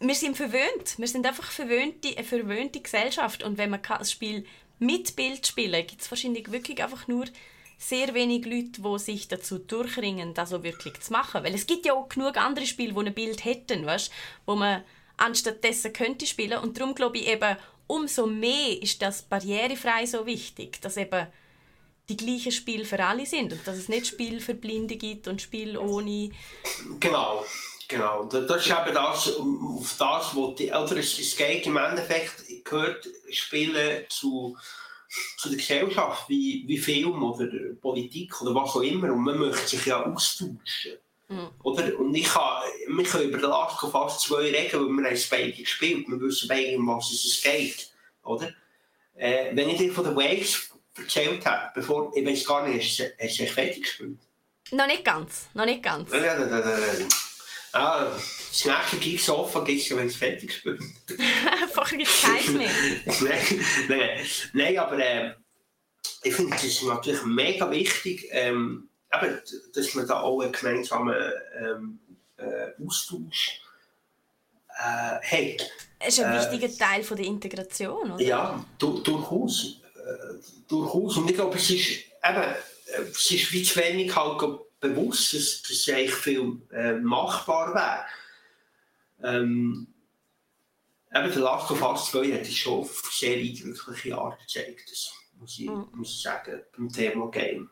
wir 0.00 0.14
sind 0.14 0.36
verwöhnt. 0.36 0.98
Wir 0.98 1.08
sind 1.08 1.26
einfach 1.26 1.50
verwöhnte, 1.50 2.16
eine 2.16 2.24
verwöhnte 2.24 2.80
Gesellschaft 2.80 3.42
und 3.42 3.58
wenn 3.58 3.70
man 3.70 3.80
das 3.82 4.12
Spiel 4.12 4.44
mit 4.78 5.14
Bild 5.14 5.46
spielen 5.46 5.86
gibt 5.86 6.00
es 6.00 6.10
wahrscheinlich 6.10 6.50
wirklich 6.50 6.82
einfach 6.82 7.06
nur 7.06 7.26
sehr 7.80 8.12
wenig 8.12 8.44
Leute, 8.44 8.82
die 8.82 8.98
sich 8.98 9.26
dazu 9.26 9.58
durchringen, 9.58 10.34
das 10.34 10.50
so 10.50 10.62
wirklich 10.62 11.00
zu 11.00 11.12
machen. 11.12 11.42
Weil 11.42 11.54
es 11.54 11.66
gibt 11.66 11.86
ja 11.86 11.94
auch 11.94 12.10
genug 12.10 12.36
andere 12.36 12.66
Spiele, 12.66 12.92
die 12.92 13.08
ein 13.08 13.14
Bild 13.14 13.44
hätten, 13.44 13.86
weißt, 13.86 14.12
wo 14.44 14.54
man 14.54 14.84
anstatt 15.16 15.64
dessen 15.64 15.92
könnte 15.92 16.26
spielen. 16.26 16.58
Und 16.58 16.78
darum 16.78 16.94
glaube 16.94 17.18
ich 17.18 17.26
eben, 17.26 17.56
umso 17.86 18.26
mehr 18.26 18.80
ist 18.82 19.00
das 19.00 19.22
barrierefrei 19.22 20.04
so 20.04 20.26
wichtig, 20.26 20.80
dass 20.82 20.98
eben 20.98 21.26
die 22.10 22.16
gleichen 22.18 22.52
Spiele 22.52 22.84
für 22.84 23.02
alle 23.02 23.24
sind 23.24 23.52
und 23.52 23.66
dass 23.66 23.78
es 23.78 23.88
nicht 23.88 24.06
Spiel 24.06 24.40
für 24.40 24.54
Blinde 24.54 24.96
gibt 24.96 25.26
und 25.26 25.40
Spiel 25.40 25.78
ohne. 25.78 26.30
Genau. 27.00 27.44
Genau, 27.88 28.22
das 28.22 28.64
ist 28.64 28.70
eben 28.70 28.94
das, 28.94 29.36
auf 29.36 29.96
das, 29.98 30.34
wo 30.36 30.52
die, 30.52 30.70
oder 30.70 30.96
es 30.96 31.36
geht 31.36 31.66
im 31.66 31.76
Endeffekt, 31.76 32.64
gehört 32.64 33.08
Spielen 33.30 34.04
zu, 34.08 34.56
zu 35.36 35.48
der 35.48 35.58
Gesellschaft, 35.58 36.28
wie, 36.28 36.64
wie 36.66 36.78
Film 36.78 37.22
oder 37.22 37.46
Politik 37.80 38.40
oder 38.42 38.54
was 38.54 38.70
auch 38.70 38.82
immer, 38.82 39.12
und 39.12 39.24
man 39.24 39.38
möchte 39.38 39.68
sich 39.68 39.86
ja 39.86 40.04
austauschen. 40.04 40.98
Mhm. 41.28 41.48
Oder? 41.62 41.98
Und 41.98 42.14
ich 42.14 42.24
kann, 42.26 42.62
wir 42.88 43.04
können 43.04 43.28
über 43.28 43.38
den 43.38 43.50
Last 43.50 43.80
fast 43.80 44.20
zwei 44.20 44.50
reden, 44.50 44.80
weil 44.80 45.02
wir 45.02 45.10
haben 45.10 45.24
beide 45.30 45.52
gespielt, 45.52 46.08
wir 46.08 46.20
wissen 46.20 46.48
beide, 46.48 46.76
um 46.76 46.88
was 46.88 47.10
es 47.10 47.40
geht. 47.42 47.92
Oder? 48.24 48.52
Äh, 49.16 49.54
wenn 49.54 49.68
ich 49.68 49.78
dir 49.78 49.92
von 49.92 50.04
den 50.04 50.16
Waves 50.16 50.70
erzählt 50.96 51.44
habe, 51.46 51.70
bevor, 51.74 52.12
ich 52.14 52.26
weiß 52.26 52.44
gar 52.44 52.66
nicht, 52.66 53.14
hast 53.20 53.38
du 53.38 53.46
fertig 53.46 53.82
gespielt? 53.82 54.18
Noch 54.72 54.86
nicht 54.86 55.04
ganz, 55.04 55.48
noch 55.54 55.64
nicht 55.64 55.82
ganz. 55.82 56.10
Ah, 57.72 58.06
nächste 58.52 58.96
Gig 58.98 59.22
Sofa 59.22 59.60
gibt 59.60 59.82
es 59.82 59.96
wenn 59.96 60.06
es 60.08 60.16
fertig 60.16 60.52
spielt. 60.52 60.80
Vorher 61.72 61.98
gibt 61.98 62.10
es 62.10 62.22
keins 62.22 62.48
mehr. 62.48 62.70
nein, 63.20 63.64
nein, 63.88 64.26
nein, 64.52 64.78
aber 64.78 64.98
äh, 64.98 65.34
ich 66.22 66.34
finde 66.34 66.56
es 66.56 66.82
natürlich 66.82 67.24
mega 67.24 67.70
wichtig, 67.70 68.28
ähm, 68.30 68.88
eben, 69.14 69.40
dass 69.74 69.94
man 69.94 70.06
da 70.06 70.20
auch 70.20 70.40
einen 70.40 70.52
gemeinsamen 70.52 71.16
ähm, 71.58 72.00
äh, 72.36 72.84
Austausch 72.84 73.60
äh, 74.78 75.52
hat. 75.52 75.70
Es 75.98 76.18
ist 76.18 76.24
ein 76.24 76.38
wichtiger 76.38 76.76
Teil 76.76 77.02
von 77.02 77.16
der 77.16 77.26
Integration, 77.26 78.12
oder? 78.12 78.22
Ja, 78.22 78.64
du, 78.78 79.00
durchaus. 79.00 79.80
Äh, 79.94 80.40
durchaus. 80.68 81.16
Und 81.16 81.28
ich 81.28 81.36
glaube, 81.36 81.56
es 81.56 81.70
ist 81.70 81.90
eben, 82.24 82.54
es 83.10 83.30
ist 83.30 83.52
wie 83.52 83.62
zu 83.62 83.78
wenig 83.78 84.14
halt 84.14 84.40
bewusst, 84.80 85.34
dass 85.34 85.62
das 85.62 85.94
eigentlich 85.94 86.14
viel 86.14 86.62
äh, 86.72 86.94
machbar 86.94 87.74
wäre. 87.74 88.04
Ähm, 89.22 89.88
eben 91.14 91.32
der 91.32 91.40
Last 91.40 91.70
of 91.70 91.82
Us 91.82 92.10
2 92.10 92.32
hat 92.32 92.46
schon 92.46 92.80
auf 92.80 93.10
sehr 93.12 93.36
eindrückliche 93.36 94.16
Art 94.16 94.40
gezeigt. 94.40 94.90
Das 94.90 95.12
muss 95.38 95.58
ich, 95.58 95.68
mhm. 95.68 95.88
muss 95.94 96.10
ich 96.10 96.22
sagen, 96.22 96.60
beim 96.76 96.88
Thema 96.88 97.30
Game. 97.30 97.70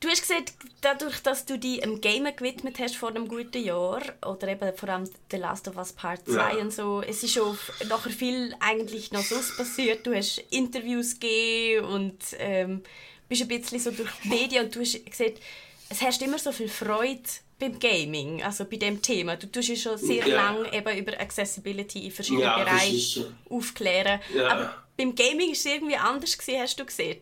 Du 0.00 0.08
hast 0.08 0.20
gesagt, 0.20 0.52
dadurch, 0.80 1.20
dass 1.22 1.44
du 1.44 1.58
dich 1.58 1.80
dem 1.80 2.00
Gamer 2.00 2.30
gewidmet 2.30 2.78
hast 2.78 2.94
vor 2.94 3.08
einem 3.08 3.26
guten 3.26 3.64
Jahr, 3.64 4.00
oder 4.24 4.46
eben 4.46 4.76
vor 4.76 4.88
allem 4.90 5.10
The 5.30 5.38
Last 5.38 5.66
of 5.66 5.76
Us 5.76 5.92
Part 5.92 6.24
2 6.24 6.32
ja. 6.34 6.50
und 6.60 6.72
so, 6.72 7.02
es 7.02 7.24
ist 7.24 7.34
schon 7.34 7.58
nachher 7.88 8.10
viel 8.10 8.54
eigentlich 8.60 9.10
noch 9.10 9.24
so 9.24 9.34
passiert. 9.56 10.06
Du 10.06 10.14
hast 10.14 10.38
Interviews 10.50 11.14
gegeben 11.14 11.86
und 11.86 12.18
ähm, 12.38 12.84
bist 13.28 13.42
ein 13.42 13.48
bisschen 13.48 13.80
so 13.80 13.90
durch 13.90 14.10
die 14.22 14.28
Medien 14.28 14.66
und 14.66 14.74
du 14.76 14.80
hast 14.80 15.04
gesagt, 15.04 15.40
es 15.88 16.00
herrscht 16.00 16.22
immer 16.22 16.38
so 16.38 16.52
viel 16.52 16.68
Freude 16.68 17.28
beim 17.58 17.78
Gaming, 17.78 18.42
also 18.42 18.64
bei 18.64 18.76
dem 18.76 19.02
Thema. 19.02 19.36
Du 19.36 19.50
tust 19.50 19.68
ja 19.68 19.76
schon 19.76 19.98
sehr 19.98 20.26
ja. 20.26 20.36
lange 20.36 20.72
eben 20.72 20.98
über 20.98 21.20
Accessibility 21.20 22.06
in 22.06 22.12
verschiedenen 22.12 22.44
ja, 22.44 22.58
Bereichen 22.58 23.36
aufklären. 23.50 24.20
Ja. 24.34 24.48
Aber 24.48 24.84
beim 24.96 25.14
Gaming 25.14 25.48
war 25.48 25.52
es 25.52 25.66
irgendwie 25.66 25.96
anders, 25.96 26.38
gewesen, 26.38 26.60
hast 26.60 26.78
du 26.78 26.84
gesehen? 26.84 27.20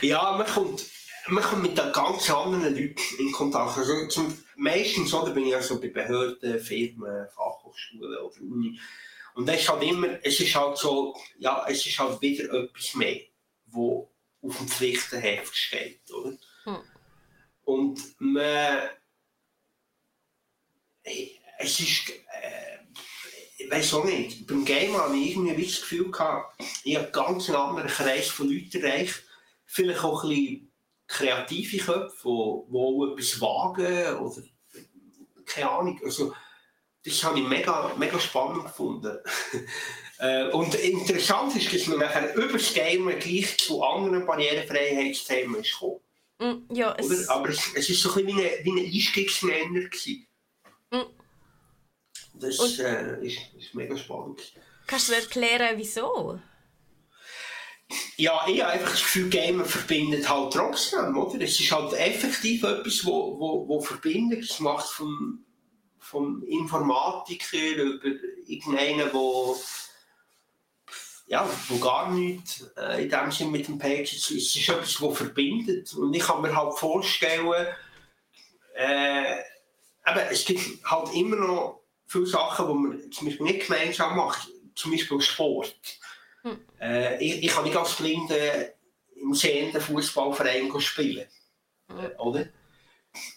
Ja, 0.00 0.36
man 0.36 0.46
kommt, 0.46 0.84
man 1.28 1.42
kommt 1.42 1.62
mit 1.62 1.76
ganz 1.76 2.30
anderen 2.30 2.74
Leuten 2.74 3.00
in 3.18 3.32
Kontakt. 3.32 3.78
Also 3.78 4.06
zum, 4.08 4.38
meistens 4.56 5.12
oder, 5.12 5.32
bin 5.32 5.46
ich 5.46 5.54
also 5.54 5.80
bei 5.80 5.88
Behörden, 5.88 6.60
Firmen, 6.60 7.26
Fachhochschulen 7.34 8.18
oder 8.18 8.40
Uni. 8.40 8.78
Und 9.34 9.48
das 9.48 9.60
ist 9.60 9.68
halt 9.68 9.82
immer, 9.82 10.08
es 10.22 10.38
ist 10.38 10.54
halt 10.54 10.78
so, 10.78 11.16
ja, 11.38 11.66
es 11.68 11.84
ist 11.84 11.98
halt 11.98 12.20
wieder 12.20 12.44
etwas 12.52 12.94
mehr, 12.94 13.20
wo 13.66 14.08
auf 14.40 14.56
dem 14.56 14.68
Pflichtenheft 14.68 15.56
steht, 15.56 16.10
oder? 16.12 16.36
Hm. 16.64 16.76
Und 17.64 18.00
man. 18.20 18.78
Es 21.58 21.80
ist. 21.80 22.10
Äh, 22.10 22.74
ich 23.56 23.70
weiß 23.70 23.94
auch 23.94 24.04
nicht. 24.04 24.46
Beim 24.46 24.64
Game 24.64 24.96
habe 24.96 25.16
ich 25.16 25.30
irgendwie 25.30 25.66
das 25.66 25.80
Gefühl 25.80 26.10
gehabt, 26.10 26.60
ich 26.82 26.96
habe 26.96 27.06
einen 27.06 27.12
ganz 27.12 27.50
anderen 27.50 27.88
Kreis 27.88 28.28
von 28.28 28.50
Leuten 28.50 28.82
erreicht. 28.82 29.22
Vielleicht 29.64 30.04
auch 30.04 30.24
ein 30.24 30.28
bisschen 30.28 30.72
kreative 31.06 31.78
Köpfe, 31.78 32.22
die, 32.22 32.28
auch 32.28 33.06
etwas 33.12 33.40
wagen 33.40 34.16
oder. 34.18 34.42
Keine 35.46 35.70
Ahnung. 35.70 36.00
Also, 36.04 36.34
das 37.04 37.22
habe 37.22 37.38
ich 37.38 37.46
mega, 37.46 37.94
mega 37.96 38.18
spannend 38.18 38.64
gefunden. 38.64 39.18
Äh, 40.18 40.48
und 40.50 40.72
interessant 40.76 41.56
ist, 41.56 41.74
dass 41.74 41.88
man 41.88 41.98
nachher 41.98 42.34
über 42.36 42.52
das 42.52 42.72
Game 42.72 43.06
gleich 43.18 43.58
zu 43.58 43.82
anderen 43.82 44.24
Barrierefreiheitsthemen 44.24 45.60
ist 45.60 45.72
gekommen. 45.72 46.00
Mm, 46.38 46.72
ja, 46.72 46.94
es... 46.96 47.28
Aber 47.28 47.48
es, 47.48 47.74
es 47.74 47.90
ist 47.90 48.00
so 48.00 48.10
ein 48.14 48.24
bisschen 48.24 48.38
wie 48.38 48.46
ein, 48.46 48.64
wie 48.64 48.80
ein 48.80 48.94
Einstiegsnenner. 48.94 49.88
Mm. 50.98 52.40
Das 52.40 52.58
Und... 52.58 52.78
äh, 52.80 53.24
ist, 53.24 53.38
ist 53.58 53.74
mega 53.74 53.96
spannend. 53.96 54.40
Kannst 54.86 55.08
du 55.08 55.14
erklären, 55.14 55.76
wieso? 55.76 56.38
Ja, 58.16 58.46
ich 58.48 58.60
habe 58.62 58.72
einfach 58.72 58.90
das 58.90 59.00
Gefühl, 59.02 59.28
Gamer 59.28 59.64
verbindet 59.64 60.28
halt 60.28 60.52
trotzdem, 60.52 61.16
oder? 61.16 61.40
Es 61.40 61.58
ist 61.60 61.70
halt 61.70 61.92
effektiv 61.94 62.62
etwas, 62.62 63.04
wo, 63.04 63.38
wo, 63.38 63.68
wo 63.68 63.80
verbindet. 63.80 64.44
Es 64.44 64.60
macht 64.60 64.88
vom, 64.88 65.44
vom 65.98 66.42
Informatiker 66.44 67.82
über 67.82 68.08
irgendeinen, 68.46 69.10
der 69.10 69.54
ja, 71.26 71.48
wo 71.68 71.78
gar 71.78 72.10
nichts 72.10 72.70
äh, 72.76 73.04
in 73.04 73.08
dem 73.08 73.32
Sinne 73.32 73.50
mit 73.50 73.66
dem 73.66 73.78
Page 73.78 74.12
ist. 74.12 74.30
Es 74.30 74.56
ist 74.56 74.68
etwas, 74.68 74.98
das 74.98 75.16
verbindet. 75.16 75.94
Und 75.94 76.12
ich 76.14 76.22
kann 76.22 76.42
mir 76.42 76.54
halt 76.54 76.78
vorstellen, 76.78 77.66
äh, 78.74 79.36
eben, 80.06 80.20
es 80.30 80.44
gibt 80.44 80.84
halt 80.84 81.14
immer 81.14 81.36
noch 81.36 81.80
viele 82.06 82.26
Sachen, 82.26 82.68
die 82.68 82.74
man 82.74 83.12
zum 83.12 83.26
Beispiel 83.26 83.46
nicht 83.46 83.66
gemeinsam 83.66 84.16
macht. 84.16 84.48
Zum 84.74 84.90
Beispiel 84.90 85.20
Sport. 85.20 85.76
Hm. 86.42 86.58
Äh, 86.80 87.24
ich, 87.24 87.44
ich 87.44 87.50
kann 87.50 87.64
nicht 87.64 87.76
als 87.76 87.94
Blinde 87.94 88.74
im 89.16 89.34
sehenden 89.34 89.80
Fußballverein 89.80 90.70
spielen. 90.80 91.26
Hm. 91.88 92.10
Oder? 92.18 92.48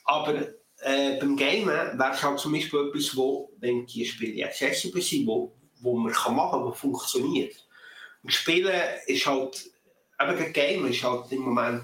Aber 0.06 0.48
äh, 0.80 1.18
beim 1.20 1.36
Gamen 1.38 2.00
wäre 2.00 2.12
es 2.12 2.24
halt 2.24 2.40
zum 2.40 2.54
Beispiel 2.54 2.88
etwas, 2.88 3.16
wo, 3.16 3.52
wenn 3.58 3.86
die 3.86 4.06
Spiele 4.06 4.46
accessible 4.46 5.02
sind, 5.02 5.28
wo, 5.28 5.56
wo 5.80 5.98
man 5.98 6.14
kann 6.14 6.36
machen 6.36 6.60
kann, 6.60 6.72
was 6.72 6.80
funktioniert. 6.80 7.56
Und 8.24 8.34
Spielen 8.34 8.82
ist 9.06 9.26
halt, 9.26 9.72
eben 10.20 10.54
Game 10.54 10.88
ist 10.88 11.04
halt 11.04 11.32
im 11.32 11.42
Moment 11.42 11.84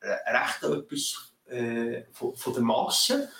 äh, 0.00 0.08
recht 0.08 0.62
etwas 0.62 1.32
äh, 1.46 2.02
von, 2.12 2.36
von 2.36 2.52
der 2.52 2.62
Masse. 2.62 3.30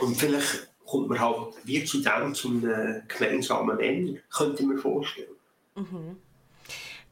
Und 0.00 0.16
vielleicht 0.16 0.68
kommt 0.86 1.08
man 1.08 1.20
halt 1.20 1.54
wie 1.64 1.84
zu 1.84 1.98
dem, 2.02 2.34
zu 2.34 2.48
einem 2.48 3.02
gemeinsamen 3.08 3.76
Nenner, 3.76 4.18
könnte 4.30 4.62
ich 4.62 4.68
mir 4.68 4.78
vorstellen. 4.78 5.28
Mhm. 5.74 6.16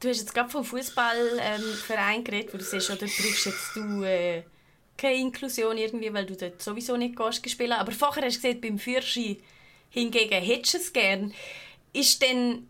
Du 0.01 0.09
hast 0.09 0.19
jetzt 0.19 0.35
gerade 0.35 0.51
vom 0.51 0.65
Fußballverein 0.65 2.19
ähm, 2.19 2.25
geredet, 2.25 2.53
wo 2.53 2.59
du 2.59 2.65
siehst, 2.65 2.91
oder 2.91 3.01
brauchst 3.01 3.47
jetzt 3.47 3.77
du 3.77 4.03
äh, 4.03 4.43
keine 4.97 5.17
Inklusion 5.17 5.79
irgendwie, 5.79 6.13
weil 6.13 6.27
du 6.27 6.37
dort 6.37 6.61
sowieso 6.61 6.97
nicht 6.97 7.17
gehst 7.17 7.49
spielen. 7.49 7.73
Aber 7.73 7.93
vorher 7.93 8.25
hast 8.25 8.37
du 8.37 8.43
gesagt, 8.43 8.61
beim 8.61 8.79
Führerschein 8.79 9.39
hingegen 9.91 10.43
hättest 10.43 10.75
du 10.75 10.79
es 10.79 10.93
gern. 10.93 11.33
Ist 11.93 12.21
denn, 12.21 12.69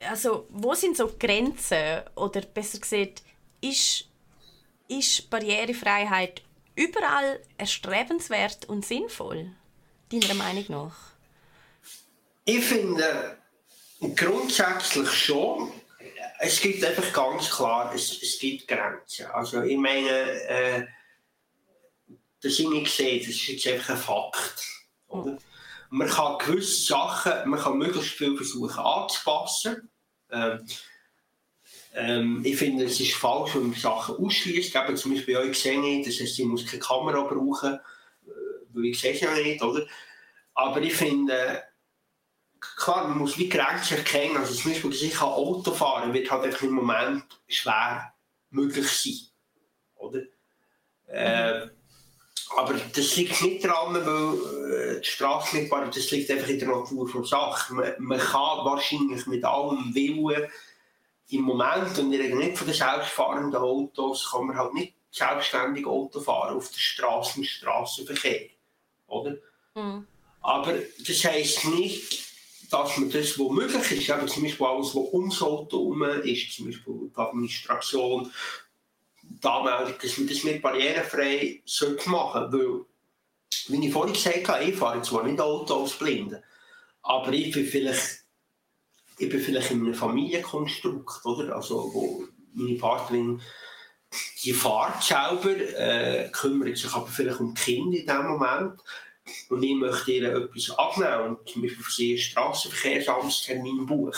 also 0.00 0.46
wo 0.50 0.74
sind 0.74 0.96
so 0.96 1.12
Grenzen 1.18 2.02
oder 2.14 2.42
besser 2.42 2.78
gesagt, 2.78 3.22
ist, 3.60 4.08
ist 4.88 5.28
Barrierefreiheit 5.30 6.42
überall 6.74 7.40
erstrebenswert 7.58 8.68
und 8.68 8.84
sinnvoll, 8.84 9.52
deiner 10.10 10.34
Meinung 10.34 10.64
nach? 10.68 10.96
Ich 12.44 12.64
finde 12.64 13.38
grundsätzlich 14.14 15.10
schon. 15.10 15.72
Es 16.40 16.60
gibt 16.60 16.84
einfach 16.84 17.12
ganz 17.12 17.48
klar, 17.50 17.94
es, 17.94 18.22
es 18.22 18.38
gibt 18.38 18.68
Grenzen. 18.68 19.26
Also 19.26 19.62
ich 19.62 19.78
meine, 19.78 20.08
äh, 20.08 20.86
das 22.42 22.58
ich 22.58 22.68
nicht 22.68 22.94
sehe, 22.94 23.20
das 23.20 23.28
ist 23.28 23.46
jetzt 23.46 23.66
einfach 23.66 23.94
ein 23.94 24.00
Fakt. 24.00 24.66
Oder? 25.08 25.38
Man 25.88 26.08
kann 26.08 26.38
gewisse 26.38 26.86
Sachen, 26.86 27.48
man 27.48 27.60
kann 27.60 27.78
möglichst 27.78 28.14
viel 28.14 28.36
versuchen 28.36 28.78
anzupassen. 28.78 29.90
Ähm, 30.30 30.66
ähm, 31.94 32.42
ich 32.44 32.56
finde, 32.56 32.84
es 32.84 32.98
ist 32.98 33.14
falsch, 33.14 33.54
wenn 33.54 33.70
man 33.70 33.78
Sachen 33.78 34.16
ausschließt. 34.16 34.74
Eben 34.74 34.96
zum 34.96 35.14
Beispiel 35.14 35.34
bei 35.34 35.40
euch 35.42 35.58
sehe 35.58 35.80
ich, 35.80 36.06
das 36.06 36.20
heißt, 36.20 36.38
ich 36.38 36.44
muss 36.44 36.66
keine 36.66 36.82
Kamera 36.82 37.22
brauchen, 37.22 37.74
äh, 37.74 38.30
weil 38.72 38.86
ich 38.86 39.00
sehe 39.00 39.12
es 39.12 39.20
ja 39.20 39.32
nicht, 39.32 39.62
oder? 39.62 39.86
Aber 40.54 40.82
ich 40.82 40.92
finde, 40.92 41.62
klar, 42.76 43.06
man 43.06 43.18
muss 43.18 43.38
wie 43.38 43.48
Grenzen 43.48 43.98
erkennen. 43.98 44.36
Also 44.36 44.54
zum 44.54 44.72
Beispiel, 44.72 44.90
dass 44.90 45.02
ich 45.02 45.20
Auto 45.20 45.72
fahren 45.72 46.12
wird 46.12 46.30
halt 46.30 46.60
im 46.62 46.72
Moment 46.72 47.24
schwer 47.46 48.12
möglich 48.50 48.88
sein, 48.88 49.28
oder? 49.94 50.22
Äh, 51.06 51.68
aber 52.56 52.74
das 52.74 53.16
liegt 53.16 53.40
nicht 53.40 53.64
daran, 53.64 53.94
weil 53.94 54.96
äh, 54.96 55.00
die 55.00 55.08
Straße 55.08 55.56
nicht 55.56 55.70
war, 55.70 55.86
das 55.86 56.10
liegt 56.10 56.30
einfach 56.30 56.48
in 56.48 56.58
der 56.58 56.68
Natur 56.68 57.10
der 57.12 57.24
Sache. 57.24 57.74
Man, 57.74 57.94
man 57.98 58.18
kann 58.18 58.64
wahrscheinlich 58.64 59.26
mit 59.26 59.44
allem 59.44 59.94
Willen 59.94 60.48
im 61.28 61.42
Moment, 61.42 61.98
und 61.98 62.12
ich 62.12 62.20
rede 62.20 62.36
nicht 62.36 62.58
von 62.58 62.66
den 62.66 62.76
selbstfahrenden 62.76 63.56
Autos, 63.56 64.30
kann 64.30 64.46
man 64.46 64.56
halt 64.56 64.74
nicht 64.74 64.94
selbstständig 65.10 65.86
Auto 65.86 66.20
fahren 66.20 66.56
auf 66.56 66.70
der 66.70 66.78
Straße 66.78 67.38
im 67.38 67.44
Straßenverkehr. 67.44 68.48
Oder? 69.06 69.36
Mhm. 69.74 70.06
Aber 70.42 70.74
das 71.06 71.24
heisst 71.24 71.64
nicht, 71.66 72.24
dass 72.70 72.96
man 72.98 73.10
das, 73.10 73.38
was 73.38 73.50
möglich 73.50 73.92
ist, 73.92 74.08
eben 74.08 74.28
zum 74.28 74.42
Beispiel 74.42 74.66
alles, 74.66 74.94
was 74.94 75.12
ums 75.12 75.42
Auto 75.42 75.78
herum 75.78 76.02
ist, 76.24 76.52
zum 76.52 76.66
Beispiel 76.66 77.10
die 77.14 77.18
Administration, 77.18 78.32
die 79.22 79.46
Anmeldung, 79.46 79.94
dass 80.02 80.18
man 80.18 80.28
das 80.28 80.44
mit 80.44 80.62
barrierefrei 80.62 81.62
sollte 81.64 82.10
machen 82.10 82.50
sollte. 82.50 82.56
Weil, 82.56 82.84
wie 83.68 83.86
ich 83.86 83.92
vorhin 83.92 84.14
gesagt 84.14 84.48
habe, 84.48 84.64
ich 84.64 84.76
fahre 84.76 85.02
zwar 85.02 85.22
nicht 85.22 85.40
Auto 85.40 85.82
als 85.82 85.92
Blinde, 85.92 86.42
aber 87.02 87.32
ich 87.32 87.52
bin 87.52 87.64
vielleicht 87.66 88.23
ich 89.18 89.28
bin 89.28 89.40
vielleicht 89.40 89.70
in 89.70 89.80
einem 89.80 89.94
Familienkonstrukt, 89.94 91.24
oder? 91.24 91.54
Also, 91.54 91.90
wo 91.92 92.24
meine 92.54 92.78
Partnerin 92.78 93.40
die 94.44 94.52
fährt 94.52 95.02
selber, 95.02 95.56
äh, 95.56 96.28
kümmert 96.30 96.76
sich 96.76 96.92
aber 96.92 97.06
vielleicht 97.06 97.40
um 97.40 97.54
die 97.54 97.60
Kinder 97.60 97.98
in 97.98 98.06
diesem 98.06 98.26
Moment. 98.28 98.80
Und 99.48 99.62
ich 99.62 99.74
möchte 99.74 100.12
ihr 100.12 100.34
etwas 100.34 100.70
abnehmen 100.78 101.36
und 101.36 101.48
zum 101.48 101.62
Beispiel 101.62 101.82
für 101.82 101.90
sie 101.90 102.10
einen 102.10 102.18
Strassenverkehrsamtstermin 102.18 103.86
buchen. 103.86 104.12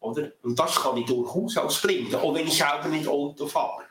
Oder? 0.00 0.32
Und 0.42 0.58
das 0.58 0.76
kann 0.76 0.96
ich 0.98 1.06
durchaus 1.06 1.56
als 1.56 1.80
Blinde, 1.80 2.20
auch 2.20 2.34
wenn 2.34 2.46
ich 2.46 2.56
selber 2.56 2.88
nicht 2.88 3.08
Auto 3.08 3.46
fahre. 3.46 3.84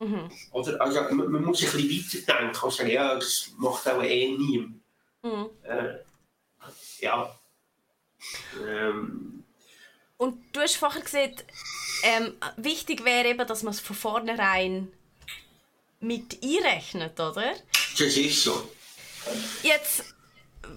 Mhm. 0.00 0.30
Oder? 0.50 0.80
Also, 0.80 1.02
man, 1.14 1.30
man, 1.30 1.44
muss 1.44 1.62
ein 1.62 1.70
bisschen 1.70 2.26
weiterdenken 2.26 2.64
und 2.64 2.72
sagen, 2.72 2.90
ja, 2.90 3.14
das 3.14 3.52
macht 3.56 3.88
auch 3.88 4.02
eh 4.02 4.36
niemand. 4.36 4.80
Mhm. 5.22 5.50
Äh, 5.62 5.94
ja. 7.00 7.38
Ähm, 8.66 9.44
und 10.16 10.38
du 10.52 10.60
hast 10.60 10.76
vorher 10.76 11.02
gesagt, 11.02 11.44
ähm, 12.02 12.34
wichtig 12.56 13.04
wäre 13.04 13.28
eben, 13.28 13.46
dass 13.46 13.62
man 13.62 13.72
es 13.72 13.80
von 13.80 13.96
vornherein 13.96 14.88
mit 16.00 16.38
einrechnet, 16.42 17.18
oder? 17.20 17.54
Das 17.98 18.16
ist 18.16 18.42
so. 18.42 18.70
Jetzt 19.62 20.04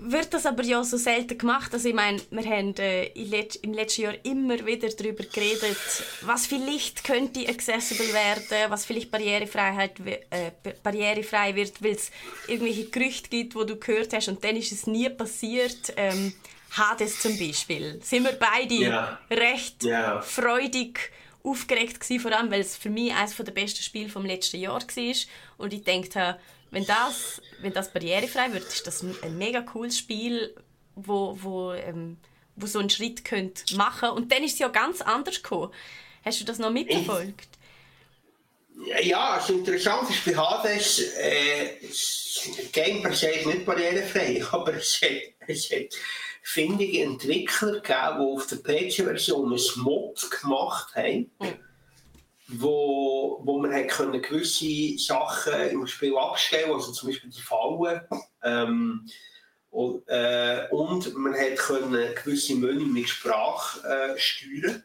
wird 0.02 0.34
das 0.34 0.46
aber 0.46 0.64
ja 0.64 0.84
so 0.84 0.98
selten 0.98 1.38
gemacht. 1.38 1.74
Also 1.74 1.90
ich 1.90 1.96
meine, 1.96 2.22
wir 2.32 2.46
haben 2.46 2.76
äh, 2.78 3.08
im 3.08 3.74
letzten 3.74 4.02
Jahr 4.02 4.14
immer 4.24 4.66
wieder 4.66 4.90
darüber 4.90 5.24
geredet, 5.24 5.78
was 6.22 6.48
vielleicht 6.48 7.04
könnte 7.04 7.48
accessible 7.48 8.14
werden, 8.14 8.72
was 8.72 8.86
vielleicht 8.86 9.12
Barrierefreiheit, 9.12 10.00
äh, 10.30 10.52
barrierefrei 10.84 11.56
wird, 11.56 11.82
weil 11.84 11.92
es 11.94 12.12
irgendwelche 12.48 12.86
Gerüchte 12.86 13.30
gibt, 13.30 13.56
wo 13.56 13.64
du 13.64 13.78
gehört 13.78 14.14
hast 14.14 14.28
und 14.28 14.44
dann 14.44 14.56
ist 14.56 14.72
es 14.72 14.88
nie 14.88 15.10
passiert. 15.10 15.94
Ähm, 15.98 16.34
Hades 16.72 17.20
zum 17.20 17.38
Beispiel. 17.38 18.00
Sind 18.04 18.26
wir 18.26 18.34
beide 18.34 18.76
yeah. 18.76 19.20
recht 19.30 19.84
yeah. 19.84 20.22
freudig 20.22 21.12
aufgeregt 21.44 22.00
gewesen, 22.00 22.20
vor 22.20 22.32
allem, 22.32 22.52
weil 22.52 22.62
es 22.62 22.76
für 22.76 22.90
mich 22.90 23.14
eines 23.14 23.36
der 23.36 23.52
besten 23.52 23.82
Spiele 23.82 24.10
vom 24.10 24.26
letzten 24.26 24.60
Jahr 24.60 24.82
war. 24.82 25.16
Und 25.58 25.74
ich 25.74 25.84
dachte, 25.84 26.40
wenn 26.72 26.86
das, 26.86 27.42
wenn 27.62 27.74
das 27.74 27.92
barrierefrei 27.92 28.54
wird, 28.54 28.66
ist 28.66 28.86
das 28.86 29.04
ein 29.04 29.38
mega 29.38 29.62
cooles 29.62 29.98
Spiel, 29.98 30.56
wo, 30.96 31.38
wo, 31.42 31.74
ähm, 31.74 32.18
wo 32.56 32.68
so 32.68 32.80
einen 32.80 32.90
Schritt 32.90 33.26
könnt 33.26 33.76
machen 33.76 34.10
Und 34.10 34.32
dann 34.32 34.44
ist 34.44 34.54
es 34.54 34.60
ja 34.60 34.68
ganz 34.68 35.02
anders 35.02 35.42
gekommen. 35.42 35.74
Hast 36.24 36.42
du 36.42 36.46
das 36.46 36.60
noch 36.60 36.72
mitverfolgt? 36.72 37.48
Ja, 39.02 39.32
also 39.32 39.54
interessant 39.54 40.10
ist 40.10 40.24
bei 40.26 40.36
Hades, 40.36 41.00
äh, 41.18 41.80
das 41.82 42.50
Game 42.72 43.02
per 43.02 43.14
se 43.14 43.30
ist 43.30 43.46
nicht 43.46 43.66
barrierefrei, 43.66 44.44
aber 44.52 44.76
es 44.76 45.02
hat, 45.02 45.12
es 45.48 45.70
hat 45.70 45.96
findige 46.44 47.04
Entwickler 47.04 47.80
gegeben, 47.82 48.18
die 48.20 48.34
auf 48.34 48.48
der 48.48 48.58
PC-Version 48.58 49.54
ein 49.54 49.82
Mod 49.84 50.30
gemacht 50.32 50.96
haben. 50.96 51.32
Mhm 51.40 51.70
wo, 52.50 53.40
wo 53.44 53.60
man 53.60 53.74
hat 53.74 53.90
können 53.90 54.22
gewisse 54.22 54.98
Sachen 54.98 55.70
im 55.70 55.88
Spiel 55.88 56.18
abstellen 56.18 56.72
also 56.72 56.92
zum 56.92 57.10
Beispiel 57.10 57.30
die 57.30 57.42
Fallen. 57.42 58.02
Ähm, 58.44 59.06
und, 59.70 60.04
äh, 60.08 60.68
und 60.72 61.16
man 61.16 61.34
hat 61.36 61.58
können 61.58 62.16
gewisse 62.16 62.56
Menü 62.56 62.86
mit 62.86 63.08
Sprache 63.08 63.88
äh, 63.88 64.18
steuern. 64.18 64.84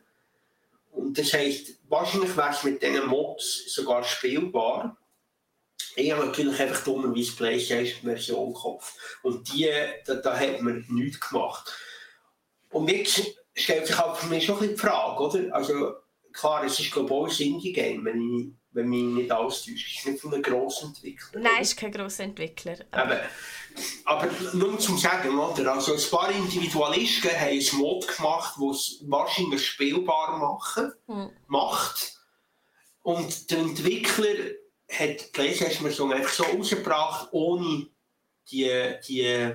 Und 0.93 1.19
das 1.19 1.33
heisst, 1.33 1.79
wahrscheinlich 1.89 2.37
wäre 2.37 2.51
es 2.51 2.63
mit 2.63 2.83
diesen 2.83 3.07
Mods 3.07 3.73
sogar 3.75 4.05
spielbar. 4.05 4.97
Ich 5.97 6.11
habe 6.11 6.27
natürlich 6.27 6.59
einfach 6.61 6.83
dummerweise 6.85 7.33
PlayStation-Version 7.37 8.53
gekauft. 8.53 8.95
Und 9.23 9.53
die, 9.53 9.71
da, 10.07 10.15
da 10.15 10.39
hat 10.39 10.61
man 10.61 10.85
nichts 10.89 11.21
gemacht. 11.21 11.73
Und 12.71 12.91
jetzt 12.91 13.23
stellt 13.55 13.87
sich 13.87 13.97
halt 13.97 14.17
für 14.17 14.27
mich 14.27 14.45
schon 14.45 14.61
ein 14.61 14.71
die 14.71 14.77
Frage, 14.77 15.23
oder? 15.23 15.55
Also, 15.55 15.95
klar, 16.33 16.65
es 16.65 16.81
ist 16.81 16.97
auch 16.97 17.27
ein 17.27 17.31
Indie-Game, 17.31 18.05
wenn 18.05 18.39
ich, 18.39 18.49
wenn 18.73 18.89
mich 18.89 19.03
nicht 19.03 19.31
alles 19.31 19.65
täuscht. 19.65 19.87
Es 19.87 19.99
ist 19.99 20.07
nicht 20.07 20.21
von 20.21 20.35
einem 20.35 20.43
grossen 20.43 20.89
Entwickler. 20.89 21.41
Nein, 21.41 21.53
es 21.61 21.69
ist 21.69 21.77
kein 21.77 21.93
grosser 21.93 22.25
Entwickler. 22.25 22.77
Aber, 22.91 23.21
aber 24.05 24.29
nur 24.55 24.79
zum 24.81 24.99
Sagen, 24.99 25.39
oder? 25.39 25.73
Also 25.75 25.95
ein 25.95 26.11
paar 26.11 26.31
Individualisten 26.31 27.31
haben 27.31 27.61
ein 27.61 27.79
Mod 27.79 28.09
gemacht, 28.09 28.55
das 28.61 28.77
es 28.77 29.05
wahrscheinlich 29.07 29.65
spielbar 29.65 30.39
machen, 30.39 30.93
hm. 31.07 31.31
macht. 31.47 32.19
Und 33.03 33.51
der 33.51 33.59
Entwickler 33.59 34.35
hat 34.99 35.21
die 35.21 35.33
PlayStation-Version 35.33 36.13
einfach 36.13 36.33
so 36.33 36.45
rausgebracht, 36.45 37.29
ohne 37.33 37.87
die, 38.51 38.71
die, 39.07 39.23
äh, 39.23 39.55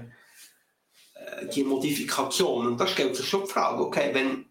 die 1.54 1.64
Modifikation. 1.64 2.68
Und 2.68 2.78
da 2.78 2.88
stellt 2.88 3.16
sich 3.16 3.28
schon 3.28 3.46
die 3.46 3.52
Frage, 3.52 3.82
okay, 3.84 4.10
wenn 4.14 4.46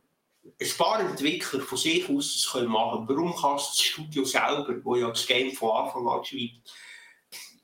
ein 0.61 0.76
paar 0.76 1.01
Entwickler 1.01 1.61
von 1.61 1.78
sich 1.78 2.09
aus 2.09 2.34
das 2.34 2.51
können 2.51 2.68
machen 2.68 3.07
warum 3.09 3.34
kann 3.34 3.57
das 3.57 3.78
Studio 3.78 4.24
selber, 4.24 4.74
wo 4.82 4.97
ja 4.97 5.09
das 5.09 5.26
Game 5.26 5.53
von 5.53 5.70
Anfang 5.70 6.09
an 6.09 6.24
schreibt, 6.24 6.72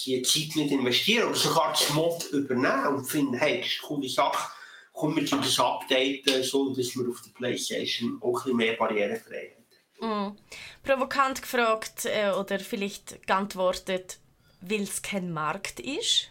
die 0.00 0.22
Zeit 0.22 0.56
nicht 0.56 0.70
investieren 0.70 1.28
oder 1.28 1.36
sogar 1.36 1.70
das 1.70 1.90
Mod 1.90 2.24
übernehmen 2.30 2.96
und 2.96 3.06
finden, 3.06 3.34
hey, 3.34 3.58
das 3.58 3.68
ist 3.68 3.80
eine 3.80 3.88
coole 3.88 4.08
Sache, 4.08 4.52
kommen 4.92 5.16
wir 5.16 5.24
das 5.24 5.58
updaten, 5.58 6.42
so 6.42 6.74
dass 6.74 6.94
wir 6.94 7.08
auf 7.08 7.22
der 7.22 7.30
Playstation 7.30 8.20
auch 8.22 8.44
ein 8.44 8.56
mehr 8.56 8.74
Barrierefreiheit 8.74 9.56
haben. 10.00 10.30
Mm. 10.30 10.36
Provokant 10.84 11.40
gefragt 11.40 12.04
äh, 12.04 12.30
oder 12.30 12.58
vielleicht 12.60 13.26
geantwortet, 13.26 14.18
weil 14.60 14.82
es 14.82 15.00
kein 15.00 15.32
Markt 15.32 15.80
ist? 15.80 16.30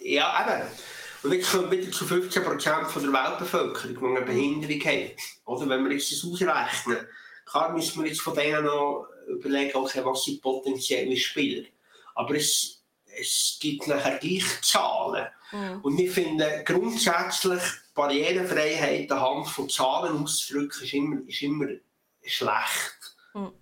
Ja, 0.00 0.44
eben. 0.44 0.68
Und 1.22 1.32
jetzt 1.32 1.50
kommen 1.50 1.70
wir 1.70 1.78
wieder 1.78 1.92
zu 1.92 2.04
15% 2.04 2.84
von 2.86 3.02
der 3.02 3.12
Weltbevölkerung, 3.12 3.96
die 3.98 4.18
eine 4.18 4.26
Behinderung 4.26 4.80
hat. 4.84 5.16
Oder 5.46 5.68
wenn 5.70 5.84
wir 5.84 5.92
jetzt 5.92 6.12
das 6.12 6.24
ausrechnen, 6.24 7.06
klar 7.46 7.72
müssen 7.72 8.02
wir 8.02 8.10
jetzt 8.10 8.20
von 8.20 8.34
denen 8.34 8.64
noch 8.64 9.06
überlegen, 9.28 9.76
okay, 9.76 10.04
was 10.04 10.24
sind 10.24 10.42
potenzielle 10.42 11.16
Spieler. 11.16 11.66
Aber 12.14 12.34
es, 12.34 12.82
es 13.06 13.56
gibt 13.60 13.86
nachher 13.86 14.18
gleich 14.18 14.44
Zahlen. 14.60 15.28
Mhm. 15.52 15.80
Und 15.82 15.96
wir 15.96 16.10
finden 16.12 16.64
grundsätzlich 16.64 17.62
Barrierefreiheit 17.94 19.10
anhand 19.10 19.48
von 19.48 19.70
Zahlen 19.70 20.22
auszudrücken, 20.22 20.82
ist 20.82 20.92
immer, 20.92 21.20
ist 21.26 21.42
immer 21.42 21.66
schlecht. 22.26 23.16
Mhm. 23.34 23.52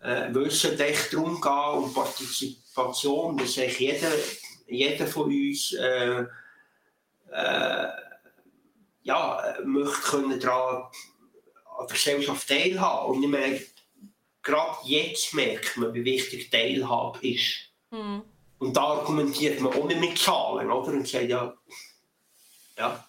Äh, 0.00 0.34
weil 0.34 0.46
es 0.46 0.64
echt 0.64 1.12
darum 1.12 1.40
geht, 1.40 1.84
um 1.84 1.92
Partizipation, 1.92 3.36
dass 3.36 3.58
eigentlich 3.58 3.78
jeder, 3.80 4.12
jeder 4.66 5.06
von 5.06 5.24
uns 5.24 5.72
äh, 5.72 6.24
äh, 7.32 7.88
ja, 9.02 9.56
möchte 9.64 10.02
können 10.02 10.40
daran 10.40 10.84
an 11.78 11.86
der 11.86 11.96
Gesellschaft 11.96 12.48
teilhaben. 12.48 13.16
Und 13.16 13.22
ich 13.22 13.28
meine, 13.28 13.60
gerade 14.42 14.76
jetzt 14.84 15.34
merkt 15.34 15.76
man, 15.76 15.94
wie 15.94 16.04
wichtig 16.04 16.50
Teilhabe 16.50 17.26
ist. 17.26 17.70
Mhm. 17.90 18.22
Und 18.58 18.76
da 18.76 18.82
argumentiert 18.82 19.60
man 19.60 19.72
auch 19.74 19.86
nicht 19.86 20.00
mit 20.00 20.18
Zahlen, 20.18 20.70
oder? 20.70 20.92
Und 20.92 21.06
sagt 21.06 21.28
ja, 21.28 21.54
ja. 22.78 23.06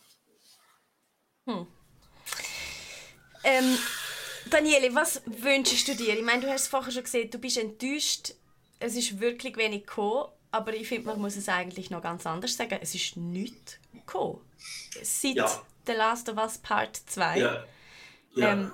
Hm. 1.45 1.67
Ähm, 3.43 3.77
Daniele, 4.49 4.93
was 4.93 5.21
wünschst 5.25 5.87
du 5.87 5.95
dir? 5.95 6.17
Ich 6.17 6.23
meine, 6.23 6.41
du 6.41 6.49
hast 6.49 6.63
es 6.63 6.67
vorher 6.67 6.91
schon 6.91 7.03
gesehen, 7.03 7.29
du 7.29 7.39
bist 7.39 7.57
enttäuscht. 7.57 8.33
Es 8.79 8.95
ist 8.95 9.19
wirklich 9.19 9.57
wenig 9.57 9.85
gekommen, 9.85 10.25
aber 10.51 10.73
ich 10.75 10.87
finde, 10.87 11.07
man 11.07 11.19
muss 11.19 11.35
es 11.35 11.49
eigentlich 11.49 11.89
noch 11.89 12.01
ganz 12.01 12.25
anders 12.25 12.55
sagen. 12.55 12.77
Es 12.81 12.93
ist 12.93 13.17
nichts 13.17 13.79
gekommen. 13.93 14.39
Seit 15.01 15.35
ja. 15.35 15.63
The 15.85 15.93
Last 15.93 16.29
of 16.29 16.37
Us 16.37 16.57
Part 16.57 16.95
2. 16.95 17.39
Ja. 17.39 17.65
Ja. 18.35 18.53
Ähm, 18.53 18.71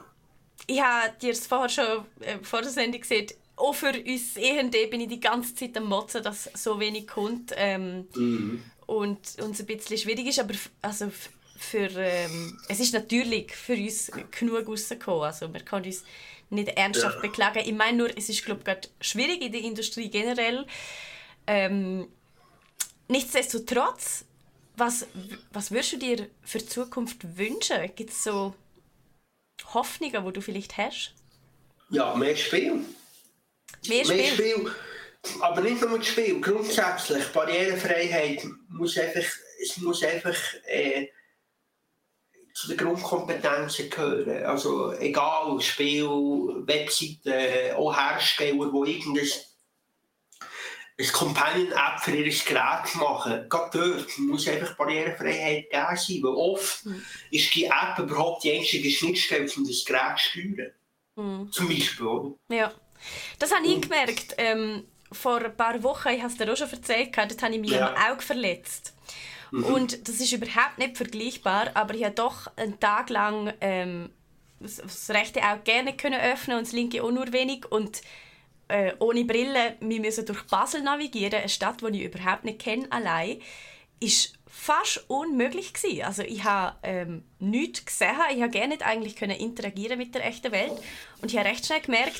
ich 0.67 0.81
habe 0.81 1.13
dir 1.21 1.31
es 1.31 1.47
vorher 1.47 1.69
schon 1.69 2.05
äh, 2.19 2.39
vor 2.41 2.61
der 2.61 2.71
Sendung 2.71 3.01
gesehen, 3.01 3.27
auch 3.55 3.73
für 3.73 3.89
uns 3.89 4.35
EHD 4.35 4.89
bin 4.89 5.01
ich 5.01 5.09
die 5.09 5.19
ganze 5.19 5.53
Zeit 5.53 5.77
am 5.77 5.85
Motzen, 5.85 6.23
dass 6.23 6.49
so 6.55 6.79
wenig 6.79 7.07
kommt 7.07 7.53
ähm, 7.55 8.07
mhm. 8.15 8.63
und 8.87 9.19
uns 9.41 9.59
ein 9.59 9.65
bisschen 9.65 9.97
schwierig 9.97 10.27
ist, 10.27 10.39
aber 10.39 10.53
also 10.81 11.11
für, 11.63 11.89
ähm, 11.97 12.59
es 12.67 12.79
ist 12.79 12.93
natürlich 12.93 13.55
für 13.55 13.75
uns 13.75 14.11
genug 14.31 14.67
rausgekommen, 14.67 15.23
also 15.23 15.51
wir 15.53 15.61
können 15.61 15.85
uns 15.85 16.03
nicht 16.49 16.69
ernsthaft 16.69 17.15
ja. 17.15 17.21
beklagen. 17.21 17.63
Ich 17.65 17.73
meine 17.73 17.97
nur, 17.97 18.17
es 18.17 18.29
ist 18.29 18.45
glaube 18.45 18.61
ich 18.65 19.07
schwierig 19.07 19.41
in 19.41 19.51
der 19.51 19.61
Industrie 19.61 20.09
generell. 20.09 20.65
Ähm, 21.47 22.07
nichtsdestotrotz, 23.07 24.25
was, 24.75 25.07
was 25.51 25.71
würdest 25.71 25.93
du 25.93 25.97
dir 25.97 26.27
für 26.43 26.59
die 26.59 26.67
Zukunft 26.67 27.37
wünschen? 27.37 27.91
Gibt 27.95 28.11
es 28.11 28.23
so 28.23 28.53
Hoffnungen, 29.73 30.25
die 30.25 30.33
du 30.33 30.41
vielleicht 30.41 30.77
hast? 30.77 31.13
Ja, 31.89 32.15
mehr 32.15 32.35
Spiel. 32.35 32.85
Mehr 33.87 34.05
Spiel? 34.05 34.17
Mehr 34.17 34.33
Spiel. 34.33 34.71
Aber 35.41 35.61
nicht 35.61 35.81
nur 35.81 35.97
das 35.97 36.07
Spiel, 36.07 36.41
grundsätzlich. 36.41 37.25
Barrierefreiheit 37.27 38.45
muss 38.69 38.97
einfach, 38.97 39.23
es 39.61 39.77
muss 39.77 40.03
einfach 40.03 40.35
äh, 40.65 41.07
zu 42.53 42.67
den 42.67 42.77
Grundkompetenzen 42.77 43.89
gehören. 43.89 44.45
Also 44.45 44.93
egal, 44.93 45.59
Spiel, 45.59 46.07
Webseiten, 46.65 47.75
auch 47.75 47.95
Hersteller, 47.95 48.71
die 48.71 48.91
irgendein 48.91 49.27
ein 50.99 51.07
Companion-App 51.07 51.99
für 52.01 52.15
ihr 52.15 52.23
Gerät 52.25 52.95
machen. 52.95 53.49
Gerade 53.49 53.95
dort 53.95 54.17
muss 54.19 54.47
einfach 54.47 54.75
Barrierefreiheit 54.77 55.71
geben 55.71 55.97
sein, 55.97 56.19
weil 56.21 56.35
oft 56.35 56.85
mhm. 56.85 57.03
ist 57.31 57.55
die 57.55 57.65
App 57.65 57.97
überhaupt 57.97 58.43
die 58.43 58.51
einzige 58.51 58.91
Schnittstelle, 58.91 59.49
um 59.57 59.67
das 59.67 59.83
Gerät 59.83 60.19
zu 60.19 60.29
steuern. 60.29 60.71
Mhm. 61.15 61.51
Zum 61.51 61.67
Beispiel, 61.67 62.05
oder? 62.05 62.35
Ja. 62.49 62.71
Das 63.39 63.53
habe 63.53 63.65
ich 63.65 63.81
gemerkt. 63.81 64.35
Ähm, 64.37 64.85
vor 65.11 65.43
ein 65.43 65.55
paar 65.55 65.81
Wochen, 65.83 66.09
ich 66.09 66.21
habe 66.21 66.31
es 66.31 66.37
dir 66.37 66.51
auch 66.51 66.57
schon 66.57 66.69
erzählt, 66.69 67.15
dort 67.15 67.41
habe 67.41 67.53
ich 67.53 67.59
mich 67.59 67.71
ja. 67.71 67.93
am 67.93 68.11
Auge 68.11 68.21
verletzt. 68.21 68.93
Mhm. 69.53 69.65
Und 69.65 70.07
das 70.07 70.19
ist 70.19 70.31
überhaupt 70.31 70.79
nicht 70.79 70.97
vergleichbar, 70.97 71.69
aber 71.75 71.93
ich 71.93 72.03
habe 72.03 72.15
doch 72.15 72.47
einen 72.55 72.79
Tag 72.79 73.11
lang 73.11 73.53
ähm, 73.61 74.09
das 74.59 75.09
rechte 75.11 75.43
Auge 75.43 75.61
gerne 75.63 75.95
können 75.95 76.19
öffnen 76.19 76.57
und 76.57 76.65
das 76.65 76.73
linke 76.73 77.03
auch 77.03 77.11
nur 77.11 77.31
wenig. 77.33 77.71
Und 77.71 78.01
äh, 78.67 78.93
ohne 78.97 79.25
Brille, 79.25 79.75
wir 79.79 79.99
müssen 79.99 80.25
durch 80.25 80.41
Basel 80.47 80.81
navigieren, 80.81 81.35
eine 81.35 81.49
Stadt, 81.49 81.81
die 81.81 82.01
ich 82.01 82.15
überhaupt 82.15 82.45
nicht 82.45 82.59
kenne, 82.59 82.87
allein, 82.89 83.41
ist 83.99 84.33
fast 84.47 85.05
unmöglich 85.07 85.71
gewesen. 85.71 86.01
Also 86.01 86.23
ich 86.23 86.43
habe 86.43 86.75
ähm, 86.81 87.23
nichts 87.37 87.85
gesehen, 87.85 88.15
ich 88.33 88.41
habe 88.41 88.49
gerne 88.49 88.69
nicht 88.69 88.83
eigentlich 88.83 89.15
können 89.15 89.37
interagieren 89.37 89.99
mit 89.99 90.15
der 90.15 90.25
echten 90.25 90.51
Welt 90.51 90.73
und 91.21 91.31
ich 91.31 91.37
habe 91.37 91.49
recht 91.49 91.63
schnell 91.63 91.81
gemerkt, 91.81 92.19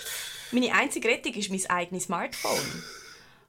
meine 0.52 0.72
einzige 0.72 1.08
Rettung 1.08 1.34
ist 1.34 1.50
mein 1.50 1.66
eigenes 1.68 2.04
Smartphone. 2.04 2.84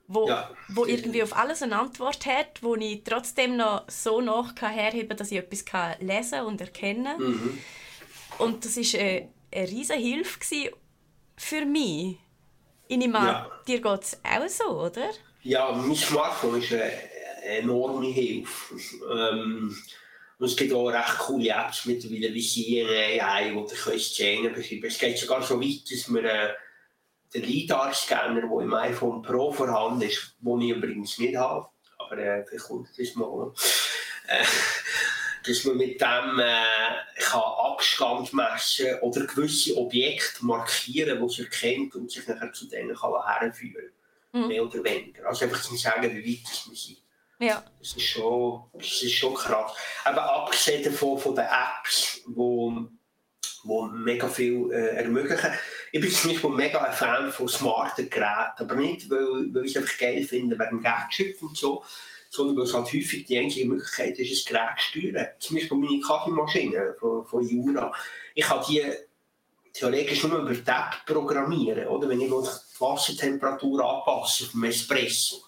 Wo, 0.07 0.28
ja. 0.28 0.50
wo 0.68 0.84
irgendwie 0.84 1.22
auf 1.22 1.34
alles 1.34 1.62
eine 1.62 1.78
Antwort 1.78 2.26
hat, 2.26 2.62
wo 2.62 2.74
ich 2.74 3.02
trotzdem 3.05 3.57
noch 3.57 3.84
so 3.88 4.20
nach 4.20 4.55
herheben 4.61 5.16
dass 5.16 5.30
ich 5.30 5.38
etwas 5.38 5.64
kann 5.64 5.94
lesen 6.00 6.42
und 6.42 6.61
erkennen 6.61 7.05
kann. 7.05 7.26
Mhm. 7.26 7.59
Und 8.38 8.64
das 8.64 8.76
war 8.76 9.00
eine, 9.00 9.28
eine 9.50 9.68
riesige 9.68 9.98
Hilfe 9.98 10.72
für 11.36 11.64
mich. 11.64 12.18
Ich 12.86 12.98
nehme 12.98 13.18
an, 13.18 13.26
ja. 13.26 13.50
dir 13.66 13.80
geht 13.80 14.02
es 14.02 14.20
auch 14.22 14.48
so, 14.48 14.80
oder? 14.82 15.09
Ja, 15.42 15.72
mein 15.72 15.96
Smartphone 15.96 16.61
ist 16.61 16.72
eine 16.72 16.92
enorme 17.59 18.07
Hilfe. 18.07 18.74
Ähm, 19.11 19.76
und 20.38 20.46
es 20.46 20.57
gibt 20.57 20.72
auch 20.72 20.88
recht 20.88 21.18
coole 21.18 21.48
Apps 21.48 21.84
mittlerweile 21.86 22.32
wie 22.34 22.42
Siri, 22.42 23.20
AI, 23.20 23.55
wo 23.55 23.62
du 23.62 23.98
Szenen 23.98 24.52
beschreiben 24.52 24.84
Es 24.84 24.98
geht 24.98 25.18
sogar 25.18 25.42
so 25.42 25.61
weit, 25.61 25.90
dass 25.90 26.12
wir 26.12 26.24
äh, 26.24 26.55
den 27.35 27.43
LiDAR-Scanner, 27.43 28.43
der 28.43 28.61
im 28.61 28.74
iPhone 28.74 29.22
Pro 29.22 29.53
vorhanden 29.53 30.03
ist, 30.03 30.37
den 30.39 30.61
ich 30.61 30.70
übrigens 30.70 31.18
nicht 31.18 31.37
habe, 31.37 31.68
aber 31.99 32.18
äh, 32.18 32.45
vielleicht 32.47 32.66
kommt 32.66 32.89
das 32.97 33.14
mal, 33.14 33.53
äh, 34.28 34.45
dass 35.47 35.64
man 35.64 35.76
mit 35.76 36.01
dem 36.01 36.39
äh, 36.39 37.20
kann 37.20 37.43
Abstand 37.43 38.32
messen 38.32 38.99
oder 39.01 39.26
gewisse 39.26 39.76
Objekte 39.76 40.45
markieren, 40.45 41.18
die 41.18 41.24
es 41.26 41.39
erkennt 41.39 41.95
und 41.95 42.11
sich 42.11 42.26
nachher 42.26 42.53
zu 42.53 42.66
denen 42.68 42.95
kann 42.95 43.12
herführen 43.24 43.93
kann. 44.32 44.43
Mhm. 44.43 44.49
Mehr 44.49 44.64
oder 44.64 44.82
weniger. 44.85 45.26
Also 45.28 45.45
einfach 45.45 45.62
zu 45.62 45.76
sagen, 45.76 46.11
wie 46.14 46.39
weit 46.39 46.68
wir 46.68 46.76
sind. 46.76 46.99
Ja. 47.41 47.62
Das 47.78 47.93
ist 47.93 48.03
schon, 48.03 48.64
das 48.72 49.03
ist 49.03 49.12
schon 49.12 49.35
krass. 49.35 49.72
Aber 50.05 50.22
abgesehen 50.22 50.82
davon 50.82 51.18
von 51.18 51.35
den 51.35 51.45
Apps, 51.45 52.22
die 52.26 52.89
wo 53.65 53.87
mega 53.87 54.29
viel 54.29 54.71
äh, 54.71 54.97
ermöglichen. 54.97 55.51
Ich 55.93 56.01
bin 56.01 56.11
zum 56.11 56.31
Beispiel 56.31 56.51
mega 56.51 56.83
ein 56.83 56.93
Fan 56.93 57.33
von 57.33 57.49
smarten 57.49 58.09
Geräten, 58.09 58.59
aber 58.59 58.75
nicht, 58.77 59.09
weil, 59.11 59.53
weil 59.53 59.65
ich 59.65 59.75
es 59.75 59.83
einfach 59.83 59.99
geil 59.99 60.23
finde 60.25 60.59
wegen 60.59 60.83
Gadgets 60.83 61.43
und 61.43 61.57
so, 61.57 61.85
sondern 62.31 62.57
weil 62.57 62.65
es 62.65 62.75
halt 62.75 62.93
häufig 62.93 63.25
die 63.25 63.39
einzige 63.39 63.69
Möglichkeit 63.69 64.19
ist, 64.19 64.49
ein 64.49 64.55
Gerät 64.55 64.79
zu 64.79 65.01
steuern. 65.01 65.27
Zum 65.39 65.57
Beispiel 65.57 65.79
meine 65.79 66.01
Kaffeemaschine 66.01 66.95
von, 66.99 67.25
von 67.27 67.49
Jura. 67.49 67.93
Ich 68.35 68.45
kann 68.45 68.65
die 68.69 68.83
theoretisch 69.73 70.25
nur 70.25 70.39
über 70.39 70.55
die 70.55 70.61
App 70.61 71.05
programmieren, 71.07 71.87
oder? 71.89 72.09
Wenn 72.09 72.21
ich 72.21 72.29
die 72.29 72.81
Wassertemperatur 72.81 73.85
anpasse 73.85 74.45
auf 74.45 74.51
dem 74.53 74.65
Espresso, 74.65 75.43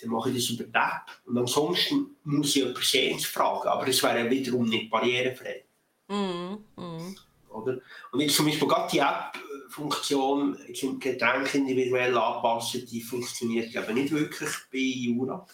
dann 0.00 0.10
mache 0.10 0.30
ich 0.30 0.36
das 0.36 0.50
über 0.50 0.64
die 0.64 0.74
App. 0.74 1.06
Und 1.26 1.38
ansonsten 1.38 2.16
muss 2.24 2.48
ich 2.48 2.56
jemanden 2.56 2.82
sehen 2.82 3.18
fragen, 3.20 3.68
aber 3.68 3.86
es 3.88 4.02
wäre 4.02 4.28
wiederum 4.28 4.68
nicht 4.68 4.90
barrierefrei. 4.90 5.64
Mm, 6.08 6.56
mm. 6.76 7.16
Oder? 7.56 7.78
Und 8.12 8.20
jetzt 8.20 8.36
zum 8.36 8.46
Beispiel 8.46 8.68
gerade 8.68 8.88
die 8.92 8.98
App-Funktion, 8.98 10.58
Getränke 11.00 11.58
individuell 11.58 12.16
anpassen, 12.16 12.86
die 12.86 13.00
funktioniert 13.00 13.72
glaube 13.72 13.94
nicht 13.94 14.12
wirklich 14.12 14.50
bei 14.72 14.78
Jura. 14.78 15.46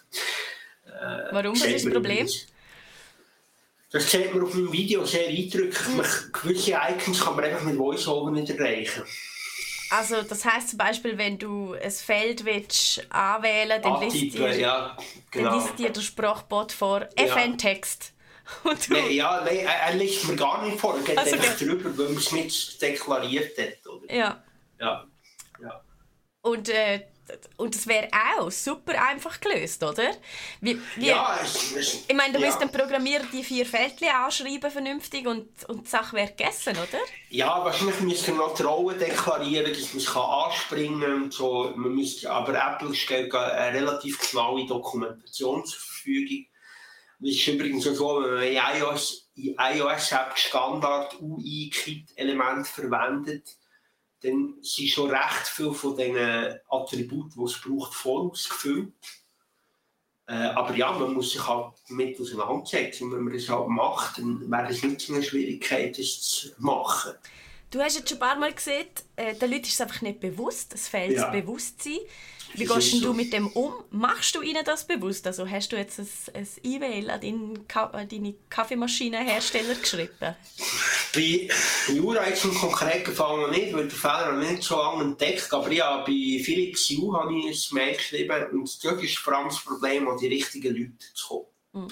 Äh, 0.86 1.32
Warum? 1.32 1.52
Was 1.52 1.64
ist 1.64 1.84
das 1.84 1.92
Problem? 1.92 2.28
Das 3.90 4.10
sieht 4.10 4.34
man 4.34 4.42
auf 4.42 4.54
meinem 4.54 4.72
Video 4.72 5.04
sehr 5.04 5.28
eindrücklich. 5.28 5.76
Hm. 5.78 6.32
gewisse 6.32 6.72
Icons 6.72 7.20
kann 7.20 7.36
man 7.36 7.44
einfach 7.44 7.62
mit 7.62 7.78
VoiceOver 7.78 8.30
nicht 8.30 8.50
erreichen. 8.50 9.02
Also 9.90 10.22
das 10.22 10.42
heißt 10.46 10.70
zum 10.70 10.78
Beispiel, 10.78 11.18
wenn 11.18 11.36
du 11.36 11.74
ein 11.74 11.90
Feld 11.90 12.46
willst 12.46 13.04
anwählen 13.10 13.82
dann 13.82 14.00
liest 14.00 14.38
dir, 14.38 14.58
ja, 14.58 14.96
genau. 15.30 15.60
dir 15.78 15.90
der 15.90 16.00
Sprachbot 16.00 16.72
vor. 16.72 17.06
FN-Text. 17.14 18.11
Nee, 18.88 19.10
ja, 19.10 19.42
nein, 19.44 19.58
er 19.58 19.94
liest 19.94 20.26
mir 20.28 20.36
gar 20.36 20.64
nicht 20.64 20.78
vor. 20.78 20.96
Er 20.96 21.02
geht 21.02 21.18
also, 21.18 21.36
einfach 21.36 21.56
drüber, 21.56 21.96
weil 21.96 22.06
man 22.06 22.16
es 22.16 22.32
nicht 22.32 22.82
deklariert 22.82 23.58
hat. 23.58 23.86
Oder? 23.86 24.12
Ja. 24.14 24.42
ja. 24.80 25.06
ja. 25.60 25.80
Und 26.42 26.68
äh, 26.68 27.06
und 27.56 27.74
das 27.74 27.86
wäre 27.86 28.08
auch 28.38 28.50
super 28.50 29.00
einfach 29.00 29.40
gelöst, 29.40 29.82
oder? 29.82 30.10
Wie, 30.60 30.78
wie, 30.96 31.06
ja, 31.06 31.38
ich, 31.42 31.76
ich, 31.76 32.04
ich 32.08 32.16
meine, 32.16 32.32
du 32.34 32.40
ja. 32.40 32.46
müsst 32.46 32.60
dem 32.60 32.70
Programmierer 32.70 33.24
die 33.32 33.44
vier 33.44 33.64
Feldchen 33.64 34.08
anschreiben 34.08 34.70
vernünftig 34.70 35.26
und, 35.26 35.48
und 35.68 35.86
die 35.86 35.88
Sache 35.88 36.16
wäre 36.16 36.28
gegessen, 36.28 36.72
oder? 36.72 36.98
Ja, 37.30 37.64
wahrscheinlich 37.64 38.00
müsste 38.00 38.32
man 38.32 38.48
noch 38.48 38.54
die 38.54 38.62
Rolle 38.62 38.98
deklarieren, 38.98 39.72
dass 39.72 39.94
man 39.94 40.04
kann 40.04 40.50
anspringen 40.50 41.00
kann. 41.00 41.30
So. 41.30 41.72
Man 41.76 41.94
müsste, 41.94 42.30
aber 42.30 42.54
Apple 42.54 42.94
stellt 42.94 43.34
eine 43.34 43.78
relativ 43.78 44.18
genaue 44.30 44.66
Dokumentation 44.66 45.64
zur 45.64 45.80
Verfügung. 45.80 46.46
Das 47.22 47.30
ist 47.30 47.46
übrigens 47.46 47.84
so, 47.84 48.20
wenn 48.22 48.34
man 48.34 48.42
in 48.42 48.80
iOS, 48.80 49.30
in 49.36 49.54
iOS 49.56 50.12
Standard 50.34 51.20
UI-Kit-Element 51.20 52.66
verwendet, 52.66 53.56
dann 54.22 54.56
sind 54.60 54.88
schon 54.88 55.10
recht 55.10 55.46
viele 55.46 55.72
von 55.72 55.96
diesen 55.96 56.58
Attributen, 56.68 57.32
die 57.38 57.44
es 57.44 57.60
braucht, 57.60 57.94
vorausgefüllt. 57.94 58.92
Äh, 60.26 60.32
aber 60.32 60.74
ja, 60.74 60.90
man 60.92 61.14
muss 61.14 61.32
sich 61.32 61.46
halt 61.46 61.74
damit 61.88 62.20
auseinandersetzen. 62.20 63.12
wenn 63.12 63.22
man 63.22 63.34
das 63.34 63.48
halt 63.48 63.68
macht, 63.68 64.18
dann 64.18 64.50
wäre 64.50 64.70
es 64.70 64.82
nicht 64.82 65.00
so 65.00 65.14
eine 65.14 65.22
Schwierigkeit, 65.22 65.96
das 65.98 66.22
zu 66.22 66.48
machen. 66.58 67.12
Du 67.70 67.80
hast 67.80 67.96
jetzt 67.96 68.08
schon 68.08 68.18
ein 68.18 68.28
paar 68.28 68.38
Mal 68.38 68.52
gesehen, 68.52 68.86
äh, 69.16 69.34
den 69.34 69.50
Leuten 69.50 69.64
ist 69.64 69.74
es 69.74 69.80
einfach 69.80 70.02
nicht 70.02 70.20
bewusst, 70.20 70.74
es 70.74 70.88
fehlt 70.88 71.12
ja. 71.12 71.22
das 71.22 71.32
Bewusstsein. 71.32 71.98
Wie 72.54 72.64
gehst 72.64 72.92
so. 72.92 73.00
du 73.00 73.12
mit 73.14 73.32
dem 73.32 73.48
um? 73.48 73.72
Machst 73.90 74.34
du 74.34 74.42
ihnen 74.42 74.64
das 74.64 74.86
bewusst? 74.86 75.26
Also 75.26 75.48
hast 75.48 75.72
du 75.72 75.76
jetzt 75.76 75.98
ein 76.34 76.48
E-Mail 76.62 77.10
an 77.10 77.20
deinen, 77.20 77.66
deine 77.66 78.34
Kaffeemaschinenhersteller 78.48 79.74
geschrieben? 79.74 80.10
Bei 81.14 81.48
Jura 81.88 82.28
jetzt 82.28 82.44
im 82.44 82.54
konkreten 82.54 83.12
Fall 83.12 83.42
noch 83.42 83.50
nicht, 83.50 83.72
weil 83.74 83.88
der 83.88 83.96
Fehler 83.96 84.32
noch 84.32 84.50
nicht 84.50 84.62
so 84.62 84.76
lange 84.76 85.04
entdeckt. 85.04 85.52
Aber 85.52 85.70
ja, 85.70 85.98
bei 85.98 86.40
Philips 86.42 86.88
Hue 86.88 87.14
habe 87.18 87.34
ich 87.36 87.70
ein 87.70 87.74
Mail 87.74 87.96
geschrieben 87.96 88.46
und 88.52 88.84
dort 88.84 89.02
ist 89.02 89.18
vor 89.18 89.36
allem 89.36 89.48
das 89.48 89.62
Problem, 89.62 90.08
an 90.08 90.16
die 90.16 90.28
richtigen 90.28 90.74
Leute 90.74 91.12
zu 91.12 91.28
kommen. 91.72 91.84
Mhm. 91.84 91.88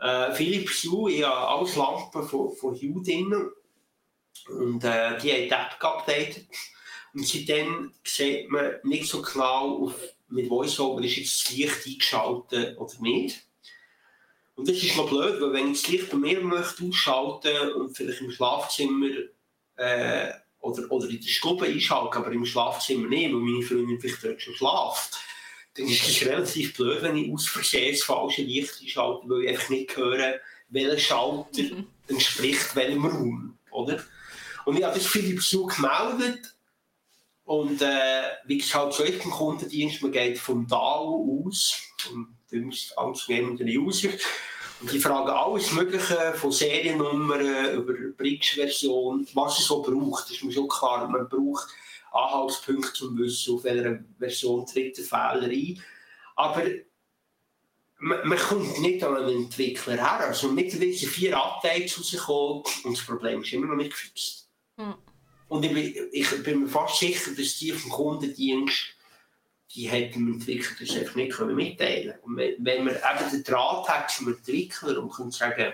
Äh, 0.00 0.32
Philips 0.32 0.84
Hue, 0.84 1.12
ich 1.12 1.24
habe 1.24 1.48
alles 1.48 1.76
Lampen 1.76 2.26
von, 2.26 2.56
von 2.56 2.74
Hue 2.74 3.02
drin 3.02 3.50
und 4.48 4.84
äh, 4.84 5.18
die 5.18 5.32
haben 5.32 5.42
die 5.42 5.50
App 5.50 5.78
geupdatet. 5.78 6.46
Und 7.18 7.26
seitdem 7.26 7.92
sieht 8.04 8.48
man 8.48 8.76
nicht 8.84 9.08
so 9.08 9.20
genau, 9.20 9.86
auf, 9.86 9.94
mit 10.28 10.48
VoiceOver 10.48 11.02
ist 11.02 11.16
jetzt 11.16 11.46
das 11.46 11.56
Licht 11.56 11.84
eingeschaltet 11.84 12.78
oder 12.78 12.92
nicht. 13.00 13.44
Und 14.54 14.68
das 14.68 14.76
ist 14.76 14.96
noch 14.96 15.08
blöd, 15.08 15.40
weil 15.40 15.52
wenn 15.52 15.72
ich 15.72 15.82
das 15.82 15.90
Licht 15.90 16.10
bei 16.10 16.16
mir 16.16 16.40
möchte 16.40 16.84
ausschalten 16.84 17.72
und 17.72 17.96
vielleicht 17.96 18.20
im 18.20 18.30
Schlafzimmer 18.30 19.08
äh, 19.78 20.30
oder, 20.60 20.92
oder 20.92 21.08
in 21.08 21.20
der 21.20 21.28
Stube 21.28 21.66
einschalten, 21.66 22.18
aber 22.18 22.30
im 22.30 22.46
Schlafzimmer 22.46 23.08
nicht, 23.08 23.32
weil 23.32 23.40
meine 23.40 23.64
Freundin 23.64 24.00
vielleicht 24.00 24.22
dort 24.22 24.40
schon 24.40 24.54
schlaft, 24.54 25.18
dann 25.74 25.88
ist 25.88 26.08
es 26.08 26.24
relativ 26.24 26.76
blöd, 26.76 27.02
wenn 27.02 27.16
ich 27.16 27.32
aus 27.32 27.48
Versehen 27.48 27.94
das 27.94 28.04
falsche 28.04 28.42
Licht 28.42 28.80
einschalte, 28.80 29.28
weil 29.28 29.42
ich 29.42 29.48
einfach 29.48 29.70
nicht 29.70 29.96
höre, 29.96 30.34
welcher 30.68 30.98
Schalter 30.98 31.62
mhm. 31.62 31.88
entspricht 32.06 32.76
welchem 32.76 33.04
Raum. 33.04 33.58
Oder? 33.72 34.04
Und 34.66 34.78
ich 34.78 34.84
habe 34.84 34.96
das 34.96 35.06
Philipp 35.06 35.42
so 35.42 35.66
gemeldet 35.66 36.54
und 37.48 37.80
äh, 37.80 38.24
wie 38.44 38.60
halt 38.60 38.92
so 38.92 39.02
ist 39.02 39.24
im 39.24 39.30
Kundendienst, 39.30 40.02
man 40.02 40.12
geht 40.12 40.36
vom 40.36 40.66
DAO 40.66 41.46
aus, 41.46 41.80
vom 41.96 42.36
dümmsten 42.52 42.98
anzunehmenden 42.98 43.66
User. 43.66 44.10
Und 44.82 44.92
die 44.92 45.00
fragen 45.00 45.30
alles 45.30 45.72
Mögliche 45.72 46.34
von 46.34 46.52
Seriennummern 46.52 47.72
über 47.72 47.94
Bridge-Version, 48.18 49.26
was 49.32 49.60
es 49.60 49.64
so 49.64 49.80
braucht. 49.80 50.24
Das 50.24 50.32
ist 50.32 50.44
mir 50.44 50.52
schon 50.52 50.68
klar. 50.68 51.08
Man 51.08 51.26
braucht 51.26 51.68
Anhaltspunkte 52.12 52.92
zum 52.92 53.16
Wissen, 53.16 53.54
auf 53.54 53.64
welcher 53.64 53.98
Version 54.18 54.66
tritt 54.66 54.98
der 54.98 55.04
Fehler 55.04 55.48
ein. 55.48 55.82
Aber 56.36 56.64
man, 58.00 58.28
man 58.28 58.38
kommt 58.38 58.78
nicht 58.78 59.02
an 59.02 59.16
einen 59.16 59.44
Entwickler 59.44 59.94
her. 59.94 60.26
Also 60.26 60.48
mittlerweile 60.48 60.92
sind 60.92 61.08
vier 61.08 61.34
Updates 61.34 61.98
rausgekommen 61.98 62.62
und 62.84 62.98
das 62.98 63.06
Problem 63.06 63.40
ist 63.40 63.54
immer 63.54 63.68
noch 63.68 63.76
nicht 63.76 63.92
gefixt. 63.92 64.50
Hm. 64.76 64.96
Und 65.48 65.64
ich 65.64 65.72
bin, 65.72 66.08
ich 66.12 66.42
bin 66.42 66.62
mir 66.62 66.68
fast 66.68 66.98
sicher, 66.98 67.30
dass 67.36 67.56
die 67.58 67.72
vom 67.72 67.90
Kundendienst, 67.90 68.94
die 69.74 69.88
hätten 69.88 70.26
dem 70.26 70.34
Entwickler 70.34 70.76
das 70.80 70.96
einfach 70.96 71.14
nicht 71.14 71.32
können 71.32 71.54
mitteilen 71.54 72.14
Und 72.22 72.36
wenn, 72.36 72.54
wenn 72.64 72.84
man 72.84 72.94
eben 72.94 73.30
den 73.30 73.44
Draht 73.44 73.88
hat 73.88 74.10
zum 74.10 74.28
Entwickler 74.28 75.02
und 75.02 75.12
kann 75.12 75.30
sagen, 75.30 75.72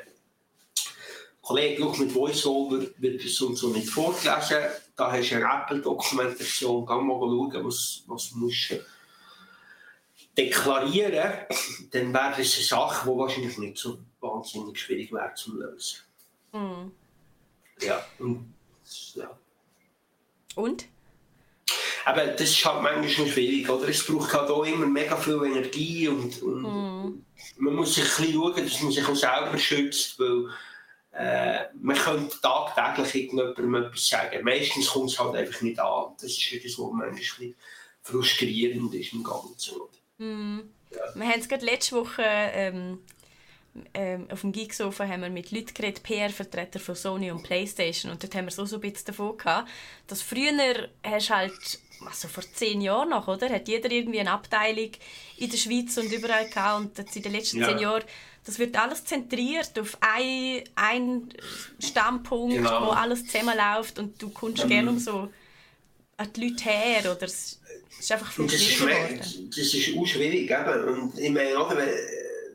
Kollege, 1.42 1.82
schau, 1.82 1.94
mit 1.96 2.14
VoiceOver 2.14 2.86
wird 2.98 3.24
das 3.24 3.40
und 3.40 3.56
so 3.56 3.68
nicht 3.68 3.90
vorgelesen, 3.90 4.56
da 4.96 5.12
hast 5.12 5.30
du 5.30 5.36
eine 5.36 5.62
Apple-Dokumentation, 5.62 6.86
geh 6.86 6.94
mal 6.94 7.18
schauen, 7.18 7.64
was, 7.66 8.02
was 8.06 8.32
musst 8.32 8.70
du 8.70 8.80
deklarieren, 10.36 11.32
dann 11.90 12.14
wäre 12.14 12.30
das 12.30 12.54
eine 12.56 12.64
Sache, 12.64 13.10
die 13.10 13.18
wahrscheinlich 13.18 13.58
nicht 13.58 13.78
so 13.78 13.98
wahnsinnig 14.20 14.78
schwierig 14.78 15.12
wäre 15.12 15.34
zu 15.34 15.56
lösen. 15.56 15.98
Mm. 16.52 16.90
Ja, 17.80 18.04
und 18.18 18.54
ja. 19.14 19.38
Und? 20.54 20.86
Aber 22.04 22.26
das 22.26 22.50
ist 22.50 22.64
halt 22.64 22.82
manchmal 22.82 23.26
schwierig, 23.26 23.68
oder? 23.68 23.88
Es 23.88 24.06
braucht 24.06 24.32
halt 24.32 24.50
auch 24.50 24.64
immer 24.64 24.86
mega 24.86 25.16
viel 25.16 25.42
Energie 25.44 26.08
und, 26.08 26.42
und 26.42 26.62
mm. 26.62 27.24
man 27.56 27.74
muss 27.74 27.94
sich 27.94 28.04
ein 28.04 28.10
bisschen 28.26 28.32
schauen, 28.34 28.64
dass 28.64 28.82
man 28.82 28.92
sich 28.92 29.08
auch 29.08 29.16
selber 29.16 29.58
schützt, 29.58 30.18
weil 30.18 30.50
äh, 31.12 31.64
man 31.80 31.96
könnte 31.96 32.38
tagtäglich 32.42 33.14
irgendjemandem 33.14 33.86
etwas 33.86 34.08
sagen. 34.08 34.44
Meistens 34.44 34.88
kommt 34.88 35.10
es 35.10 35.18
halt 35.18 35.34
einfach 35.36 35.62
nicht 35.62 35.80
an. 35.80 36.12
Das 36.20 36.30
ist 36.30 36.52
etwas, 36.52 36.72
was 36.72 36.90
manchmal 36.90 37.08
ein 37.08 37.14
bisschen 37.14 37.54
frustrierend 38.02 38.94
ist 38.94 39.12
im 39.14 39.24
Ganzen. 39.24 39.78
Mm. 40.18 40.60
Ja. 40.90 41.00
Wir 41.14 41.26
haben 41.26 41.40
es 41.40 41.48
gerade 41.48 41.64
letzte 41.64 41.96
Woche 41.96 42.22
ähm, 42.22 42.98
ähm, 43.92 44.28
auf 44.30 44.42
dem 44.42 44.52
Geeksofa 44.52 45.06
haben 45.06 45.22
wir 45.22 45.30
mit 45.30 45.50
Leuten 45.50 45.74
geredet, 45.74 46.02
PR-Vertreter 46.02 46.78
von 46.78 46.94
Sony 46.94 47.30
und 47.30 47.42
Playstation 47.42 48.12
und 48.12 48.22
dort 48.22 48.34
haben 48.34 48.46
wir 48.46 48.52
so, 48.52 48.64
so 48.64 48.76
ein 48.76 48.80
bisschen 48.82 49.06
davon 49.06 49.36
gehabt, 49.36 49.68
dass 50.06 50.22
früher 50.22 50.88
hast 51.02 51.30
halt, 51.30 51.80
also 52.06 52.28
vor 52.28 52.44
zehn 52.54 52.80
Jahren 52.80 53.10
noch, 53.10 53.26
oder, 53.26 53.48
hat 53.48 53.68
jeder 53.68 53.90
irgendwie 53.90 54.20
eine 54.20 54.32
Abteilung 54.32 54.90
in 55.38 55.50
der 55.50 55.56
Schweiz 55.56 55.96
und 55.96 56.12
überall 56.12 56.48
gehabt 56.48 56.80
und 56.80 56.98
jetzt 56.98 57.16
in 57.16 57.22
den 57.22 57.32
letzten 57.32 57.58
ja. 57.58 57.68
zehn 57.68 57.78
Jahren 57.78 58.04
das 58.44 58.58
wird 58.58 58.76
alles 58.76 59.04
zentriert 59.04 59.78
auf 59.78 59.96
einen 60.00 61.32
Standpunkt, 61.78 62.56
genau. 62.56 62.88
wo 62.88 62.90
alles 62.90 63.26
zusammenläuft 63.26 63.98
und 63.98 64.20
du 64.20 64.28
kommst 64.28 64.64
ähm, 64.64 64.68
gerne 64.68 64.90
um 64.90 64.98
so 64.98 65.30
an 66.16 66.32
die 66.36 66.48
Leute 66.48 66.64
her 66.64 67.10
oder 67.10 67.22
es 67.22 67.58
ist 67.98 68.12
einfach 68.12 68.30
viel 68.30 68.48
schwieriger 68.50 69.08
geworden. 69.08 69.50
Das 69.50 69.74
ist 69.74 69.96
auch 69.96 70.06
schwierig, 70.06 70.50
eben. 70.50 70.84
und 70.84 71.18
ich 71.18 71.30
meine, 71.30 71.58
oder, 71.58 71.86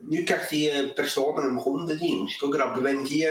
nicht 0.02 0.26
gegen 0.26 0.88
die 0.88 0.92
Personen 0.94 1.50
im 1.50 1.58
Kundendienst, 1.58 2.42
oder? 2.42 2.66
aber 2.66 2.82
wenn 2.82 3.04
die 3.04 3.28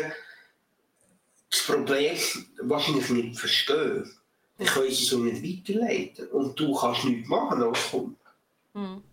das 1.49 1.63
Problem 1.63 2.17
wahrscheinlich 2.61 3.09
nicht 3.09 3.39
verstehen, 3.39 4.09
dann 4.57 4.67
können 4.67 4.91
sie 4.91 5.05
so 5.05 5.19
nicht 5.19 5.43
weiterleiten. 5.43 6.27
Und 6.27 6.59
du 6.59 6.75
kannst 6.75 7.05
nichts 7.05 7.27
machen 7.27 7.63
als 7.63 7.89
Kunde. 7.89 8.15
Hm. 8.73 9.03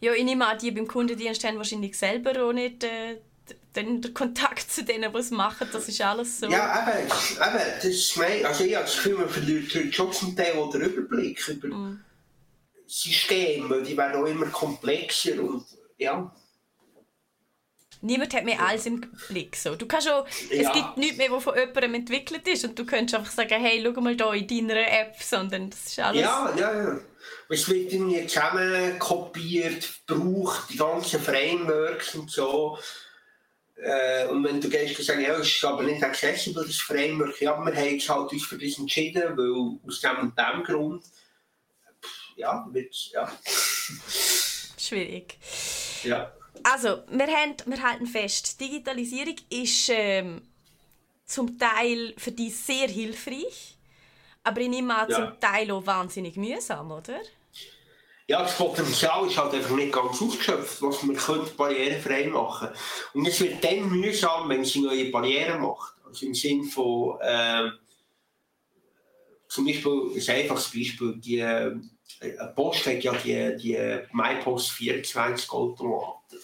Ja, 0.00 0.12
ich 0.12 0.24
nehme 0.24 0.46
an, 0.46 0.58
die 0.58 0.70
beim 0.70 0.86
Kundendienst 0.86 1.44
haben 1.44 1.56
wahrscheinlich 1.56 1.98
selber 1.98 2.44
auch 2.44 2.52
nicht 2.52 2.84
äh, 2.84 3.16
den, 3.74 4.00
den 4.00 4.14
Kontakt 4.14 4.70
zu 4.70 4.84
denen, 4.84 5.12
die 5.12 5.18
es 5.18 5.30
machen. 5.30 5.68
Das 5.72 5.88
ist 5.88 6.00
alles 6.00 6.40
so. 6.40 6.46
Ja, 6.46 6.88
eben, 6.88 7.06
eben 7.06 7.72
das 7.76 7.84
ist 7.84 8.16
mein, 8.16 8.46
also 8.46 8.64
ich 8.64 8.74
habe 8.74 8.84
das 8.84 8.94
Gefühl, 8.94 9.18
man 9.18 9.28
verliert 9.28 9.94
schon 9.94 10.12
zum 10.12 10.36
Teil 10.36 10.54
den 10.72 10.82
Überblick 10.82 11.46
über 11.48 11.68
mm. 11.68 12.00
Systeme, 12.86 13.82
die 13.82 13.96
werden 13.96 14.22
auch 14.22 14.26
immer 14.26 14.46
komplexer 14.46 15.42
und 15.42 15.64
ja. 15.98 16.34
Niemand 18.00 18.32
hat 18.32 18.44
mehr 18.44 18.60
alles 18.60 18.86
im 18.86 19.00
Blick. 19.28 19.56
So. 19.56 19.74
Du 19.74 19.86
kannst 19.86 20.08
auch, 20.08 20.26
ja. 20.50 20.70
Es 20.70 20.72
gibt 20.72 20.96
nichts 20.96 21.18
mehr, 21.18 21.32
was 21.32 21.42
von 21.42 21.56
jemandem 21.56 21.94
entwickelt 21.94 22.46
ist 22.46 22.64
und 22.64 22.78
du 22.78 22.86
könntest 22.86 23.16
einfach 23.16 23.32
sagen, 23.32 23.60
hey, 23.60 23.82
schau 23.82 24.00
mal 24.00 24.14
hier 24.14 24.34
in 24.34 24.68
deiner 24.68 24.88
App, 24.88 25.16
sondern 25.20 25.70
das 25.70 25.86
ist 25.86 25.98
alles... 25.98 26.20
Ja, 26.20 26.54
ja, 26.56 26.82
ja. 26.84 27.00
Es 27.48 27.68
wird 27.68 27.92
irgendwie 27.92 28.26
zusammen 28.26 28.98
kopiert, 28.98 29.88
gebraucht, 30.06 30.70
die 30.70 30.76
ganzen 30.76 31.20
Frameworks 31.20 32.14
und 32.14 32.30
so. 32.30 32.78
Äh, 33.76 34.26
und 34.26 34.44
wenn 34.44 34.60
du 34.60 34.68
gehst 34.68 34.98
und 34.98 35.04
sagst, 35.04 35.22
ja, 35.22 35.34
es 35.34 35.48
ist 35.48 35.64
aber 35.64 35.82
nicht 35.82 36.02
accessible, 36.02 36.64
das 36.64 36.76
Framework, 36.76 37.40
ja, 37.40 37.56
wir 37.64 37.74
haben 37.74 37.92
uns 37.92 38.08
halt 38.08 38.32
uns 38.32 38.44
für 38.44 38.58
das 38.58 38.78
entschieden, 38.78 39.36
weil 39.36 39.78
aus 39.86 40.00
dem 40.00 40.18
und 40.18 40.38
dem 40.38 40.62
Grund, 40.62 41.04
ja, 42.36 42.66
wird 42.70 42.94
ja. 43.12 43.32
Schwierig. 44.78 45.38
Ja. 46.04 46.32
Also, 46.62 47.02
wir, 47.10 47.26
haben, 47.26 47.54
wir 47.66 47.82
halten 47.82 48.06
fest, 48.06 48.60
Digitalisierung 48.60 49.36
ist 49.50 49.90
ähm, 49.90 50.42
zum 51.24 51.58
Teil 51.58 52.14
für 52.16 52.32
dich 52.32 52.56
sehr 52.56 52.88
hilfreich, 52.88 53.76
aber 54.42 54.60
ich 54.60 54.68
nehme 54.68 54.96
an, 54.96 55.08
ja. 55.10 55.16
zum 55.16 55.40
Teil 55.40 55.70
auch 55.70 55.86
wahnsinnig 55.86 56.36
mühsam, 56.36 56.90
oder? 56.90 57.20
Ja, 58.26 58.42
das 58.42 58.58
Potenzial 58.58 59.26
ist 59.26 59.38
halt 59.38 59.54
einfach 59.54 59.74
nicht 59.74 59.92
ganz 59.92 60.20
ausgeschöpft, 60.20 60.82
was 60.82 61.02
man 61.02 61.16
könnte 61.16 61.50
barrierefrei 61.52 62.26
machen 62.26 62.68
Und 63.14 63.26
es 63.26 63.40
wird 63.40 63.64
dann 63.64 63.88
mühsam, 63.88 64.50
wenn 64.50 64.64
sie 64.66 64.80
neue 64.80 65.10
Barrieren 65.10 65.62
macht. 65.62 65.94
Also 66.04 66.26
im 66.26 66.34
Sinne 66.34 66.64
von, 66.64 67.18
äh, 67.22 67.70
zum 69.48 69.64
Beispiel, 69.64 70.12
ein 70.14 70.36
einfaches 70.36 70.70
Beispiel, 70.70 71.16
die 71.16 71.38
äh, 71.38 71.74
Post 72.54 72.86
hat 72.86 73.02
ja 73.02 73.12
die, 73.12 73.56
die 73.56 74.00
MyPost 74.12 74.70
24 74.70 75.50
Automaten 75.50 76.38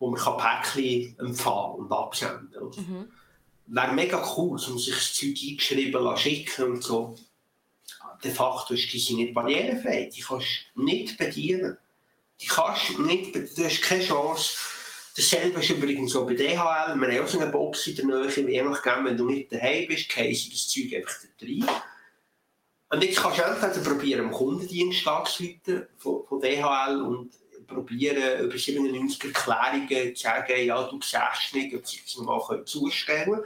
wo 0.00 0.10
man 0.10 0.18
kann 0.18 0.38
Päckchen 0.38 1.16
empfangen 1.20 1.74
und 1.76 1.92
absenden 1.92 2.50
kann. 2.52 2.84
Mhm. 2.84 3.12
Wäre 3.66 3.92
mega 3.92 4.34
cool, 4.36 4.58
um 4.58 4.78
sich 4.78 4.94
das 4.94 5.14
Zeug 5.14 5.36
eingeschrieben 5.48 6.02
zu 6.02 6.16
schicken 6.16 6.64
und 6.64 6.82
so. 6.82 7.14
De 8.24 8.32
facto 8.32 8.74
ist 8.74 8.92
die 8.92 9.14
nicht 9.14 9.34
barrierefrei. 9.34 10.10
Die 10.12 10.20
kannst 10.20 10.48
du 10.74 10.82
nicht 10.82 11.16
bedienen. 11.16 11.78
Die 12.40 12.46
kannst 12.46 12.98
nicht, 12.98 13.34
du 13.34 13.64
hast 13.64 13.82
keine 13.82 14.04
Chance. 14.04 14.56
Dasselbe 15.16 15.60
ist 15.60 15.70
übrigens 15.70 16.12
so 16.12 16.24
bei 16.24 16.34
DHL. 16.34 16.96
Wir 16.96 17.08
haben 17.08 17.20
auch 17.22 17.28
so 17.28 17.38
eine 17.38 17.50
Box 17.50 17.86
in 17.86 17.96
der 17.96 18.04
Nähe, 18.06 18.50
je 18.50 18.62
nachdem, 18.62 19.04
wenn 19.04 19.16
du 19.16 19.26
nicht 19.26 19.52
daheim 19.52 19.86
bist, 19.86 20.08
käse 20.08 20.50
das 20.50 20.68
Zeug 20.68 20.94
einfach 20.94 21.14
da 21.38 21.46
rein. 21.46 21.82
Und 22.92 23.04
jetzt 23.04 23.20
kannst 23.20 23.38
du 23.38 23.42
entweder 23.42 23.88
probieren, 23.88 24.26
am 24.26 24.32
Kundendienst 24.32 25.06
anzuleiten 25.06 25.86
von, 25.96 26.26
von 26.26 26.40
DHL 26.40 27.00
und 27.02 27.30
probieren, 27.68 28.44
über 28.44 28.58
97 28.58 29.24
Erklärungen 29.24 30.16
zu 30.16 30.22
sagen, 30.22 30.64
ja, 30.64 30.82
du 30.82 30.98
siehst 31.00 31.54
nicht, 31.54 31.74
ob 31.74 31.86
sie 31.86 32.00
es 32.04 32.16
mal 32.18 32.64
zustellen 32.64 33.24
können. 33.24 33.44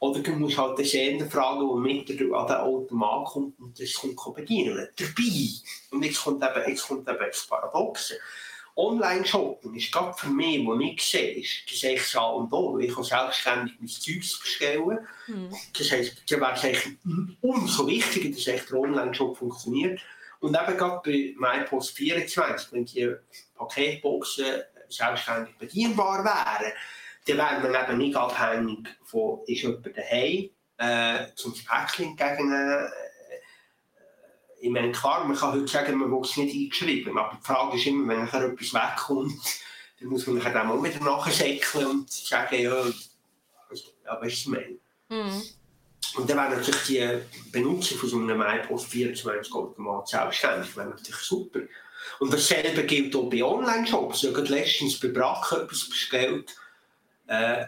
Oder 0.00 0.18
du 0.18 0.32
musst 0.32 0.58
halt 0.58 0.76
den 0.76 0.84
Schäden 0.84 1.30
fragen, 1.30 1.60
der 1.60 1.76
mit 1.76 2.10
an 2.10 2.16
den 2.16 2.56
Automat 2.56 3.24
kommt 3.28 3.60
und 3.60 3.78
das 3.78 3.94
kommt 3.94 4.34
bedienen. 4.34 4.88
Dabei, 4.96 5.92
und 5.92 6.04
jetzt 6.04 6.24
kommt 6.24 6.42
eben, 6.42 6.68
jetzt 6.68 6.88
kommt 6.88 7.08
eben 7.08 7.18
das 7.20 7.46
Paradoxe, 7.46 8.18
Online-Shopping 8.76 9.74
ist 9.74 9.92
gerade 9.92 10.14
für 10.14 10.28
mich, 10.28 10.66
was 10.66 10.80
ich 10.80 11.02
sehe, 11.02 11.32
ist, 11.32 11.50
das 11.66 11.82
ist 11.82 12.10
und. 12.10 12.80
Ich 12.80 12.94
kann 12.94 13.04
selbstständig 13.04 13.74
mein 13.78 13.88
Zeug 13.88 14.40
bestellen. 14.40 14.98
Mhm. 15.26 15.54
Das 15.76 15.90
heisst, 15.90 16.22
da 16.30 16.40
wäre 16.40 16.54
es 16.54 16.88
umso 17.40 17.86
wichtiger, 17.86 18.34
dass 18.34 18.46
echt 18.46 18.70
der 18.70 18.78
Online-Shop 18.78 19.36
funktioniert. 19.36 20.00
Und 20.40 20.56
eben 20.56 20.76
gerade 20.76 21.00
bei 21.04 21.34
MyPost 21.36 21.96
24, 21.96 22.72
wenn 22.72 22.84
die 22.84 23.14
Paketboxen 23.54 24.62
selbstständig 24.88 25.54
bedienbar 25.58 26.24
wären, 26.24 26.72
dann 27.26 27.36
wäre 27.38 27.72
man 27.72 27.84
eben 27.84 27.98
nicht 27.98 28.16
abhängig 28.16 28.88
von, 29.04 29.40
ist 29.46 29.62
jemand 29.62 29.96
daheim, 29.96 30.50
äh, 30.78 31.26
zum 31.36 31.54
Päckchen 31.54 32.06
entgegennehmen, 32.06 32.88
ich 34.62 34.70
meine, 34.70 34.92
klar, 34.92 35.24
man 35.24 35.36
kann 35.36 35.52
heute 35.52 35.66
sagen, 35.66 35.98
man 35.98 36.10
will 36.10 36.20
es 36.22 36.36
nicht 36.36 36.54
eingeschrieben, 36.54 37.18
aber 37.18 37.36
die 37.36 37.44
Frage 37.44 37.76
ist 37.76 37.86
immer, 37.86 38.08
wenn 38.08 38.20
nachher 38.20 38.44
etwas 38.44 38.72
wegkommt, 38.72 39.32
dann 39.98 40.08
muss 40.08 40.26
man 40.28 40.36
nachher 40.36 40.70
auch 40.70 40.82
wieder 40.82 41.00
nachsäckeln 41.00 41.86
und 41.86 42.10
sagen, 42.10 42.62
ja, 42.62 42.84
ja 42.86 44.20
weißt 44.20 44.46
du, 44.46 44.50
mein. 44.50 44.78
Mhm. 45.08 45.42
Und 46.14 46.30
dann 46.30 46.36
wäre 46.36 46.60
natürlich 46.60 46.82
die 46.86 47.50
Benutzung 47.50 47.98
von 47.98 48.08
so 48.08 48.18
einem 48.18 48.38
MyPost 48.38 48.86
24 48.86 49.52
Automat 49.52 50.06
selbstständig, 50.06 50.76
wäre 50.76 50.90
natürlich 50.90 51.16
super. 51.16 51.60
Und 52.20 52.32
dasselbe 52.32 52.84
gilt 52.84 53.16
auch 53.16 53.28
bei 53.28 53.42
Online-Shops. 53.42 54.22
Ich 54.22 54.34
habe 54.34 54.42
letztens 54.42 55.00
bei 55.00 55.08
Brack 55.08 55.52
etwas 55.52 55.88
bestellt. 55.88 56.54
Äh, 57.26 57.64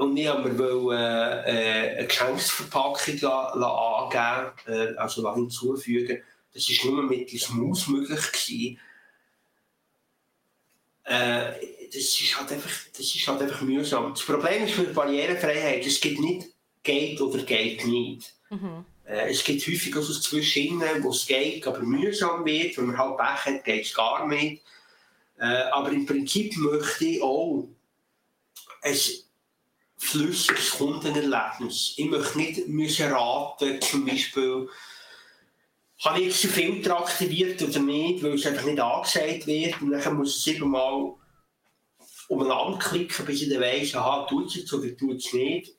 und 0.00 0.16
ich 0.16 0.26
habe 0.26 0.48
mir 0.48 0.92
äh, 0.92 1.98
eine 1.98 2.06
Geschenksverpackung 2.06 3.22
angeben, 3.22 4.52
äh, 4.66 4.96
also 4.96 5.34
hinzufügen. 5.34 6.22
Das 6.52 6.68
war 6.68 6.90
nur 6.90 7.02
mittels 7.04 7.50
Maus 7.50 7.86
möglich. 7.86 8.20
Gewesen. 8.32 8.78
Äh, 11.04 11.52
das, 11.92 12.20
ist 12.20 12.38
halt 12.38 12.52
einfach, 12.52 12.70
das 12.96 13.14
ist 13.14 13.28
halt 13.28 13.42
einfach 13.42 13.60
mühsam. 13.60 14.12
Das 14.14 14.24
Problem 14.24 14.64
ist 14.64 14.74
für 14.74 14.84
Barrierefreiheit, 14.84 15.84
es 15.84 16.00
gibt 16.00 16.20
nicht 16.20 16.48
geht 16.82 17.20
oder 17.20 17.42
geht 17.42 17.86
nicht. 17.86 18.34
Mhm. 18.48 18.84
Äh, 19.04 19.30
es 19.30 19.44
gibt 19.44 19.66
häufig 19.66 19.94
also 19.94 20.18
zwischen 20.18 20.80
wo 21.02 21.10
es 21.10 21.26
geht, 21.26 21.66
aber 21.66 21.80
mühsam 21.80 22.44
wird. 22.44 22.78
Wenn 22.78 22.86
man 22.86 22.98
halt 22.98 23.18
Pech 23.18 23.54
hat, 23.54 23.64
geht 23.64 23.84
es 23.84 23.94
gar 23.94 24.26
nicht. 24.26 24.62
Äh, 25.38 25.44
aber 25.72 25.90
im 25.90 26.06
Prinzip 26.06 26.56
möchte 26.56 27.04
ich 27.04 27.22
auch 27.22 27.68
es 28.82 29.29
flüssiges 30.00 30.70
Kundenerlebnis. 30.70 31.94
Ich 31.96 32.06
möchte 32.06 32.38
nicht 32.38 32.66
müssen 32.68 33.12
raten, 33.12 33.80
zum 33.80 34.06
Beispiel, 34.06 34.68
habe 36.04 36.20
ich 36.20 36.26
jetzt 36.26 36.44
den 36.44 36.50
Filter 36.50 36.98
aktiviert 36.98 37.62
oder 37.62 37.78
nicht, 37.80 38.22
weil 38.22 38.34
es 38.34 38.46
einfach 38.46 38.64
nicht 38.64 38.80
angesagt 38.80 39.46
wird. 39.46 39.80
Und 39.82 39.90
dann 39.90 40.16
muss 40.16 40.36
ich 40.36 40.42
siebenmal 40.42 41.14
umeinander 42.28 42.78
klicken, 42.78 43.26
bis 43.26 43.42
ich 43.42 43.50
dann 43.50 43.60
weiss, 43.60 43.94
aha, 43.94 44.26
tut 44.26 44.46
es 44.46 44.56
jetzt 44.56 44.72
oder 44.72 44.96
tut 44.96 45.18
es 45.18 45.32
nicht. 45.32 45.76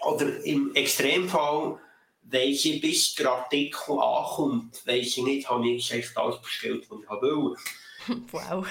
Oder 0.00 0.44
im 0.44 0.74
Extremfall 0.74 1.78
weiss 2.22 2.64
ich, 2.64 2.80
bis 2.80 3.14
der 3.14 3.30
Artikel 3.30 3.98
ankommt, 3.98 4.84
weiss 4.84 5.16
ich 5.16 5.22
nicht, 5.22 5.48
habe 5.48 5.68
ich 5.68 5.90
echt 5.92 6.16
alles 6.16 6.40
bestellt, 6.42 6.86
was 6.90 7.00
ich 7.00 7.08
wollte. 7.08 7.62
Wow. 8.32 8.66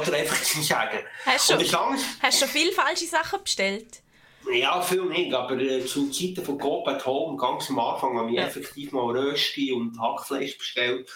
Oder 0.00 0.16
einfach 0.16 0.42
zu 0.42 0.62
sagen. 0.62 0.98
Hast 1.24 1.50
du 1.50 1.64
schon, 1.64 1.96
hast 2.20 2.38
schon 2.38 2.48
viele 2.48 2.72
falsche 2.72 3.06
Sachen 3.06 3.42
bestellt? 3.42 4.02
Ja, 4.50 4.80
viel 4.80 5.04
nicht, 5.04 5.34
aber 5.34 5.58
äh, 5.58 5.84
zu 5.84 6.10
Zeiten 6.10 6.44
von 6.44 6.58
Coop 6.58 6.88
at 6.88 7.04
Home, 7.04 7.36
ganz 7.36 7.68
am 7.68 7.78
Anfang, 7.78 8.16
habe 8.18 8.30
ich 8.30 8.36
ja. 8.36 8.46
effektiv 8.46 8.92
mal 8.92 9.16
Rösti 9.16 9.72
und 9.72 10.00
Hackfleisch 10.00 10.56
bestellt. 10.56 11.10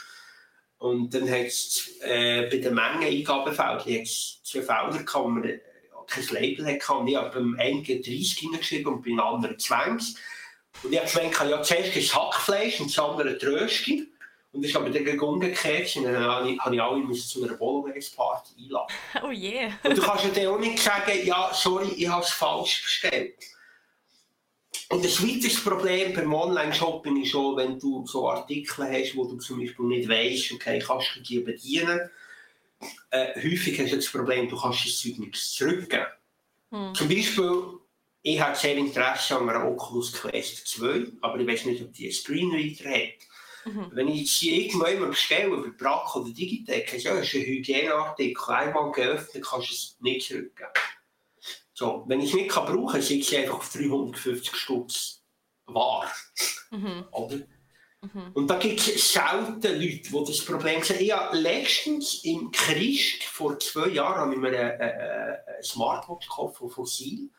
Und 0.78 1.14
dann 1.14 1.30
hat 1.30 1.47
es 1.47 1.99
äh, 2.03 2.49
bei 2.51 2.57
den 2.59 2.74
Mengeneingabefeldern 2.74 4.05
zwei 4.05 4.62
Felder 4.62 5.03
gehabt, 5.03 5.14
wo 5.14 5.28
man 5.28 5.45
äh, 5.45 5.61
kein 6.07 6.26
Label 6.30 6.66
hatte. 6.66 6.93
Und 6.93 7.07
ich 7.07 7.16
habe 7.16 7.30
beim 7.30 7.57
einen 7.59 7.85
30 7.85 8.39
hingeschrieben 8.39 8.95
und 8.95 9.03
beim 9.03 9.20
anderen 9.20 9.59
20. 9.59 10.16
Und 10.83 10.93
ich 10.93 10.99
habe 10.99 11.09
gemeint, 11.09 11.51
ja, 11.51 11.62
zuerst 11.62 11.97
das 11.97 12.14
Hackfleisch 12.14 12.80
und 12.80 12.91
das 12.91 12.99
andere 12.99 13.39
die 13.39 13.47
Rösti. 13.47 14.11
Und 14.53 14.64
ich 14.64 14.74
habe 14.74 14.90
dann 14.90 15.18
umgekehrt 15.20 15.96
und 15.96 16.05
dann 16.05 16.22
habe 16.22 16.50
ich, 16.50 16.61
habe 16.61 16.74
ich 16.74 16.82
alle 16.82 17.12
zu 17.12 17.42
einer 17.42 17.55
Bolognese-Party 17.55 18.64
einladen. 18.64 18.94
Oh 19.22 19.30
je. 19.30 19.55
Yeah. 19.55 19.72
Und 19.82 19.96
du 19.96 20.03
kannst 20.03 20.24
ja 20.24 20.30
dann 20.30 20.46
auch 20.48 20.59
nicht 20.59 20.78
sagen, 20.78 21.12
ja, 21.24 21.50
sorry, 21.55 21.88
ich 21.96 22.09
habe 22.09 22.22
es 22.22 22.30
falsch 22.30 22.82
bestellt. 22.82 23.34
Und 24.90 25.03
das 25.03 25.22
weiteres 25.22 25.62
Problem 25.62 26.12
beim 26.12 26.34
Online-Shopping 26.34 27.22
ist 27.22 27.30
schon, 27.30 27.57
wenn 27.57 27.78
du 27.78 28.07
so 28.07 28.28
Artikel 28.28 28.84
hast, 28.84 29.16
wo 29.16 29.24
du 29.24 29.38
zum 29.38 29.59
Beispiel 29.59 29.86
nicht 29.86 30.07
weißt, 30.07 30.53
okay, 30.53 30.78
kannst 30.86 31.16
du 31.16 31.20
die 31.20 31.38
bedienen. 31.38 32.11
Äh, 33.11 33.34
häufig 33.36 33.80
hast 33.80 33.92
du 33.92 33.96
das 33.96 34.11
Problem, 34.11 34.50
du 34.50 34.61
kannst 34.61 34.84
das 34.84 34.98
Zeug 34.98 35.18
nicht 35.18 35.36
zurückgeben. 35.36 36.07
Hm. 36.72 36.94
Zum 36.94 37.09
Beispiel, 37.09 37.62
ich 38.20 38.38
habe 38.38 38.55
sehr 38.55 38.76
Interesse 38.76 39.38
an 39.38 39.48
einer 39.48 39.66
Oculus 39.66 40.12
Quest 40.12 40.66
2, 40.66 41.07
aber 41.22 41.38
ich 41.38 41.46
weiß 41.46 41.64
nicht, 41.66 41.82
ob 41.82 41.92
die 41.94 42.05
einen 42.05 42.12
Screenreader 42.12 42.90
hat. 42.90 43.32
Mhm. 43.64 43.90
Wenn 43.92 44.08
ich 44.08 44.20
jetzt 44.20 44.32
hier 44.32 44.56
irgendjemand 44.56 45.10
bestelle, 45.10 45.54
über 45.54 45.70
Brack 45.70 46.16
oder 46.16 46.30
Digitec, 46.30 47.02
ja, 47.02 47.12
ist 47.14 47.34
ein 47.34 47.42
Hygieneartikel, 47.42 48.54
einmal 48.54 48.90
geöffnet, 48.92 49.44
kannst 49.44 49.70
du 49.70 49.74
es 49.74 49.96
nicht 50.00 50.26
zurückgeben. 50.26 50.70
So, 51.74 52.04
wenn 52.06 52.20
ich 52.20 52.30
es 52.30 52.34
nicht 52.34 52.50
kann 52.50 52.66
brauchen 52.66 52.92
kann, 52.92 53.02
sind 53.02 53.24
sie 53.24 53.38
einfach 53.38 53.58
auf 53.58 53.72
350 53.72 54.54
Stutz 54.54 55.22
wahr. 55.66 56.10
Mhm. 56.70 57.04
Oder? 57.12 57.36
Mhm. 58.02 58.32
Und 58.34 58.48
da 58.48 58.58
gibt 58.58 58.80
es 58.80 59.12
selten 59.12 59.62
Leute, 59.62 60.02
die 60.02 60.24
das 60.26 60.44
Problem 60.44 60.82
sehen. 60.82 61.00
Ich 61.00 61.12
habe 61.12 61.36
letztens 61.36 62.24
im 62.24 62.50
Christ 62.50 63.22
vor 63.24 63.58
zwei 63.58 63.88
Jahren 63.88 64.20
habe 64.20 64.34
ich 64.34 64.40
mir 64.40 64.48
eine, 64.48 64.72
eine, 64.72 65.46
eine 65.46 65.62
Smartwatch 65.62 66.28
gekauft 66.28 66.56
von 66.56 66.70
Fossil. 66.70 67.30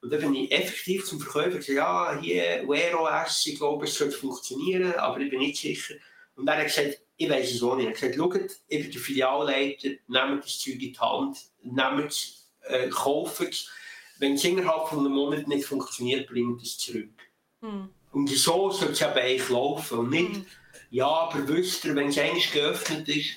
Und 0.00 0.12
dann 0.12 0.20
bin 0.20 0.34
ich 0.34 0.52
effektiv 0.52 1.04
zum 1.04 1.20
Verkäufer 1.20 1.58
gesagt, 1.58 1.68
ja, 1.68 2.18
hier, 2.20 2.68
Wear 2.68 3.00
OS, 3.00 3.46
ich 3.46 3.56
glaube, 3.56 3.84
es 3.84 3.94
sollte 3.94 4.16
funktionieren, 4.16 4.94
aber 4.94 5.18
ich 5.18 5.30
bin 5.30 5.40
nicht 5.40 5.60
sicher. 5.60 5.94
Und 6.36 6.46
dann 6.46 6.56
hat 6.56 6.62
er 6.62 6.68
gesagt, 6.68 7.02
ich 7.16 7.28
weiß 7.28 7.52
es 7.52 7.62
auch 7.62 7.74
nicht. 7.74 7.86
Er 7.86 7.90
hat 7.90 8.00
gesagt, 8.00 8.16
schaut, 8.16 8.60
ich 8.68 8.82
bin 8.82 8.92
der 8.92 9.00
Filialleiter, 9.00 9.88
nehmt 10.06 10.44
das 10.44 10.58
Zeug 10.60 10.74
in 10.74 10.78
die 10.78 10.98
Hand, 10.98 11.38
nehmt 11.62 12.12
es, 12.12 12.48
äh, 12.62 12.88
kauft 12.88 13.40
es. 13.40 13.68
Wenn 14.20 14.34
es 14.34 14.44
innerhalb 14.44 14.88
von 14.88 15.00
einem 15.00 15.12
Monat 15.12 15.48
nicht 15.48 15.66
funktioniert, 15.66 16.28
bringt 16.28 16.62
es 16.62 16.78
zurück. 16.78 17.10
Hm. 17.60 17.88
Und 18.12 18.30
so 18.30 18.70
soll 18.70 18.90
es 18.90 19.00
eben 19.00 19.12
eigentlich 19.12 19.48
laufen. 19.48 19.98
Und 19.98 20.10
nicht, 20.10 20.34
hm. 20.34 20.46
ja, 20.90 21.08
aber 21.08 21.46
wisst 21.48 21.84
ihr, 21.84 21.96
wenn 21.96 22.08
es 22.08 22.18
eigentlich 22.18 22.52
geöffnet 22.52 23.08
ist. 23.08 23.34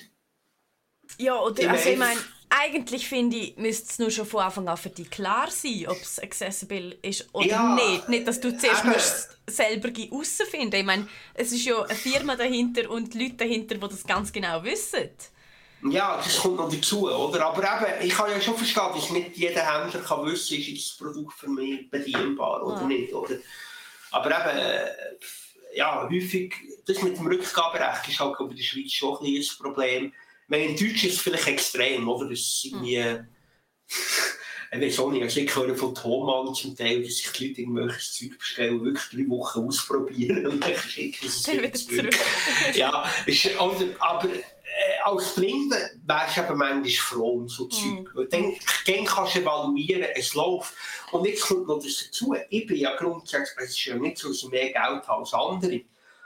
Ja, 1.18 1.40
oder 1.40 1.70
also 1.70 1.88
ich 1.90 1.98
meine 1.98 2.20
eigentlich 2.60 3.08
finde 3.08 3.36
ich, 3.36 3.56
müsste 3.56 3.88
es 3.88 3.98
nur 3.98 4.10
schon 4.10 4.26
von 4.26 4.42
Anfang 4.42 4.68
an 4.68 4.76
für 4.76 4.90
dich 4.90 5.10
klar 5.10 5.50
sein, 5.50 5.86
ob 5.88 5.96
es 5.96 6.18
accessible 6.18 6.96
ist 7.02 7.28
oder 7.32 7.46
ja, 7.46 7.74
nicht. 7.74 8.08
Nicht, 8.08 8.28
dass 8.28 8.40
du 8.40 8.56
zuerst 8.56 8.84
musst 8.84 9.38
selber 9.46 9.88
herausfinden 9.88 10.76
Ich 10.76 10.84
meine, 10.84 11.08
es 11.34 11.52
ist 11.52 11.64
ja 11.64 11.82
eine 11.82 11.94
Firma 11.94 12.36
dahinter 12.36 12.90
und 12.90 13.14
Leute 13.14 13.34
dahinter, 13.34 13.76
die 13.76 13.88
das 13.88 14.04
ganz 14.04 14.32
genau 14.32 14.62
wissen. 14.64 15.10
Ja, 15.90 16.18
das 16.18 16.38
kommt 16.38 16.56
noch 16.56 16.70
dazu, 16.70 17.10
oder? 17.10 17.46
Aber 17.46 17.62
eben, 17.62 18.06
ich 18.06 18.14
kann 18.14 18.30
ja 18.30 18.40
schon 18.40 18.56
verstehen, 18.56 18.90
dass 18.94 19.10
nicht 19.10 19.36
jeder 19.36 19.62
Händler 19.62 20.00
kann 20.00 20.24
wissen, 20.26 20.58
ist 20.58 20.90
das 20.90 20.98
Produkt 20.98 21.32
für 21.38 21.48
mich 21.48 21.90
bedienbar 21.90 22.64
oder 22.64 22.82
ja. 22.82 22.86
nicht, 22.86 23.12
oder? 23.12 23.36
Aber 24.12 24.26
eben, 24.26 24.58
äh, 24.58 24.90
ja, 25.74 26.08
häufig, 26.08 26.54
das 26.86 27.02
mit 27.02 27.16
dem 27.16 27.26
Rückgaberecht 27.26 28.08
ist 28.08 28.20
halt 28.20 28.38
in 28.38 28.56
der 28.56 28.62
Schweiz 28.62 28.92
schon 28.92 29.18
ein, 29.20 29.34
ein 29.34 29.44
Problem 29.58 30.12
meine, 30.52 30.66
in 30.66 30.76
Deutsch 30.76 31.04
ist 31.04 31.14
es 31.14 31.20
vielleicht 31.20 31.48
extrem, 31.48 32.08
oder? 32.08 32.28
Das 32.28 32.38
ist 32.38 32.64
irgendwie. 32.66 33.02
Hm. 33.02 33.26
ich 34.72 34.80
weiß 34.80 35.00
auch 35.00 35.10
nicht, 35.10 35.22
also 35.22 35.40
ich 35.40 35.54
höre 35.54 35.74
von 35.74 35.94
Thomann 35.94 36.54
zum 36.54 36.76
Teil, 36.76 37.02
dass 37.02 37.16
sich 37.16 37.30
die 37.32 37.48
Leute 37.48 37.60
irgendwelches 37.62 38.14
Zeug 38.14 38.38
bestellen, 38.38 38.84
wirklich 38.84 39.08
drei 39.10 39.28
Wochen 39.28 39.66
ausprobieren 39.66 40.46
und 40.50 40.64
dann 40.64 40.76
schicken 40.76 41.28
sie 41.28 41.50
es 41.50 41.52
wieder 41.52 41.72
zurück. 41.72 42.18
ja, 42.74 43.10
ist, 43.26 43.46
oder, 43.60 43.84
aber 43.98 44.28
äh, 44.28 44.40
als 45.04 45.34
Blinde 45.34 45.76
wärst 46.06 46.36
du 46.36 46.40
eben 46.42 46.56
manchmal 46.56 46.90
froh 46.90 47.30
um 47.32 47.48
so 47.48 47.66
Zeug. 47.66 48.14
Mhm. 48.14 48.28
Dann, 48.30 48.54
dann 48.86 49.04
kannst 49.04 49.34
du 49.34 49.40
evaluieren, 49.40 50.06
es 50.14 50.34
läuft. 50.34 50.74
Und 51.12 51.26
jetzt 51.26 51.42
kommt 51.42 51.68
noch 51.68 51.82
das 51.82 52.04
dazu, 52.06 52.34
ich 52.48 52.66
bin 52.66 52.76
ja 52.78 52.96
grundsätzlich, 52.96 53.58
es 53.58 53.70
ist 53.70 53.84
ja 53.84 53.96
nicht 53.96 54.18
so, 54.18 54.28
dass 54.28 54.42
ich 54.42 54.48
mehr 54.48 54.72
Geld 54.72 54.76
habe 55.06 55.20
als 55.20 55.34
andere, 55.34 55.82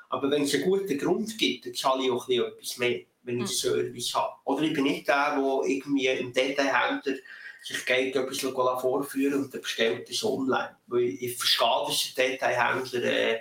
aber 0.08 0.30
wenn 0.30 0.42
es 0.42 0.54
einen 0.54 0.64
guten 0.64 0.98
Grund 0.98 1.36
gibt, 1.36 1.66
dann 1.66 1.74
zahle 1.74 2.04
ich 2.04 2.10
auch 2.10 2.28
etwas 2.28 2.78
mehr 2.78 3.00
wenn 3.26 3.40
ich 3.40 3.50
hm. 3.50 3.56
Service 3.56 4.14
habe. 4.14 4.34
Oder 4.44 4.62
ich 4.62 4.72
bin 4.72 4.84
nicht 4.84 5.08
der, 5.08 5.36
der 5.36 5.60
irgendwie 5.68 6.06
im 6.06 6.32
Detailhändler 6.32 7.16
sich 7.62 7.84
geht, 7.84 8.14
etwas 8.14 8.38
vorführen 8.80 9.44
und 9.44 9.54
dann 9.54 9.60
bestellt 9.60 10.08
es 10.08 10.24
online. 10.24 10.76
Weil 10.86 11.02
ich 11.02 11.36
verstehe, 11.36 11.84
dass 11.86 12.14
der 12.14 12.28
Detailhändler 12.30 13.02
äh, 13.02 13.40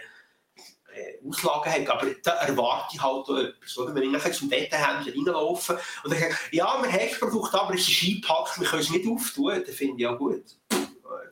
äh, 0.96 1.28
Auslagen 1.28 1.72
hat. 1.72 1.90
Aber 1.90 2.08
da 2.24 2.32
erwarte 2.32 2.96
ich 2.96 3.02
halt 3.02 3.30
auch 3.30 3.38
etwas. 3.38 3.78
Oder? 3.78 3.94
Wenn 3.94 4.04
ich 4.04 4.12
nachher 4.12 4.32
zum 4.32 4.50
Detailhändler 4.50 5.14
reinlaufe 5.14 5.80
und 6.04 6.12
dann 6.12 6.20
sage, 6.20 6.36
ja, 6.52 6.82
wir 6.82 6.92
haben 6.92 7.10
das 7.10 7.20
Produkt, 7.20 7.54
aber 7.54 7.76
es 7.76 7.88
ist 7.88 8.04
eingepackt, 8.04 8.60
wir 8.60 8.68
können 8.68 8.82
es 8.82 8.90
nicht 8.90 9.08
auftun, 9.08 9.64
dann 9.64 9.76
finde 9.76 9.96
ich 9.96 10.02
ja 10.02 10.14
gut. 10.14 10.44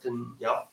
Dann, 0.04 0.36
ja. 0.40 0.70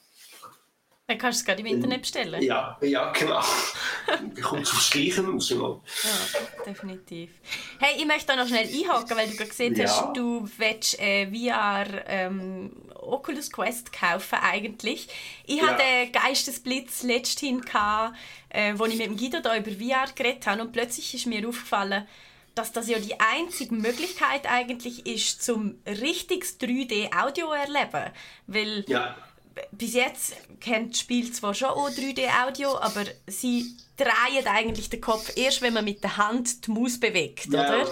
Dann 1.06 1.18
kannst 1.18 1.40
du 1.40 1.42
es 1.42 1.46
gerade 1.46 1.60
im 1.60 1.66
Internet 1.66 2.02
bestellen. 2.02 2.42
Ja, 2.42 2.78
ja 2.82 3.10
genau. 3.12 3.42
Dann 4.06 4.34
kommt 4.40 4.62
es 4.62 4.72
aufs 4.72 4.90
Gleiche 4.90 5.24
raus. 5.24 5.50
Ja, 5.50 6.64
definitiv. 6.64 7.30
Hey, 7.82 7.96
ich 7.96 8.04
möchte 8.04 8.26
da 8.26 8.36
noch 8.36 8.46
schnell 8.46 8.68
einhaken, 8.68 9.16
weil 9.16 9.26
du 9.26 9.36
gerade 9.36 9.48
gesehen 9.48 9.74
ja. 9.74 9.84
hast, 9.84 10.14
du 10.14 10.46
willst 10.58 11.00
äh, 11.00 11.26
VR 11.26 11.86
ähm, 12.06 12.72
Oculus 12.94 13.50
Quest 13.50 13.90
kaufen 13.90 14.38
eigentlich. 14.42 15.08
Ich 15.46 15.62
ja. 15.62 15.68
hatte 15.68 15.82
Geistesblitz 16.12 17.04
letzthin, 17.04 17.62
gehabt, 17.62 18.18
äh, 18.50 18.74
wo 18.76 18.84
ich 18.84 18.98
mit 18.98 19.06
dem 19.06 19.16
Guido 19.16 19.40
da 19.40 19.56
über 19.56 19.70
VR 19.70 20.12
geredet 20.14 20.46
habe 20.46 20.60
und 20.60 20.72
plötzlich 20.72 21.14
ist 21.14 21.24
mir 21.24 21.48
aufgefallen, 21.48 22.06
dass 22.54 22.70
das 22.70 22.86
ja 22.86 22.98
die 22.98 23.18
einzige 23.18 23.74
Möglichkeit 23.74 24.46
eigentlich 24.46 25.06
ist, 25.06 25.42
zum 25.42 25.76
richtiges 25.86 26.60
3D-Audio 26.60 27.50
erleben. 27.50 28.10
Weil 28.46 28.84
ja 28.88 29.16
bis 29.72 29.94
jetzt 29.94 30.34
kennt 30.60 30.92
das 30.92 31.00
Spiel 31.00 31.32
zwar 31.32 31.54
schon 31.54 31.68
auch 31.68 31.90
3D-Audio, 31.90 32.76
aber 32.78 33.04
sie 33.26 33.76
drehen 33.96 34.46
eigentlich 34.46 34.90
den 34.90 35.00
Kopf 35.00 35.36
erst, 35.36 35.62
wenn 35.62 35.74
man 35.74 35.84
mit 35.84 36.02
der 36.02 36.16
Hand 36.16 36.66
die 36.66 36.70
Maus 36.70 36.98
bewegt, 36.98 37.46
ja, 37.46 37.68
oder? 37.68 37.90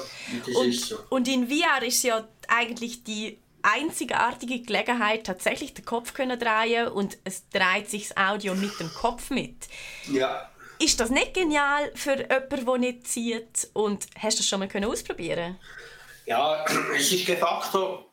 Und, 0.56 0.74
so. 0.74 0.98
und, 1.10 1.28
in 1.28 1.48
VR 1.48 1.82
ist 1.82 2.02
ja 2.02 2.26
eigentlich 2.48 3.04
die 3.04 3.38
einzigartige 3.62 4.60
Gelegenheit, 4.62 5.26
tatsächlich 5.26 5.74
den 5.74 5.84
Kopf 5.84 6.14
können 6.14 6.38
drehen 6.38 6.88
und 6.88 7.18
es 7.24 7.48
dreht 7.50 7.90
sich 7.90 8.08
das 8.08 8.16
Audio 8.16 8.54
mit 8.54 8.78
dem 8.80 8.92
Kopf 8.94 9.30
mit. 9.30 9.68
Ja. 10.10 10.50
Ist 10.78 11.00
das 11.00 11.10
nicht 11.10 11.34
genial 11.34 11.90
für 11.94 12.16
jemanden, 12.16 12.64
der 12.66 12.78
nicht 12.78 13.08
sieht? 13.08 13.68
Und 13.72 14.06
hast 14.16 14.38
du 14.38 14.42
das 14.42 14.48
schon 14.48 14.60
mal 14.60 14.84
ausprobieren 14.84 15.58
Ja, 16.24 16.64
es 16.96 17.12
ist 17.12 17.26
de 17.26 17.36
facto 17.36 18.07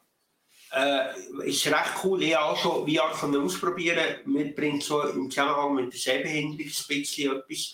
äh, 0.76 1.50
ist 1.50 1.66
recht 1.68 1.94
cool. 2.04 2.22
Ich 2.22 2.36
habe 2.36 2.46
auch 2.46 2.58
schon 2.58 2.88
VR 2.88 3.12
können 3.18 3.42
ausprobieren. 3.44 4.18
Mir 4.26 4.54
bringt 4.54 4.84
so 4.84 5.02
im 5.04 5.30
Zusammenhang 5.30 5.76
mit 5.76 5.94
der 5.94 6.00
Sehbehinderung 6.00 6.60
ein 6.60 6.72
bisschen 6.88 7.38
etwas. 7.38 7.74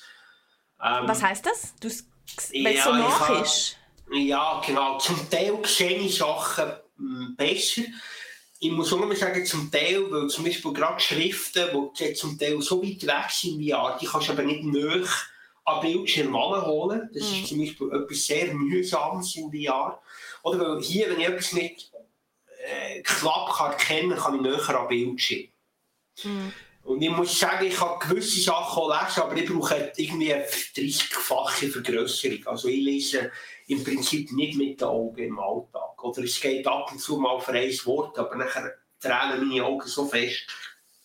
Ähm, 0.84 1.08
Was 1.08 1.24
heisst 1.24 1.46
das? 1.46 1.74
Du, 1.80 1.90
wenn 1.90 2.78
es 2.78 2.84
so 2.84 2.94
nach 2.94 3.42
ist? 3.42 3.78
Ja, 4.12 4.62
genau. 4.66 4.98
Zum 5.00 5.30
Teil 5.30 5.58
sehe 5.66 5.98
ich 5.98 6.18
Sachen 6.18 6.74
hm, 6.98 7.36
besser. 7.36 7.84
Ich 8.60 8.72
muss 8.72 8.94
auch 8.94 9.00
mal 9.00 9.16
sagen, 9.16 9.44
zum 9.46 9.72
Teil, 9.72 10.12
weil 10.12 10.28
zum 10.28 10.46
Beispiel 10.46 10.72
gerade 10.72 11.00
Schriften, 11.00 11.70
die 11.98 12.14
zum 12.14 12.38
Teil 12.38 12.62
so 12.62 12.84
weit 12.84 13.02
weg 13.08 13.32
sind 13.32 13.58
wie 13.58 13.72
VR, 13.72 13.98
die 14.00 14.06
kannst 14.06 14.28
du 14.28 14.34
aber 14.34 14.44
nicht 14.44 14.64
näher 14.64 15.08
an 15.66 15.82
Bildschirm 15.82 16.36
holen. 16.36 17.10
Das 17.14 17.32
mhm. 17.32 17.36
ist 17.36 17.48
zum 17.48 17.60
Beispiel 17.60 17.92
etwas 17.92 18.26
sehr 18.26 18.54
mühsames 18.54 19.36
in 19.36 19.52
VR. 19.52 20.00
Oder 20.44 20.60
weil 20.60 20.82
hier, 20.82 21.10
wenn 21.10 21.20
ich 21.20 21.28
etwas 21.28 21.54
nicht 21.54 21.91
äh, 22.64 23.02
knapp 23.02 23.54
kann 23.54 23.72
erkennen 23.72 24.18
kann, 24.18 24.36
ich 24.36 24.42
näher 24.42 24.80
an 24.80 24.88
Bildschirm. 24.88 25.48
Mhm. 26.24 26.54
Und 26.84 27.02
ich 27.02 27.10
muss 27.10 27.40
sagen, 27.40 27.66
ich 27.66 27.76
kann 27.76 28.00
gewisse 28.00 28.42
Sachen 28.42 28.84
lesen, 28.90 29.22
aber 29.22 29.36
ich 29.36 29.50
brauche 29.50 29.92
irgendwie 29.98 30.34
eine 30.34 30.46
30-fache 30.46 31.72
Vergrößerung. 31.72 32.48
Also 32.48 32.70
ich 32.70 32.84
lese 32.84 33.32
im 33.68 33.84
Prinzip 33.84 34.32
nicht 34.32 34.58
mit 34.58 34.82
den 34.82 34.88
Augen 34.88 35.24
im 35.24 35.40
Alltag. 35.40 36.04
Oder 36.04 36.24
es 36.24 36.42
geht 36.42 36.66
ab 36.66 36.92
und 36.92 37.00
zu 37.00 37.18
mal 37.18 37.40
für 37.40 37.52
ein 37.52 37.70
Wort, 37.86 38.18
aber 38.18 38.36
nachher 38.36 38.74
tränen 39.00 39.48
meine 39.48 39.64
Augen 39.64 39.88
so 39.88 40.06
fest. 40.06 40.48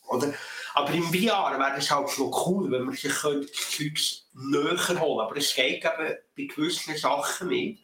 Oder? 0.08 0.32
Aber 0.74 0.92
im 0.92 1.04
VR 1.04 1.58
wäre 1.58 1.78
es 1.78 1.90
halt 1.90 2.18
noch 2.18 2.46
cool, 2.46 2.70
wenn 2.70 2.84
man 2.84 2.94
sich 2.94 3.12
Zeugs 3.12 4.28
näher 4.34 4.62
holen 4.62 4.76
könnte. 4.78 5.02
Aber 5.02 5.36
es 5.36 5.54
geht 5.54 5.84
eben 5.84 6.16
bei 6.36 6.54
gewissen 6.54 6.96
Sachen 6.96 7.48
nicht. 7.48 7.82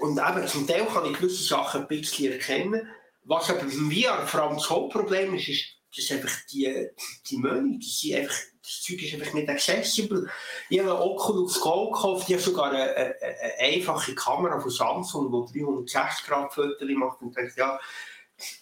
Und 0.00 0.18
eben, 0.18 0.46
zum 0.46 0.66
Teil 0.66 0.86
kann 0.86 1.06
ich 1.06 1.18
gewisse 1.18 1.42
Sachen 1.42 1.82
ein 1.82 1.88
bisschen 1.88 2.32
erkennen. 2.32 2.88
Was 3.24 3.50
aber 3.50 3.68
VR 3.68 4.26
vor 4.26 4.42
allem 4.42 4.56
das 4.56 4.70
Hauptproblem 4.70 5.34
ist, 5.34 5.48
ist, 5.48 5.78
dass 5.96 6.10
einfach 6.16 6.34
die, 6.50 6.88
die 7.28 7.36
Menü, 7.36 7.78
die 7.78 7.86
sind 7.86 8.20
einfach, 8.20 8.36
das 8.62 8.82
Zeug 8.82 9.02
ist 9.02 9.14
einfach 9.14 9.34
nicht 9.34 9.48
accessible. 9.48 10.30
Ich 10.68 10.78
habe 10.78 10.92
einen 10.92 11.00
Oculus 11.00 11.60
Go 11.60 11.90
gekauft, 11.90 12.28
ich 12.28 12.34
habe 12.34 12.42
sogar 12.42 12.70
eine, 12.70 12.84
eine, 12.94 13.14
eine 13.20 13.58
einfache 13.58 14.14
Kamera 14.14 14.60
von 14.60 14.70
Samsung, 14.70 15.46
die 15.52 15.60
360 15.60 16.26
Grad 16.26 16.52
Fotos 16.52 16.88
macht 16.90 17.20
und 17.22 17.36
denkt, 17.36 17.56
ja, 17.56 17.78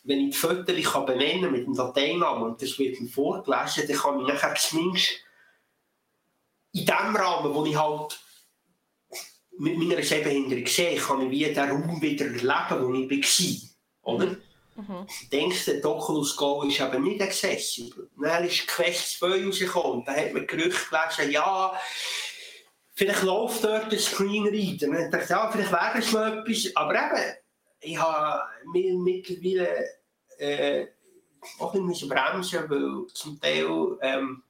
wenn 0.05 0.21
ich 0.21 0.35
die 0.35 0.39
Fotos 0.39 0.93
kann 0.93 1.07
benennen 1.07 1.53
mit 1.53 1.67
dem 1.67 1.75
Dateinamen 1.75 2.43
und 2.45 2.63
das 2.63 2.79
wird 2.79 3.01
mir 3.01 3.09
vorgelesen, 3.09 3.87
dann 3.87 3.97
kann 3.97 4.21
ich 4.21 4.27
nachher 4.27 4.55
zumindest 4.55 5.13
in 6.73 6.87
dem 6.87 7.17
Rahmen, 7.17 7.55
wo 7.55 7.65
ich 7.65 7.77
halt 7.77 8.19
Raum 11.71 12.01
wieder 12.01 12.27
erleben, 12.27 12.83
wo 12.83 12.95
ich 12.95 13.11
war. 14.05 14.15
Oder? 14.15 14.37
Mhm. 14.77 15.07
Denkst 15.33 15.65
du, 15.65 15.81
der 15.81 15.91
Oculus 15.91 16.37
Go 16.37 16.63
ist 16.63 16.81
eben 16.81 17.03
nicht 17.03 17.23
accessible. 17.23 18.09
Dann 18.21 18.45
ist 18.45 18.67
Quest 18.67 19.19
2 19.19 19.47
rausgekommen. 19.47 20.05
Da 20.05 20.15
hat 20.15 20.35
man 20.35 20.47
Gerüchte 20.47 20.91
gelesen, 20.91 21.33
ja, 21.33 21.73
vielleicht 22.95 23.23
läuft 23.23 23.65
dort 23.65 23.91
ein 23.91 23.99
Screenreader. 23.99 24.89
Und 24.89 25.05
ich 25.05 25.11
dachte, 25.11 25.33
ja, 25.33 25.51
vielleicht 25.51 25.73
wäre 25.73 25.93
das 25.97 26.13
mal 26.13 26.39
etwas. 26.39 26.77
Aber 26.77 26.95
eben, 26.95 27.37
ich 27.81 27.99
habe 27.99 28.43
mir 28.73 28.95
mittlerweile 28.95 29.87
äh, 30.39 30.87
auch 31.59 31.75
ein 31.75 31.87
bisschen 31.87 32.09
bremsen, 32.09 32.69
weil 32.69 33.07
zum 33.15 33.41
Teil 33.41 33.99
ähm, 34.03 34.43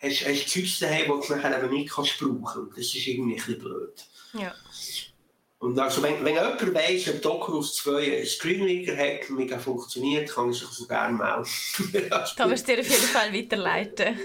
hast, 0.00 0.26
hast 0.26 0.48
Zeugs 0.48 0.78
daheim, 0.78 1.04
die 1.04 1.26
du 1.26 1.34
nachher 1.34 1.62
eben 1.62 1.74
nicht 1.74 1.90
kannst 1.90 2.18
brauchen 2.18 2.44
kannst. 2.44 2.78
Das 2.78 2.86
ist 2.86 3.06
irgendwie 3.06 3.34
ein 3.34 3.36
bisschen 3.36 3.58
blöd. 3.58 4.04
Ja. 4.34 4.54
Und 5.58 5.78
also, 5.78 6.02
wenn, 6.02 6.24
wenn 6.24 6.34
jemand 6.34 6.74
weiss, 6.74 7.06
ob 7.08 7.24
Oculus 7.26 7.76
2 7.76 8.16
einen 8.16 8.26
Screenreader 8.26 8.96
hat 8.96 9.28
und 9.28 9.36
mega 9.36 9.58
funktioniert, 9.58 10.30
kann 10.30 10.50
ich 10.50 10.58
sich 10.58 10.68
so 10.68 10.86
gerne 10.86 11.18
melden. 11.18 12.08
kann 12.10 12.48
man 12.48 12.52
es 12.52 12.64
dir 12.64 12.80
auf 12.80 12.88
jeden 12.88 13.02
Fall 13.02 13.34
weiterleiten. 13.34 14.18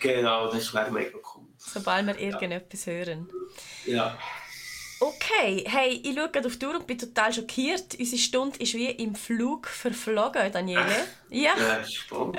Genau, 0.00 0.52
das 0.52 0.74
wäre 0.74 0.90
mega 0.90 1.16
cool. 1.34 1.46
Sobald 1.56 2.06
wir 2.06 2.18
irgendetwas 2.18 2.84
ja. 2.84 2.92
hören. 2.92 3.30
Ja. 3.86 4.18
Okay, 5.00 5.64
hey, 5.66 6.00
ich 6.04 6.14
schaue 6.14 6.30
gerade 6.30 6.46
auf 6.46 6.56
die 6.58 6.66
Uhr 6.66 6.76
und 6.76 6.86
bin 6.86 6.98
total 6.98 7.32
schockiert. 7.32 7.98
Unsere 7.98 8.20
Stunde 8.20 8.58
ist 8.60 8.74
wie 8.74 8.90
im 8.90 9.14
Flug 9.14 9.66
verflogen, 9.66 10.52
Daniele. 10.52 11.08
Ja. 11.30 11.54
Ja, 11.58 11.84
spannend. 11.84 12.38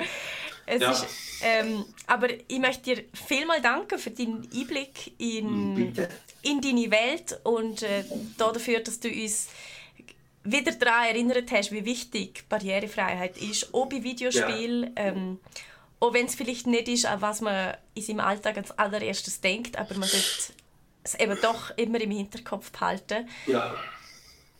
Es 0.66 0.82
ja. 0.82 0.90
ist, 0.90 1.06
ähm, 1.42 1.84
aber 2.06 2.28
ich 2.48 2.58
möchte 2.58 2.94
dir 2.94 3.04
vielmal 3.12 3.60
danken 3.60 3.98
für 3.98 4.10
deinen 4.10 4.48
Einblick 4.54 5.12
in, 5.18 5.94
in 6.42 6.60
deine 6.60 6.90
Welt 6.90 7.40
und 7.44 7.82
äh, 7.82 8.04
dafür, 8.36 8.80
dass 8.80 9.00
du 9.00 9.08
uns 9.08 9.48
wieder 10.42 10.72
daran 10.72 11.06
erinnert 11.06 11.50
hast, 11.50 11.72
wie 11.72 11.84
wichtig 11.84 12.48
Barrierefreiheit 12.48 13.38
ist, 13.38 13.72
auch 13.72 13.86
bei 13.86 14.02
Videospielen. 14.02 14.94
Ja. 14.96 15.04
Ähm, 15.04 15.40
auch 16.00 16.12
wenn 16.12 16.26
es 16.26 16.34
vielleicht 16.34 16.66
nicht 16.66 16.88
ist, 16.88 17.06
an 17.06 17.22
was 17.22 17.40
man 17.40 17.76
in 17.94 18.02
seinem 18.02 18.20
Alltag 18.20 18.58
als 18.58 18.76
allererstes 18.78 19.40
denkt, 19.40 19.78
aber 19.78 19.94
man 19.94 20.08
sollte 20.08 20.52
es 21.02 21.14
eben 21.14 21.38
doch 21.40 21.70
immer 21.76 22.00
im 22.00 22.10
Hinterkopf 22.10 22.70
behalten. 22.72 23.28
Ja 23.46 23.74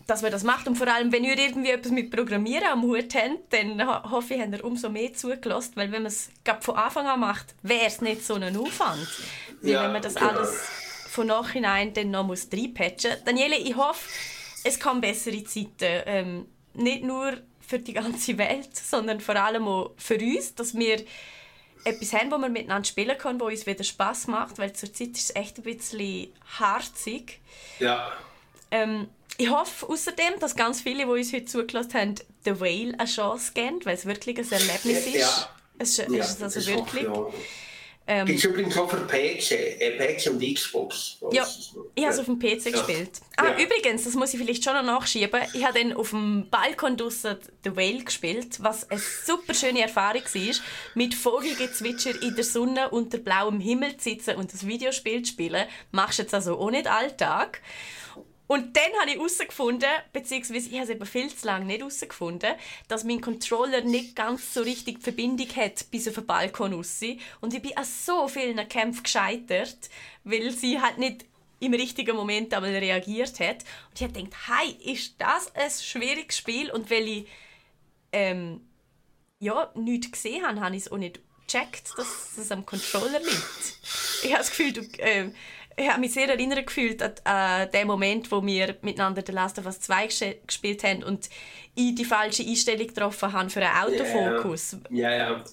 dass 0.07 0.23
man 0.23 0.31
das 0.31 0.43
macht. 0.43 0.67
Und 0.67 0.77
vor 0.77 0.89
allem, 0.89 1.13
wenn 1.13 1.25
ihr 1.25 1.39
irgendwie 1.39 1.71
etwas 1.71 1.93
mit 1.93 2.11
Programmieren 2.11 2.67
am 2.67 2.83
Hut 2.83 3.15
habt, 3.15 3.53
dann 3.53 4.11
hoffe 4.11 4.35
ich, 4.35 4.41
habt 4.41 4.53
ihr 4.53 4.65
umso 4.65 4.89
mehr 4.89 5.13
zugelassen. 5.15 5.73
Weil 5.77 5.93
wenn 5.93 6.03
man 6.03 6.13
es 6.13 6.31
von 6.61 6.77
Anfang 6.77 7.07
an 7.07 7.21
macht, 7.21 7.55
wäre 7.63 7.87
es 7.87 8.01
nicht 8.01 8.25
so 8.25 8.35
ein 8.35 8.57
Aufwand. 8.57 9.07
Wie 9.63 9.73
ja, 9.73 9.85
wenn 9.85 9.93
man 9.93 10.03
das 10.03 10.17
genau. 10.17 10.31
alles 10.31 10.69
von 11.09 11.27
nachhinein 11.29 11.93
dann 11.95 12.11
noch 12.11 12.25
muss 12.25 12.49
reinpatchen 12.53 13.13
muss. 13.13 13.25
Daniele, 13.25 13.57
ich 13.57 13.77
hoffe, 13.77 14.09
es 14.65 14.79
kommen 14.81 15.01
bessere 15.01 15.43
Zeiten. 15.45 16.03
Ähm, 16.07 16.47
nicht 16.75 17.05
nur 17.05 17.39
für 17.61 17.79
die 17.79 17.93
ganze 17.95 18.37
Welt, 18.37 18.77
sondern 18.77 19.21
vor 19.21 19.37
allem 19.37 19.67
auch 19.69 19.93
für 19.97 20.17
uns, 20.17 20.55
dass 20.55 20.75
wir 20.75 21.03
etwas 21.85 22.13
haben, 22.13 22.31
wo 22.31 22.39
wir 22.39 22.49
miteinander 22.49 22.87
spielen 22.87 23.17
können, 23.17 23.41
wo 23.41 23.47
uns 23.47 23.67
wieder 23.67 23.85
Spass 23.85 24.27
macht, 24.27 24.59
weil 24.59 24.73
zurzeit 24.73 25.11
ist 25.11 25.31
es 25.31 25.37
echt 25.37 25.59
ein 25.59 25.63
bisschen 25.63 26.33
harzig. 26.59 27.41
Ja. 27.79 28.13
Ähm, 28.71 29.09
ich 29.37 29.51
hoffe 29.51 29.89
außerdem, 29.89 30.39
dass 30.41 30.55
ganz 30.55 30.81
viele, 30.83 31.05
die 31.05 31.11
uns 31.11 31.33
heute 31.33 31.47
zugelassen 31.47 31.95
haben, 31.95 32.15
The 32.45 32.61
Whale 32.61 32.95
eine 32.99 33.09
Chance 33.09 33.53
geben, 33.55 33.81
weil 33.85 33.95
es 33.95 34.07
wirklich 34.07 34.39
ein 34.39 34.51
Erlebnis 34.51 35.07
ist. 35.07 35.15
Ja. 35.15 35.49
Es 35.79 35.99
ist, 35.99 36.09
ja, 36.09 36.23
ist 36.23 36.37
es 36.37 36.43
also 36.43 36.59
ist 36.61 36.67
wirklich. 36.69 37.07
Ähm, 38.07 38.27
Gibt 38.27 38.39
es 38.39 38.45
übrigens 38.45 38.77
auch 38.77 38.91
für 38.91 38.99
PC, 38.99 39.53
äh, 39.81 39.97
PC 39.97 40.31
und 40.31 40.43
Xbox. 40.43 41.17
Ja, 41.33 41.47
ich 41.95 42.05
habe 42.05 42.13
es 42.13 42.19
auf 42.19 42.27
dem 42.27 42.39
PC 42.39 42.67
ja. 42.67 42.73
gespielt. 42.73 43.11
Ah, 43.37 43.47
ja. 43.47 43.65
übrigens, 43.65 44.05
das 44.05 44.13
muss 44.13 44.35
ich 44.35 44.41
vielleicht 44.41 44.63
schon 44.63 44.75
noch 44.75 44.83
nachschieben. 44.83 45.41
Ich 45.55 45.65
habe 45.65 45.79
dann 45.79 45.95
auf 45.95 46.11
dem 46.11 46.49
Balkon 46.51 46.99
draussen 46.99 47.39
The 47.65 47.75
Whale 47.75 48.05
gespielt, 48.05 48.63
was 48.63 48.91
eine 48.91 49.01
super 49.01 49.55
schöne 49.55 49.81
Erfahrung 49.81 50.23
war, 50.23 50.55
mit 50.95 51.15
Vogelgezwitscher 51.15 52.21
in 52.21 52.35
der 52.35 52.45
Sonne 52.45 52.91
unter 52.91 53.17
blauem 53.17 53.59
Himmel 53.59 53.97
zu 53.97 54.11
sitzen 54.11 54.37
und 54.37 54.53
das 54.53 54.67
Videospiel 54.67 55.23
zu 55.23 55.33
spielen. 55.33 55.65
Machst 55.91 56.19
du 56.19 56.25
jetzt 56.25 56.35
also 56.35 56.59
auch 56.59 56.71
nicht 56.71 56.87
alltag. 56.87 57.63
Und 58.47 58.77
dann 58.77 58.93
habe 59.01 59.11
ich 59.11 59.17
herausgefunden, 59.17 59.89
beziehungsweise 60.13 60.69
ich 60.69 60.75
habe 60.75 60.85
es 60.85 60.91
eben 60.91 61.07
viel 61.07 61.35
zu 61.35 61.47
lange 61.47 61.65
nicht 61.65 61.81
herausgefunden, 61.81 62.55
dass 62.89 63.05
mein 63.05 63.21
Controller 63.21 63.81
nicht 63.81 64.15
ganz 64.15 64.53
so 64.53 64.61
richtig 64.61 64.97
die 64.99 65.03
Verbindung 65.03 65.49
hat 65.57 65.91
bis 65.91 66.07
auf 66.09 66.15
den 66.15 66.27
Balkon 66.27 66.75
raus. 66.75 67.01
Und 67.41 67.55
ich 67.55 67.63
bin 67.63 67.77
an 67.77 67.85
so 67.85 68.29
vielen 68.29 68.69
Kämpfen 68.69 69.03
gescheitert, 69.03 69.89
weil 70.25 70.51
sie 70.51 70.81
halt 70.81 70.99
nicht 70.99 71.25
im 71.61 71.73
richtigen 71.73 72.17
Moment 72.17 72.53
einmal 72.53 72.71
reagiert 72.71 73.41
hat. 73.41 73.65
Und 73.89 73.97
ich 73.97 74.03
habe 74.03 74.13
gedacht, 74.13 74.35
hey, 74.49 74.93
ist 74.93 75.15
das 75.19 75.55
ein 75.55 75.71
schwieriges 75.71 76.37
Spiel? 76.37 76.71
Und 76.71 76.91
weil 76.91 77.09
ich 77.09 77.27
ähm, 78.13 78.61
ja, 79.41 79.71
nichts 79.75 80.13
gesehen 80.13 80.47
habe, 80.47 80.61
habe 80.61 80.77
ich 80.77 80.83
es 80.83 80.93
auch 80.93 80.99
nicht 80.99 81.21
gecheckt, 81.47 81.93
dass 81.97 82.37
es 82.39 82.51
am 82.51 82.65
Controller 82.65 83.21
liegt. 83.21 83.79
Ich 84.23 84.33
habe 84.33 84.39
das 84.39 84.51
Gefühl, 84.51 84.73
du, 84.73 84.81
äh, 84.99 85.31
ich 85.77 85.89
habe 85.89 86.01
mich 86.01 86.13
sehr 86.13 86.29
erinnert 86.29 86.67
gefühlt 86.67 87.03
an, 87.03 87.13
an 87.25 87.71
den 87.71 87.87
Moment, 87.87 88.31
wo 88.31 88.45
wir 88.45 88.77
miteinander 88.83 89.23
The 89.25 89.33
Last 89.33 89.59
of 89.59 89.67
Us 89.67 89.81
2 89.81 90.09
gespielt 90.47 90.85
haben 90.85 91.03
und 91.03 91.29
ich 91.75 91.95
die 91.95 92.05
falsche 92.05 92.43
Einstellung 92.43 92.87
getroffen 92.87 93.33
habe 93.33 93.51
für 93.51 93.61
einen 93.61 93.99
Autofokus. 93.99 94.77
Ja, 94.91 95.11
ja. 95.11 95.17
ja. 95.17 95.45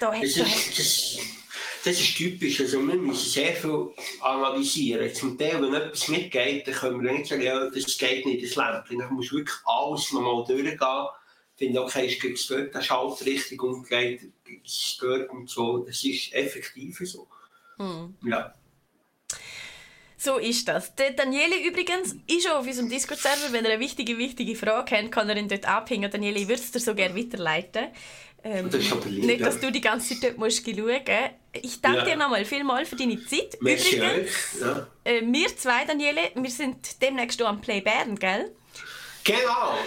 Da 0.00 0.10
das, 0.10 0.22
ist, 0.22 0.38
das, 0.78 1.18
das 1.84 2.00
ist 2.00 2.16
typisch. 2.16 2.60
Also 2.60 2.84
wir 2.86 2.94
müssen 2.94 3.30
sehr 3.30 3.52
viel 3.52 3.90
analysieren. 4.20 5.14
Zum 5.14 5.38
Teil, 5.38 5.62
wenn 5.62 5.74
etwas 5.74 6.08
mitgeht, 6.08 6.66
dann 6.66 6.74
können 6.74 7.02
wir 7.02 7.12
nicht 7.12 7.26
sagen, 7.26 7.42
ja, 7.42 7.70
das 7.70 7.96
geht 7.96 8.26
nicht, 8.26 8.44
das 8.44 8.56
Lämpchen. 8.56 8.98
Dann 8.98 9.14
muss 9.14 9.32
wirklich 9.32 9.56
alles 9.64 10.12
nochmal 10.12 10.44
durchgehen. 10.44 10.78
Finde, 11.56 11.82
okay, 11.82 12.06
ist 12.06 12.24
es 12.24 12.46
dort, 12.48 12.74
der 12.74 12.82
Schalter 12.82 13.26
richtig 13.26 13.62
umgeht, 13.62 14.22
es 14.64 14.98
dort 15.00 15.30
und 15.30 15.48
so. 15.48 15.78
Das 15.78 16.02
ist 16.02 16.34
effektiv 16.34 16.98
so. 17.04 17.28
Hm. 17.78 18.16
Ja. 18.24 18.52
So 20.24 20.38
ist 20.38 20.66
das. 20.68 20.94
Der 20.94 21.10
Daniele 21.10 21.68
übrigens 21.68 22.16
ist 22.26 22.44
schon 22.44 22.52
auf 22.52 22.66
unserem 22.66 22.88
Discord-Server. 22.88 23.52
Wenn 23.52 23.66
er 23.66 23.72
eine 23.72 23.80
wichtige, 23.80 24.16
wichtige 24.16 24.56
Frage 24.56 24.96
hat, 24.96 25.12
kann 25.12 25.28
er 25.28 25.36
ihn 25.36 25.48
dort 25.48 25.68
abhängen. 25.68 26.10
Daniele, 26.10 26.38
ich 26.38 26.48
würde 26.48 26.62
es 26.62 26.70
dir 26.70 26.80
so 26.80 26.94
gerne 26.94 27.14
weiterleiten. 27.14 27.88
Ähm, 28.42 28.70
das 28.70 28.82
lieb, 29.04 29.24
nicht, 29.24 29.40
dass 29.42 29.60
du 29.60 29.70
die 29.70 29.82
ganze 29.82 30.14
Zeit 30.14 30.24
dort 30.24 30.38
musst 30.38 30.64
schauen 30.64 30.82
musst. 30.82 31.10
Ich 31.62 31.80
danke 31.82 31.98
ja. 31.98 32.04
dir 32.04 32.16
nochmal 32.16 32.46
vielmals 32.46 32.88
für 32.88 32.96
deine 32.96 33.22
Zeit. 33.26 33.58
Merci 33.60 33.96
übrigens, 33.96 34.60
ja. 34.60 34.86
äh, 35.04 35.20
wir 35.22 35.56
zwei, 35.58 35.84
Daniele, 35.84 36.20
wir 36.34 36.50
sind 36.50 37.02
demnächst 37.02 37.42
am 37.42 37.60
Play 37.60 37.82
Bern, 37.82 38.18
gell? 38.18 38.50
Genau, 39.24 39.78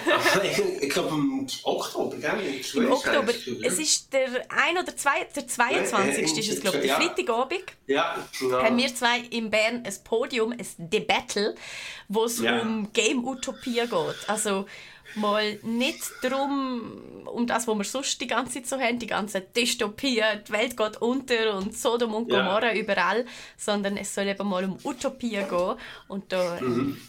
ich 0.81 0.89
glaube 0.89 1.09
im 1.09 1.47
Oktober, 1.63 2.17
gell? 2.17 2.59
Im 2.73 2.91
Oktober. 2.91 3.31
Es 3.63 3.77
ist 3.77 4.11
der 4.11 4.27
1 4.49 4.79
oder 4.81 4.97
zwei, 4.97 5.25
der 5.35 5.47
22. 5.47 6.17
Ja, 6.17 6.39
ist 6.39 6.49
es, 6.49 6.59
glaube 6.59 6.77
ich, 6.77 6.87
der 6.87 6.95
Freitagabend. 6.95 7.63
Ja, 7.85 8.15
genau. 8.39 8.63
Haben 8.63 8.77
wir 8.77 8.95
zwei 8.95 9.19
in 9.29 9.51
Bern 9.51 9.83
ein 9.85 9.93
Podium, 10.03 10.53
ein 10.53 10.89
Debattle, 10.89 11.53
wo 12.07 12.25
es 12.25 12.39
ja. 12.39 12.61
um 12.61 12.91
Game-Utopie 12.93 13.81
geht. 13.81 14.15
Also 14.27 14.65
mal 15.13 15.59
nicht 15.61 16.01
darum, 16.23 17.25
um 17.25 17.45
das, 17.45 17.67
was 17.67 17.77
wir 17.77 17.83
sonst 17.83 18.19
die 18.19 18.27
ganze 18.27 18.55
Zeit 18.55 18.67
so 18.67 18.79
haben, 18.79 18.97
die 18.97 19.07
ganze 19.07 19.41
Dystopie, 19.41 20.23
die 20.47 20.51
Welt 20.51 20.75
geht 20.75 20.97
unter 20.99 21.57
und 21.57 21.77
Sodom 21.77 22.15
und 22.15 22.27
Gomorra 22.27 22.73
ja. 22.73 22.81
überall, 22.81 23.25
sondern 23.55 23.97
es 23.97 24.15
soll 24.15 24.27
eben 24.27 24.49
mal 24.49 24.63
um 24.63 24.79
Utopie 24.83 25.29
gehen. 25.47 25.75
Und 26.07 26.33
da 26.33 26.59
mhm 26.59 26.99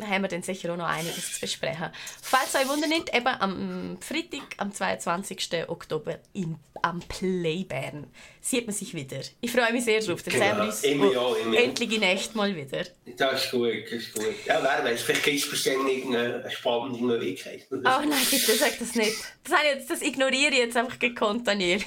haben 0.00 0.22
wir 0.22 0.28
dann 0.28 0.42
sicher 0.42 0.72
auch 0.72 0.76
noch 0.76 0.88
einiges 0.88 1.34
zu 1.34 1.40
besprechen. 1.40 1.90
Falls 2.22 2.54
euch 2.54 2.68
Wunder 2.68 2.86
nicht, 2.86 3.14
eben 3.14 3.26
am 3.26 3.98
Freitag, 4.00 4.42
am 4.58 4.72
22. 4.72 5.68
Oktober 5.68 6.18
in, 6.32 6.56
am 6.82 7.00
Playbären 7.00 8.06
sieht 8.40 8.66
man 8.66 8.74
sich 8.74 8.94
wieder. 8.94 9.20
Ich 9.40 9.50
freue 9.50 9.72
mich 9.72 9.84
sehr 9.84 10.00
drauf. 10.00 10.22
Dann 10.22 10.34
genau. 10.34 10.44
sehen 10.44 10.56
wir 10.56 10.64
uns 10.64 10.82
immer, 11.12 11.38
immer. 11.38 11.58
endlich 11.58 11.92
in 11.92 12.02
echt 12.02 12.34
mal 12.34 12.54
wieder. 12.54 12.84
Das 13.16 13.44
ist 13.44 13.50
gut, 13.50 13.72
das 13.84 13.92
ist 13.92 14.12
gut. 14.12 14.34
Ja, 14.46 14.62
wer 14.62 14.84
weiß, 14.84 15.02
vielleicht 15.02 15.24
gibt 15.24 15.38
es 15.38 15.50
bestimmt 15.50 15.88
eine 15.88 16.50
spannende 16.50 17.02
Möglichkeit. 17.02 17.66
Oh 17.70 17.78
nein, 17.82 18.26
bitte 18.30 18.54
sag 18.54 18.78
das 18.78 18.94
nicht. 18.94 19.16
Das, 19.44 19.54
jetzt, 19.64 19.90
das 19.90 20.02
ignoriere 20.02 20.52
ich 20.52 20.58
jetzt 20.58 20.76
einfach 20.76 20.98
gekonnt, 20.98 21.46
Daniel. 21.46 21.80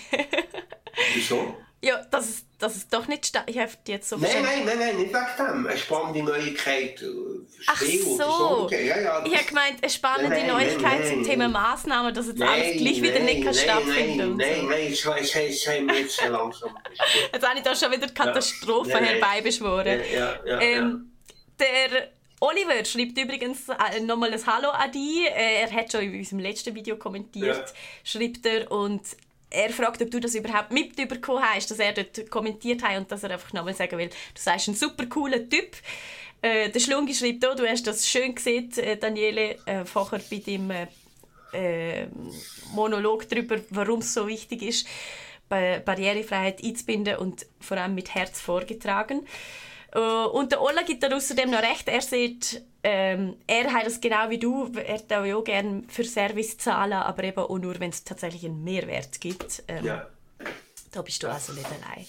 Wieso? 1.13 1.55
Ja, 1.79 2.03
dass 2.09 2.27
es, 2.27 2.45
dass 2.57 2.75
es 2.75 2.87
doch 2.87 3.07
nicht 3.07 3.27
statt. 3.27 3.43
Ich 3.45 3.59
habe 3.59 3.71
jetzt 3.85 4.09
so 4.09 4.17
Nein, 4.17 4.31
nein, 4.41 4.65
nein, 4.65 4.79
nein, 4.79 4.97
nicht 4.97 5.13
wegen 5.13 5.25
dem. 5.37 5.67
Eine 5.67 5.77
spannende 5.77 6.23
Neuigkeit. 6.23 6.99
Äh, 7.03 7.05
Ach 7.67 7.79
so. 7.79 8.17
so. 8.17 8.69
Ja, 8.71 8.99
ja, 8.99 9.25
ich 9.25 9.35
habe 9.35 9.45
gemeint, 9.45 9.83
eine 9.83 9.91
spannende 9.91 10.37
nein, 10.37 10.47
Neuigkeit 10.47 11.01
nein, 11.01 11.07
zum 11.07 11.23
Thema 11.23 11.49
Massnahmen, 11.49 12.15
dass 12.15 12.27
jetzt 12.27 12.41
alles 12.41 12.77
gleich 12.77 13.01
wieder 13.01 13.19
nicht 13.19 13.43
kann 13.43 13.53
stattfinden 13.53 14.37
Nein, 14.37 14.57
nein, 14.57 14.67
nein, 14.67 14.91
ich 14.91 15.05
weiß, 15.05 15.35
es 15.35 15.67
haben 15.67 15.87
wir 15.87 15.99
jetzt 15.99 16.25
langsam. 16.27 16.75
jetzt 17.33 17.47
habe 17.47 17.59
ich 17.59 17.63
da 17.63 17.75
schon 17.75 17.91
wieder 17.91 18.07
Katastrophen 18.07 18.91
ja. 18.91 18.99
herbeibeschworen. 18.99 20.01
Ja, 20.11 20.39
ja, 20.45 20.59
ähm, 20.59 21.11
der 21.59 22.09
Oliver 22.39 22.85
schreibt 22.85 23.17
übrigens 23.19 23.67
äh, 23.69 23.99
nochmal 23.99 24.33
ein 24.33 24.45
Hallo 24.45 24.69
an 24.69 24.91
dich. 24.91 25.25
Äh, 25.25 25.61
er 25.61 25.71
hat 25.71 25.91
schon 25.91 26.01
in 26.01 26.15
unserem 26.15 26.39
letzten 26.39 26.73
Video 26.73 26.95
kommentiert, 26.97 27.73
schreibt 28.03 28.45
er. 28.45 28.71
Und 28.71 29.01
er 29.49 29.69
fragt, 29.69 30.01
ob 30.01 30.11
du 30.11 30.19
das 30.19 30.35
überhaupt 30.35 30.71
mitbekommen 30.71 31.43
hast, 31.43 31.71
dass 31.71 31.79
er 31.79 31.93
dort 31.93 32.29
kommentiert 32.29 32.83
hat 32.83 32.97
und 32.97 33.11
dass 33.11 33.23
er 33.23 33.31
einfach 33.31 33.53
nochmal 33.53 33.73
sagen 33.73 33.97
will, 33.97 34.09
du 34.09 34.41
seist 34.41 34.67
ein 34.67 34.75
super 34.75 35.05
cooler 35.05 35.47
Typ. 35.47 35.75
Äh, 36.41 36.69
der 36.69 36.79
Schlungi 36.79 37.13
schreibt 37.13 37.45
auch, 37.45 37.55
du 37.55 37.67
hast 37.67 37.87
das 37.87 38.07
schön 38.07 38.35
gesehen, 38.35 38.71
äh, 38.77 38.97
Daniele, 38.97 39.57
äh, 39.65 39.85
vorher 39.85 40.21
bei 40.29 40.37
deinem 40.37 40.71
äh, 40.71 40.87
äh, 41.53 42.07
Monolog 42.73 43.27
darüber, 43.29 43.57
warum 43.69 43.99
es 43.99 44.13
so 44.13 44.27
wichtig 44.27 44.61
ist, 44.61 44.87
Barrierefreiheit 45.49 46.61
einzubinden 46.61 47.15
und 47.17 47.45
vor 47.61 47.77
allem 47.77 47.95
mit 47.95 48.13
Herz 48.13 48.41
vorgetragen. 48.41 49.25
Äh, 49.93 49.99
und 49.99 50.51
der 50.51 50.61
Ola 50.61 50.83
gibt 50.83 51.03
da 51.03 51.07
außerdem 51.07 51.49
noch 51.49 51.61
recht. 51.61 51.87
Er 51.87 52.01
sieht, 52.01 52.63
ähm, 52.89 53.35
er 53.47 53.73
hat 53.73 53.85
es 53.85 53.99
genau 53.99 54.29
wie 54.29 54.37
du. 54.37 54.71
Er 54.73 55.25
ja 55.25 55.35
auch 55.35 55.43
gerne 55.43 55.83
für 55.89 56.05
Service 56.05 56.57
zahlen, 56.57 56.93
aber 56.93 57.21
eben 57.25 57.39
auch 57.39 57.57
nur, 57.57 57.77
wenn 57.81 57.89
es 57.89 58.05
tatsächlich 58.05 58.45
einen 58.45 58.63
Mehrwert 58.63 59.19
gibt. 59.19 59.61
Ähm, 59.67 59.83
ja. 59.83 60.07
Da 60.93 61.01
bist 61.01 61.21
du 61.21 61.27
also 61.27 61.51
nicht 61.51 61.65
allein. 61.65 62.05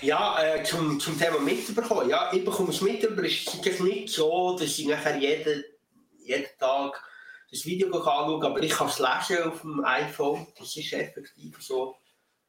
Ja, 0.00 0.40
äh, 0.40 0.62
zum, 0.62 1.00
zum 1.00 1.18
Thema 1.18 1.40
mitbekommen. 1.40 2.08
Ja, 2.08 2.30
ich 2.32 2.44
bekomme 2.44 2.70
es 2.70 2.80
mit, 2.82 3.04
aber 3.04 3.24
es 3.24 3.44
ist 3.52 3.80
nicht 3.80 4.10
so, 4.10 4.56
dass 4.56 4.78
ich 4.78 4.86
nachher 4.86 5.16
jeden, 5.16 5.64
jeden 6.24 6.46
Tag 6.56 7.02
das 7.50 7.66
Video 7.66 7.88
anschaue, 7.88 8.46
aber 8.46 8.62
ich 8.62 8.70
kann 8.70 8.86
es 8.86 9.00
lesen 9.00 9.42
auf 9.42 9.60
dem 9.62 9.84
iPhone. 9.84 10.46
Das 10.56 10.76
ist 10.76 10.92
effektiv 10.92 11.60
so. 11.60 11.96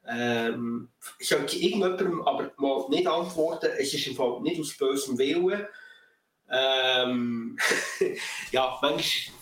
Ähm, 0.06 0.90
sollte 1.18 1.56
irgendjemandem 1.56 2.22
aber 2.22 2.52
mal 2.56 2.88
nicht 2.88 3.08
antworten, 3.08 3.70
es 3.76 3.92
ist 3.92 4.06
im 4.06 4.14
Fall 4.14 4.40
nicht 4.42 4.60
aus 4.60 4.76
bösem 4.76 5.18
Willen. 5.18 5.66
Ähm, 6.52 7.58
ja, 8.52 8.78
manchmal 8.82 9.34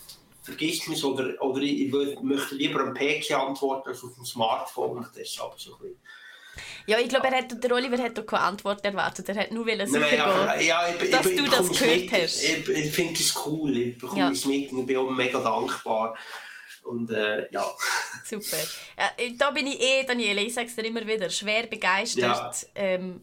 vergisst 0.43 0.87
man 0.87 0.97
es 0.97 1.03
oder, 1.03 1.41
oder 1.41 1.61
ich, 1.61 1.81
ich 1.81 1.91
möchte 2.21 2.55
lieber 2.55 2.81
am 2.81 2.93
PC 2.93 3.31
antworten 3.31 3.89
als 3.89 4.03
auf 4.03 4.15
dem 4.15 4.25
Smartphone. 4.25 5.05
Deshalb 5.15 5.59
so 5.59 5.75
ein 5.75 5.79
bisschen. 5.81 5.99
Ja, 6.87 6.99
ich 6.99 7.09
glaube, 7.09 7.29
der 7.29 7.71
Oliver 7.71 7.97
hat 8.01 8.17
doch 8.17 8.25
keine 8.25 8.43
Antwort 8.43 8.83
erwartet. 8.83 9.29
Er 9.29 9.35
hat 9.35 9.51
nur 9.51 9.65
sicher 9.65 9.87
Nein, 9.87 10.19
aber, 10.19 10.59
ja, 10.59 10.89
ich, 10.89 11.09
dass 11.09 11.25
ich, 11.25 11.37
du 11.37 11.45
das 11.45 11.69
gehört 11.69 12.01
mit, 12.01 12.11
hast. 12.11 12.43
Ich, 12.43 12.67
ich 12.67 12.91
finde 12.91 13.13
es 13.13 13.35
cool. 13.45 13.77
Ich 13.77 13.97
bekomme 13.97 14.21
ja. 14.21 14.31
es 14.31 14.45
mit 14.45 14.71
und 14.71 14.79
ich 14.79 14.85
bin 14.87 14.97
auch 14.97 15.09
mega 15.09 15.39
dankbar. 15.39 16.17
Und 16.83 17.11
äh, 17.11 17.47
ja. 17.51 17.65
Super. 18.25 18.57
Äh, 18.97 19.33
da 19.37 19.51
bin 19.51 19.67
ich 19.67 19.79
eh, 19.79 20.03
Daniele, 20.03 20.41
ich 20.41 20.53
sage 20.53 20.67
es 20.67 20.75
dir 20.75 20.85
immer 20.85 21.05
wieder, 21.05 21.29
schwer 21.29 21.67
begeistert, 21.67 22.23
ja. 22.23 22.55
ähm, 22.75 23.21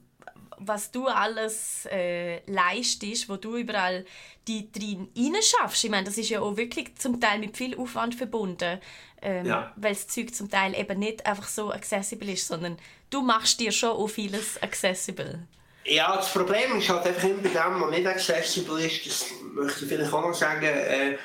was 0.60 0.90
du 0.90 1.06
alles 1.06 1.86
äh, 1.90 2.40
leistest, 2.50 3.28
wo 3.28 3.36
du 3.36 3.56
überall 3.56 4.04
die 4.46 4.70
drin 4.72 5.08
schaffst. 5.42 5.84
Ich 5.84 5.90
meine, 5.90 6.04
das 6.04 6.18
ist 6.18 6.30
ja 6.30 6.40
auch 6.40 6.56
wirklich 6.56 6.96
zum 6.96 7.20
Teil 7.20 7.38
mit 7.38 7.56
viel 7.56 7.76
Aufwand 7.76 8.14
verbunden, 8.14 8.80
ähm, 9.20 9.46
ja. 9.46 9.72
weil 9.76 9.92
das 9.92 10.08
Zeug 10.08 10.34
zum 10.34 10.50
Teil 10.50 10.74
eben 10.74 10.98
nicht 10.98 11.26
einfach 11.26 11.48
so 11.48 11.70
accessible 11.70 12.32
ist, 12.32 12.46
sondern 12.46 12.78
du 13.10 13.22
machst 13.22 13.60
dir 13.60 13.72
schon 13.72 13.90
auch 13.90 14.08
vieles 14.08 14.62
accessible. 14.62 15.46
Ja, 15.84 16.16
das 16.16 16.32
Problem 16.32 16.78
ist 16.78 16.88
halt 16.88 17.06
einfach 17.06 17.24
immer 17.24 17.42
bei 17.42 17.48
dem, 17.48 17.80
was 17.80 17.90
nicht 17.90 18.06
accessible 18.06 18.84
ist, 18.84 19.06
das 19.06 19.26
möchte 19.52 19.84
ich 19.84 19.88
vielleicht 19.90 20.12
auch 20.12 20.22
noch 20.22 20.34
sagen, 20.34 20.64
äh, 20.64 21.18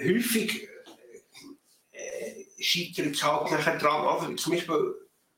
häufig 0.00 0.68
scheitert 2.62 3.14
es 3.14 3.22
halt 3.22 3.50
nachher 3.50 3.78
dran. 3.78 4.06
Also 4.06 4.32
zum 4.34 4.52
Beispiel, 4.52 4.94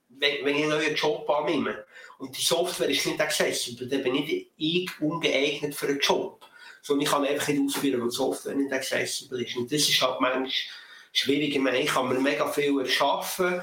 wenn, 0.08 0.44
wenn 0.44 0.56
ich 0.56 0.62
einen 0.62 0.70
neuen 0.70 0.94
Job 0.94 1.28
annehme 1.28 1.83
und 2.18 2.36
die 2.36 2.42
Software 2.42 2.88
ist 2.88 3.06
nicht 3.06 3.20
accessible, 3.20 3.86
dann 3.86 4.02
bin 4.02 4.14
ich, 4.14 4.48
ich 4.56 5.00
ungeeignet 5.00 5.74
für 5.74 5.88
einen 5.88 6.00
Job. 6.00 6.44
Sondern 6.82 7.04
ich 7.04 7.10
kann 7.10 7.24
einfach 7.24 7.48
nicht 7.48 7.62
ausführen, 7.66 8.00
weil 8.00 8.08
die 8.08 8.14
Software 8.14 8.54
nicht 8.54 8.72
accessible 8.72 9.42
ist. 9.42 9.56
Und 9.56 9.72
das 9.72 9.88
ist 9.88 10.00
halt 10.02 10.20
manchmal 10.20 10.50
schwierig. 11.12 11.54
Ich, 11.54 11.60
meine, 11.60 11.80
ich 11.80 11.88
kann 11.88 12.08
mir 12.08 12.20
mega 12.20 12.46
viel 12.50 12.78
erschaffen. 12.78 13.62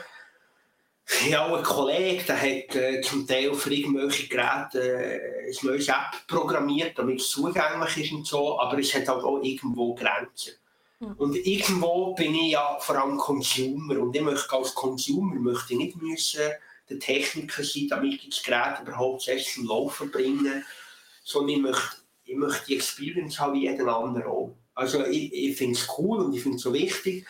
Ich 1.06 1.36
habe 1.36 1.56
einen 1.56 1.64
Kollegen, 1.64 2.26
der 2.26 2.38
hat 2.42 2.76
äh, 2.76 3.02
zum 3.02 3.28
Teil 3.28 3.54
für 3.54 3.74
irgendwelche 3.74 4.28
Geräte 4.28 4.80
äh, 4.80 5.50
ein 5.50 5.68
neues 5.68 5.88
App 5.88 6.26
programmiert, 6.28 6.98
damit 6.98 7.20
es 7.20 7.30
zugänglich 7.30 7.98
ist 7.98 8.14
und 8.14 8.26
so, 8.26 8.60
aber 8.60 8.80
es 8.80 8.94
hat 8.94 9.08
halt 9.08 9.24
auch 9.24 9.42
irgendwo 9.42 9.94
Grenzen. 9.94 10.54
Und 11.18 11.36
irgendwo 11.36 12.14
bin 12.14 12.36
ich 12.36 12.52
ja 12.52 12.78
vor 12.80 12.96
allem 12.96 13.18
Consumer 13.18 14.00
und 14.00 14.16
ich 14.16 14.22
möchte 14.22 14.54
als 14.54 14.76
Consumer 14.76 15.34
möchte 15.34 15.74
ich 15.74 15.80
nicht 15.80 16.02
müssen 16.02 16.52
der 16.92 17.00
Techniker 17.00 17.64
sein, 17.64 17.88
damit 17.90 18.24
ich 18.24 18.30
das 18.30 18.44
Gerät 18.44 18.82
überhaupt 18.82 19.28
erst 19.28 19.54
zum 19.54 19.68
Laufen 19.68 20.12
bringen, 20.12 20.64
sondern 21.24 21.56
ich 21.56 21.62
möchte 21.62 22.02
ich 22.32 22.38
möchte 22.38 22.66
die 22.68 22.76
Experience 22.76 23.40
haben 23.40 23.54
wie 23.54 23.68
jeden 23.68 23.90
anderen 23.90 24.24
auch. 24.24 24.56
Also 24.74 25.06
ich, 25.06 25.34
ich 25.34 25.58
finde 25.58 25.78
es 25.78 25.88
cool 25.98 26.20
und 26.20 26.34
ich 26.34 26.42
finde 26.42 26.58
es 26.58 26.64
so 26.64 26.74
wichtig. 26.74 27.28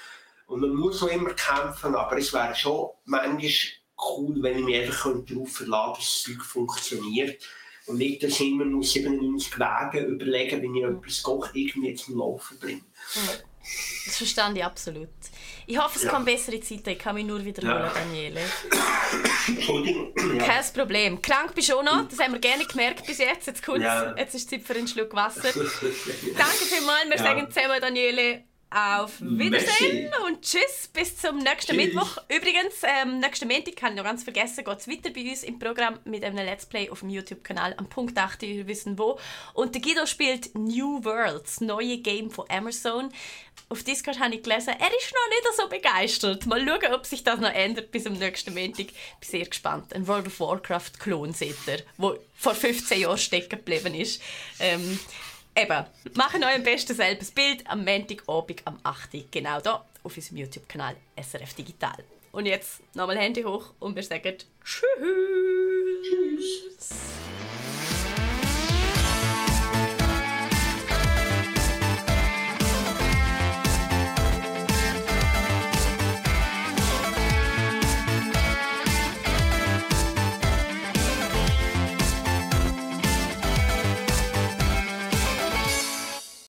Und 0.47 0.61
man 0.61 0.75
muss 0.75 0.99
so 0.99 1.07
immer 1.07 1.33
kämpfen, 1.33 1.95
aber 1.95 2.17
es 2.17 2.31
wäre 2.33 2.53
schon 2.53 2.89
manchmal 3.05 3.51
cool, 3.97 4.43
wenn 4.43 4.59
ich 4.59 4.65
mich 4.65 4.81
einfach 4.81 5.15
darauf 5.25 5.51
verlassen 5.51 5.71
könnte, 5.71 5.97
dass 5.97 5.97
das 5.97 6.23
Zeug 6.23 6.43
funktioniert. 6.43 7.41
Und 7.87 7.97
nicht, 7.97 8.21
dass 8.21 8.39
ich 8.39 8.47
immer 8.47 8.65
nur 8.65 8.83
97 8.83 9.57
Wege 9.57 10.05
überlegen, 10.05 10.61
wenn 10.61 10.75
ich 10.75 10.83
etwas 10.83 11.23
koche, 11.23 11.57
irgendwie 11.57 11.95
zum 11.95 12.17
Laufen 12.17 12.59
bringe. 12.59 12.81
Das 14.05 14.17
verstehe 14.17 14.53
ich 14.53 14.63
absolut. 14.63 15.09
Ich 15.67 15.77
hoffe, 15.77 15.97
es 15.97 16.03
ja. 16.03 16.11
kommen 16.11 16.25
bessere 16.25 16.59
Zeiten. 16.59 16.89
Ich 16.89 16.99
kann 16.99 17.15
mich 17.15 17.25
nur 17.25 17.43
wiederholen, 17.43 17.83
ja. 17.83 17.93
Daniele. 17.93 18.41
Entschuldigung. 19.47 20.13
Ja. 20.37 20.45
Kein 20.45 20.63
Problem. 20.73 21.21
Krank 21.21 21.53
bist 21.55 21.69
du 21.69 21.77
auch 21.77 21.83
noch. 21.83 22.07
Das 22.07 22.19
haben 22.19 22.33
wir 22.33 22.39
gerne 22.39 22.65
gemerkt 22.65 23.05
bis 23.05 23.17
jetzt. 23.17 23.47
Jetzt, 23.47 23.65
ja. 23.67 24.15
jetzt 24.17 24.35
ist 24.35 24.49
Zeit 24.49 24.61
für 24.63 24.73
einen 24.73 24.87
Schluck 24.87 25.13
Wasser. 25.15 25.41
Danke 25.53 26.65
vielmals. 26.65 27.09
Wir 27.09 27.17
sagen 27.17 27.47
zusammen, 27.51 27.79
Daniele, 27.79 28.43
auf 28.71 29.19
Wiedersehen 29.19 30.09
Merci. 30.09 30.25
und 30.25 30.41
tschüss, 30.41 30.89
bis 30.93 31.17
zum 31.17 31.39
nächsten 31.39 31.75
tschüss. 31.75 31.93
Mittwoch. 31.93 32.17
Übrigens, 32.29 32.75
ähm, 32.83 33.19
nächsten 33.19 33.47
Montag, 33.49 33.81
habe 33.81 33.91
ich 33.91 33.97
noch 33.97 34.05
ganz 34.05 34.23
vergessen, 34.23 34.63
geht 34.63 34.79
es 34.79 34.87
weiter 34.87 35.09
bei 35.09 35.29
uns 35.29 35.43
im 35.43 35.59
Programm 35.59 35.99
mit 36.05 36.23
einem 36.23 36.37
Let's 36.37 36.65
Play 36.65 36.89
auf 36.89 37.01
dem 37.01 37.09
YouTube-Kanal 37.09 37.75
am 37.77 37.89
Punkt 37.89 38.17
8, 38.17 38.43
ihr 38.43 38.67
wissen 38.67 38.97
wo. 38.97 39.19
Und 39.53 39.75
der 39.75 39.81
Guido 39.81 40.05
spielt 40.05 40.55
New 40.55 41.03
Worlds, 41.03 41.59
neue 41.59 41.97
Game 41.97 42.31
von 42.31 42.45
Amazon. 42.49 43.11
Auf 43.67 43.83
Discord 43.83 44.19
habe 44.19 44.35
ich 44.35 44.43
gelesen, 44.43 44.69
er 44.69 44.87
ist 44.87 45.13
noch 45.13 45.29
nicht 45.29 45.57
so 45.57 45.67
begeistert. 45.67 46.45
Mal 46.45 46.65
schauen, 46.65 46.93
ob 46.93 47.05
sich 47.05 47.23
das 47.25 47.41
noch 47.41 47.53
ändert 47.53 47.91
bis 47.91 48.03
zum 48.03 48.13
nächsten 48.13 48.53
Montag. 48.53 48.87
Bin 48.87 48.95
sehr 49.21 49.45
gespannt. 49.45 49.93
Ein 49.93 50.07
World 50.07 50.27
of 50.27 50.39
Warcraft-Klon 50.39 51.33
seht 51.33 51.57
ihr, 51.67 51.83
der 51.97 52.17
vor 52.35 52.55
15 52.55 53.01
Jahren 53.01 53.17
stecken 53.17 53.49
geblieben 53.49 53.95
ist. 53.95 54.21
Ähm, 54.59 54.97
Eben, 55.55 55.85
machen 56.15 56.43
euer 56.43 56.59
bestes 56.59 56.97
selbes 56.97 57.31
Bild 57.31 57.67
am 57.67 57.83
Montagabend 57.83 58.61
am 58.65 58.79
8. 58.83 59.31
Genau 59.31 59.59
da 59.59 59.85
auf 60.03 60.15
unserem 60.15 60.37
YouTube-Kanal 60.37 60.95
SRF 61.21 61.53
Digital. 61.53 62.03
Und 62.31 62.45
jetzt 62.45 62.81
nochmal 62.95 63.17
Handy 63.17 63.43
hoch 63.43 63.73
und 63.79 63.95
wir 63.95 64.03
sagen 64.03 64.37
Tschüss. 64.63 64.89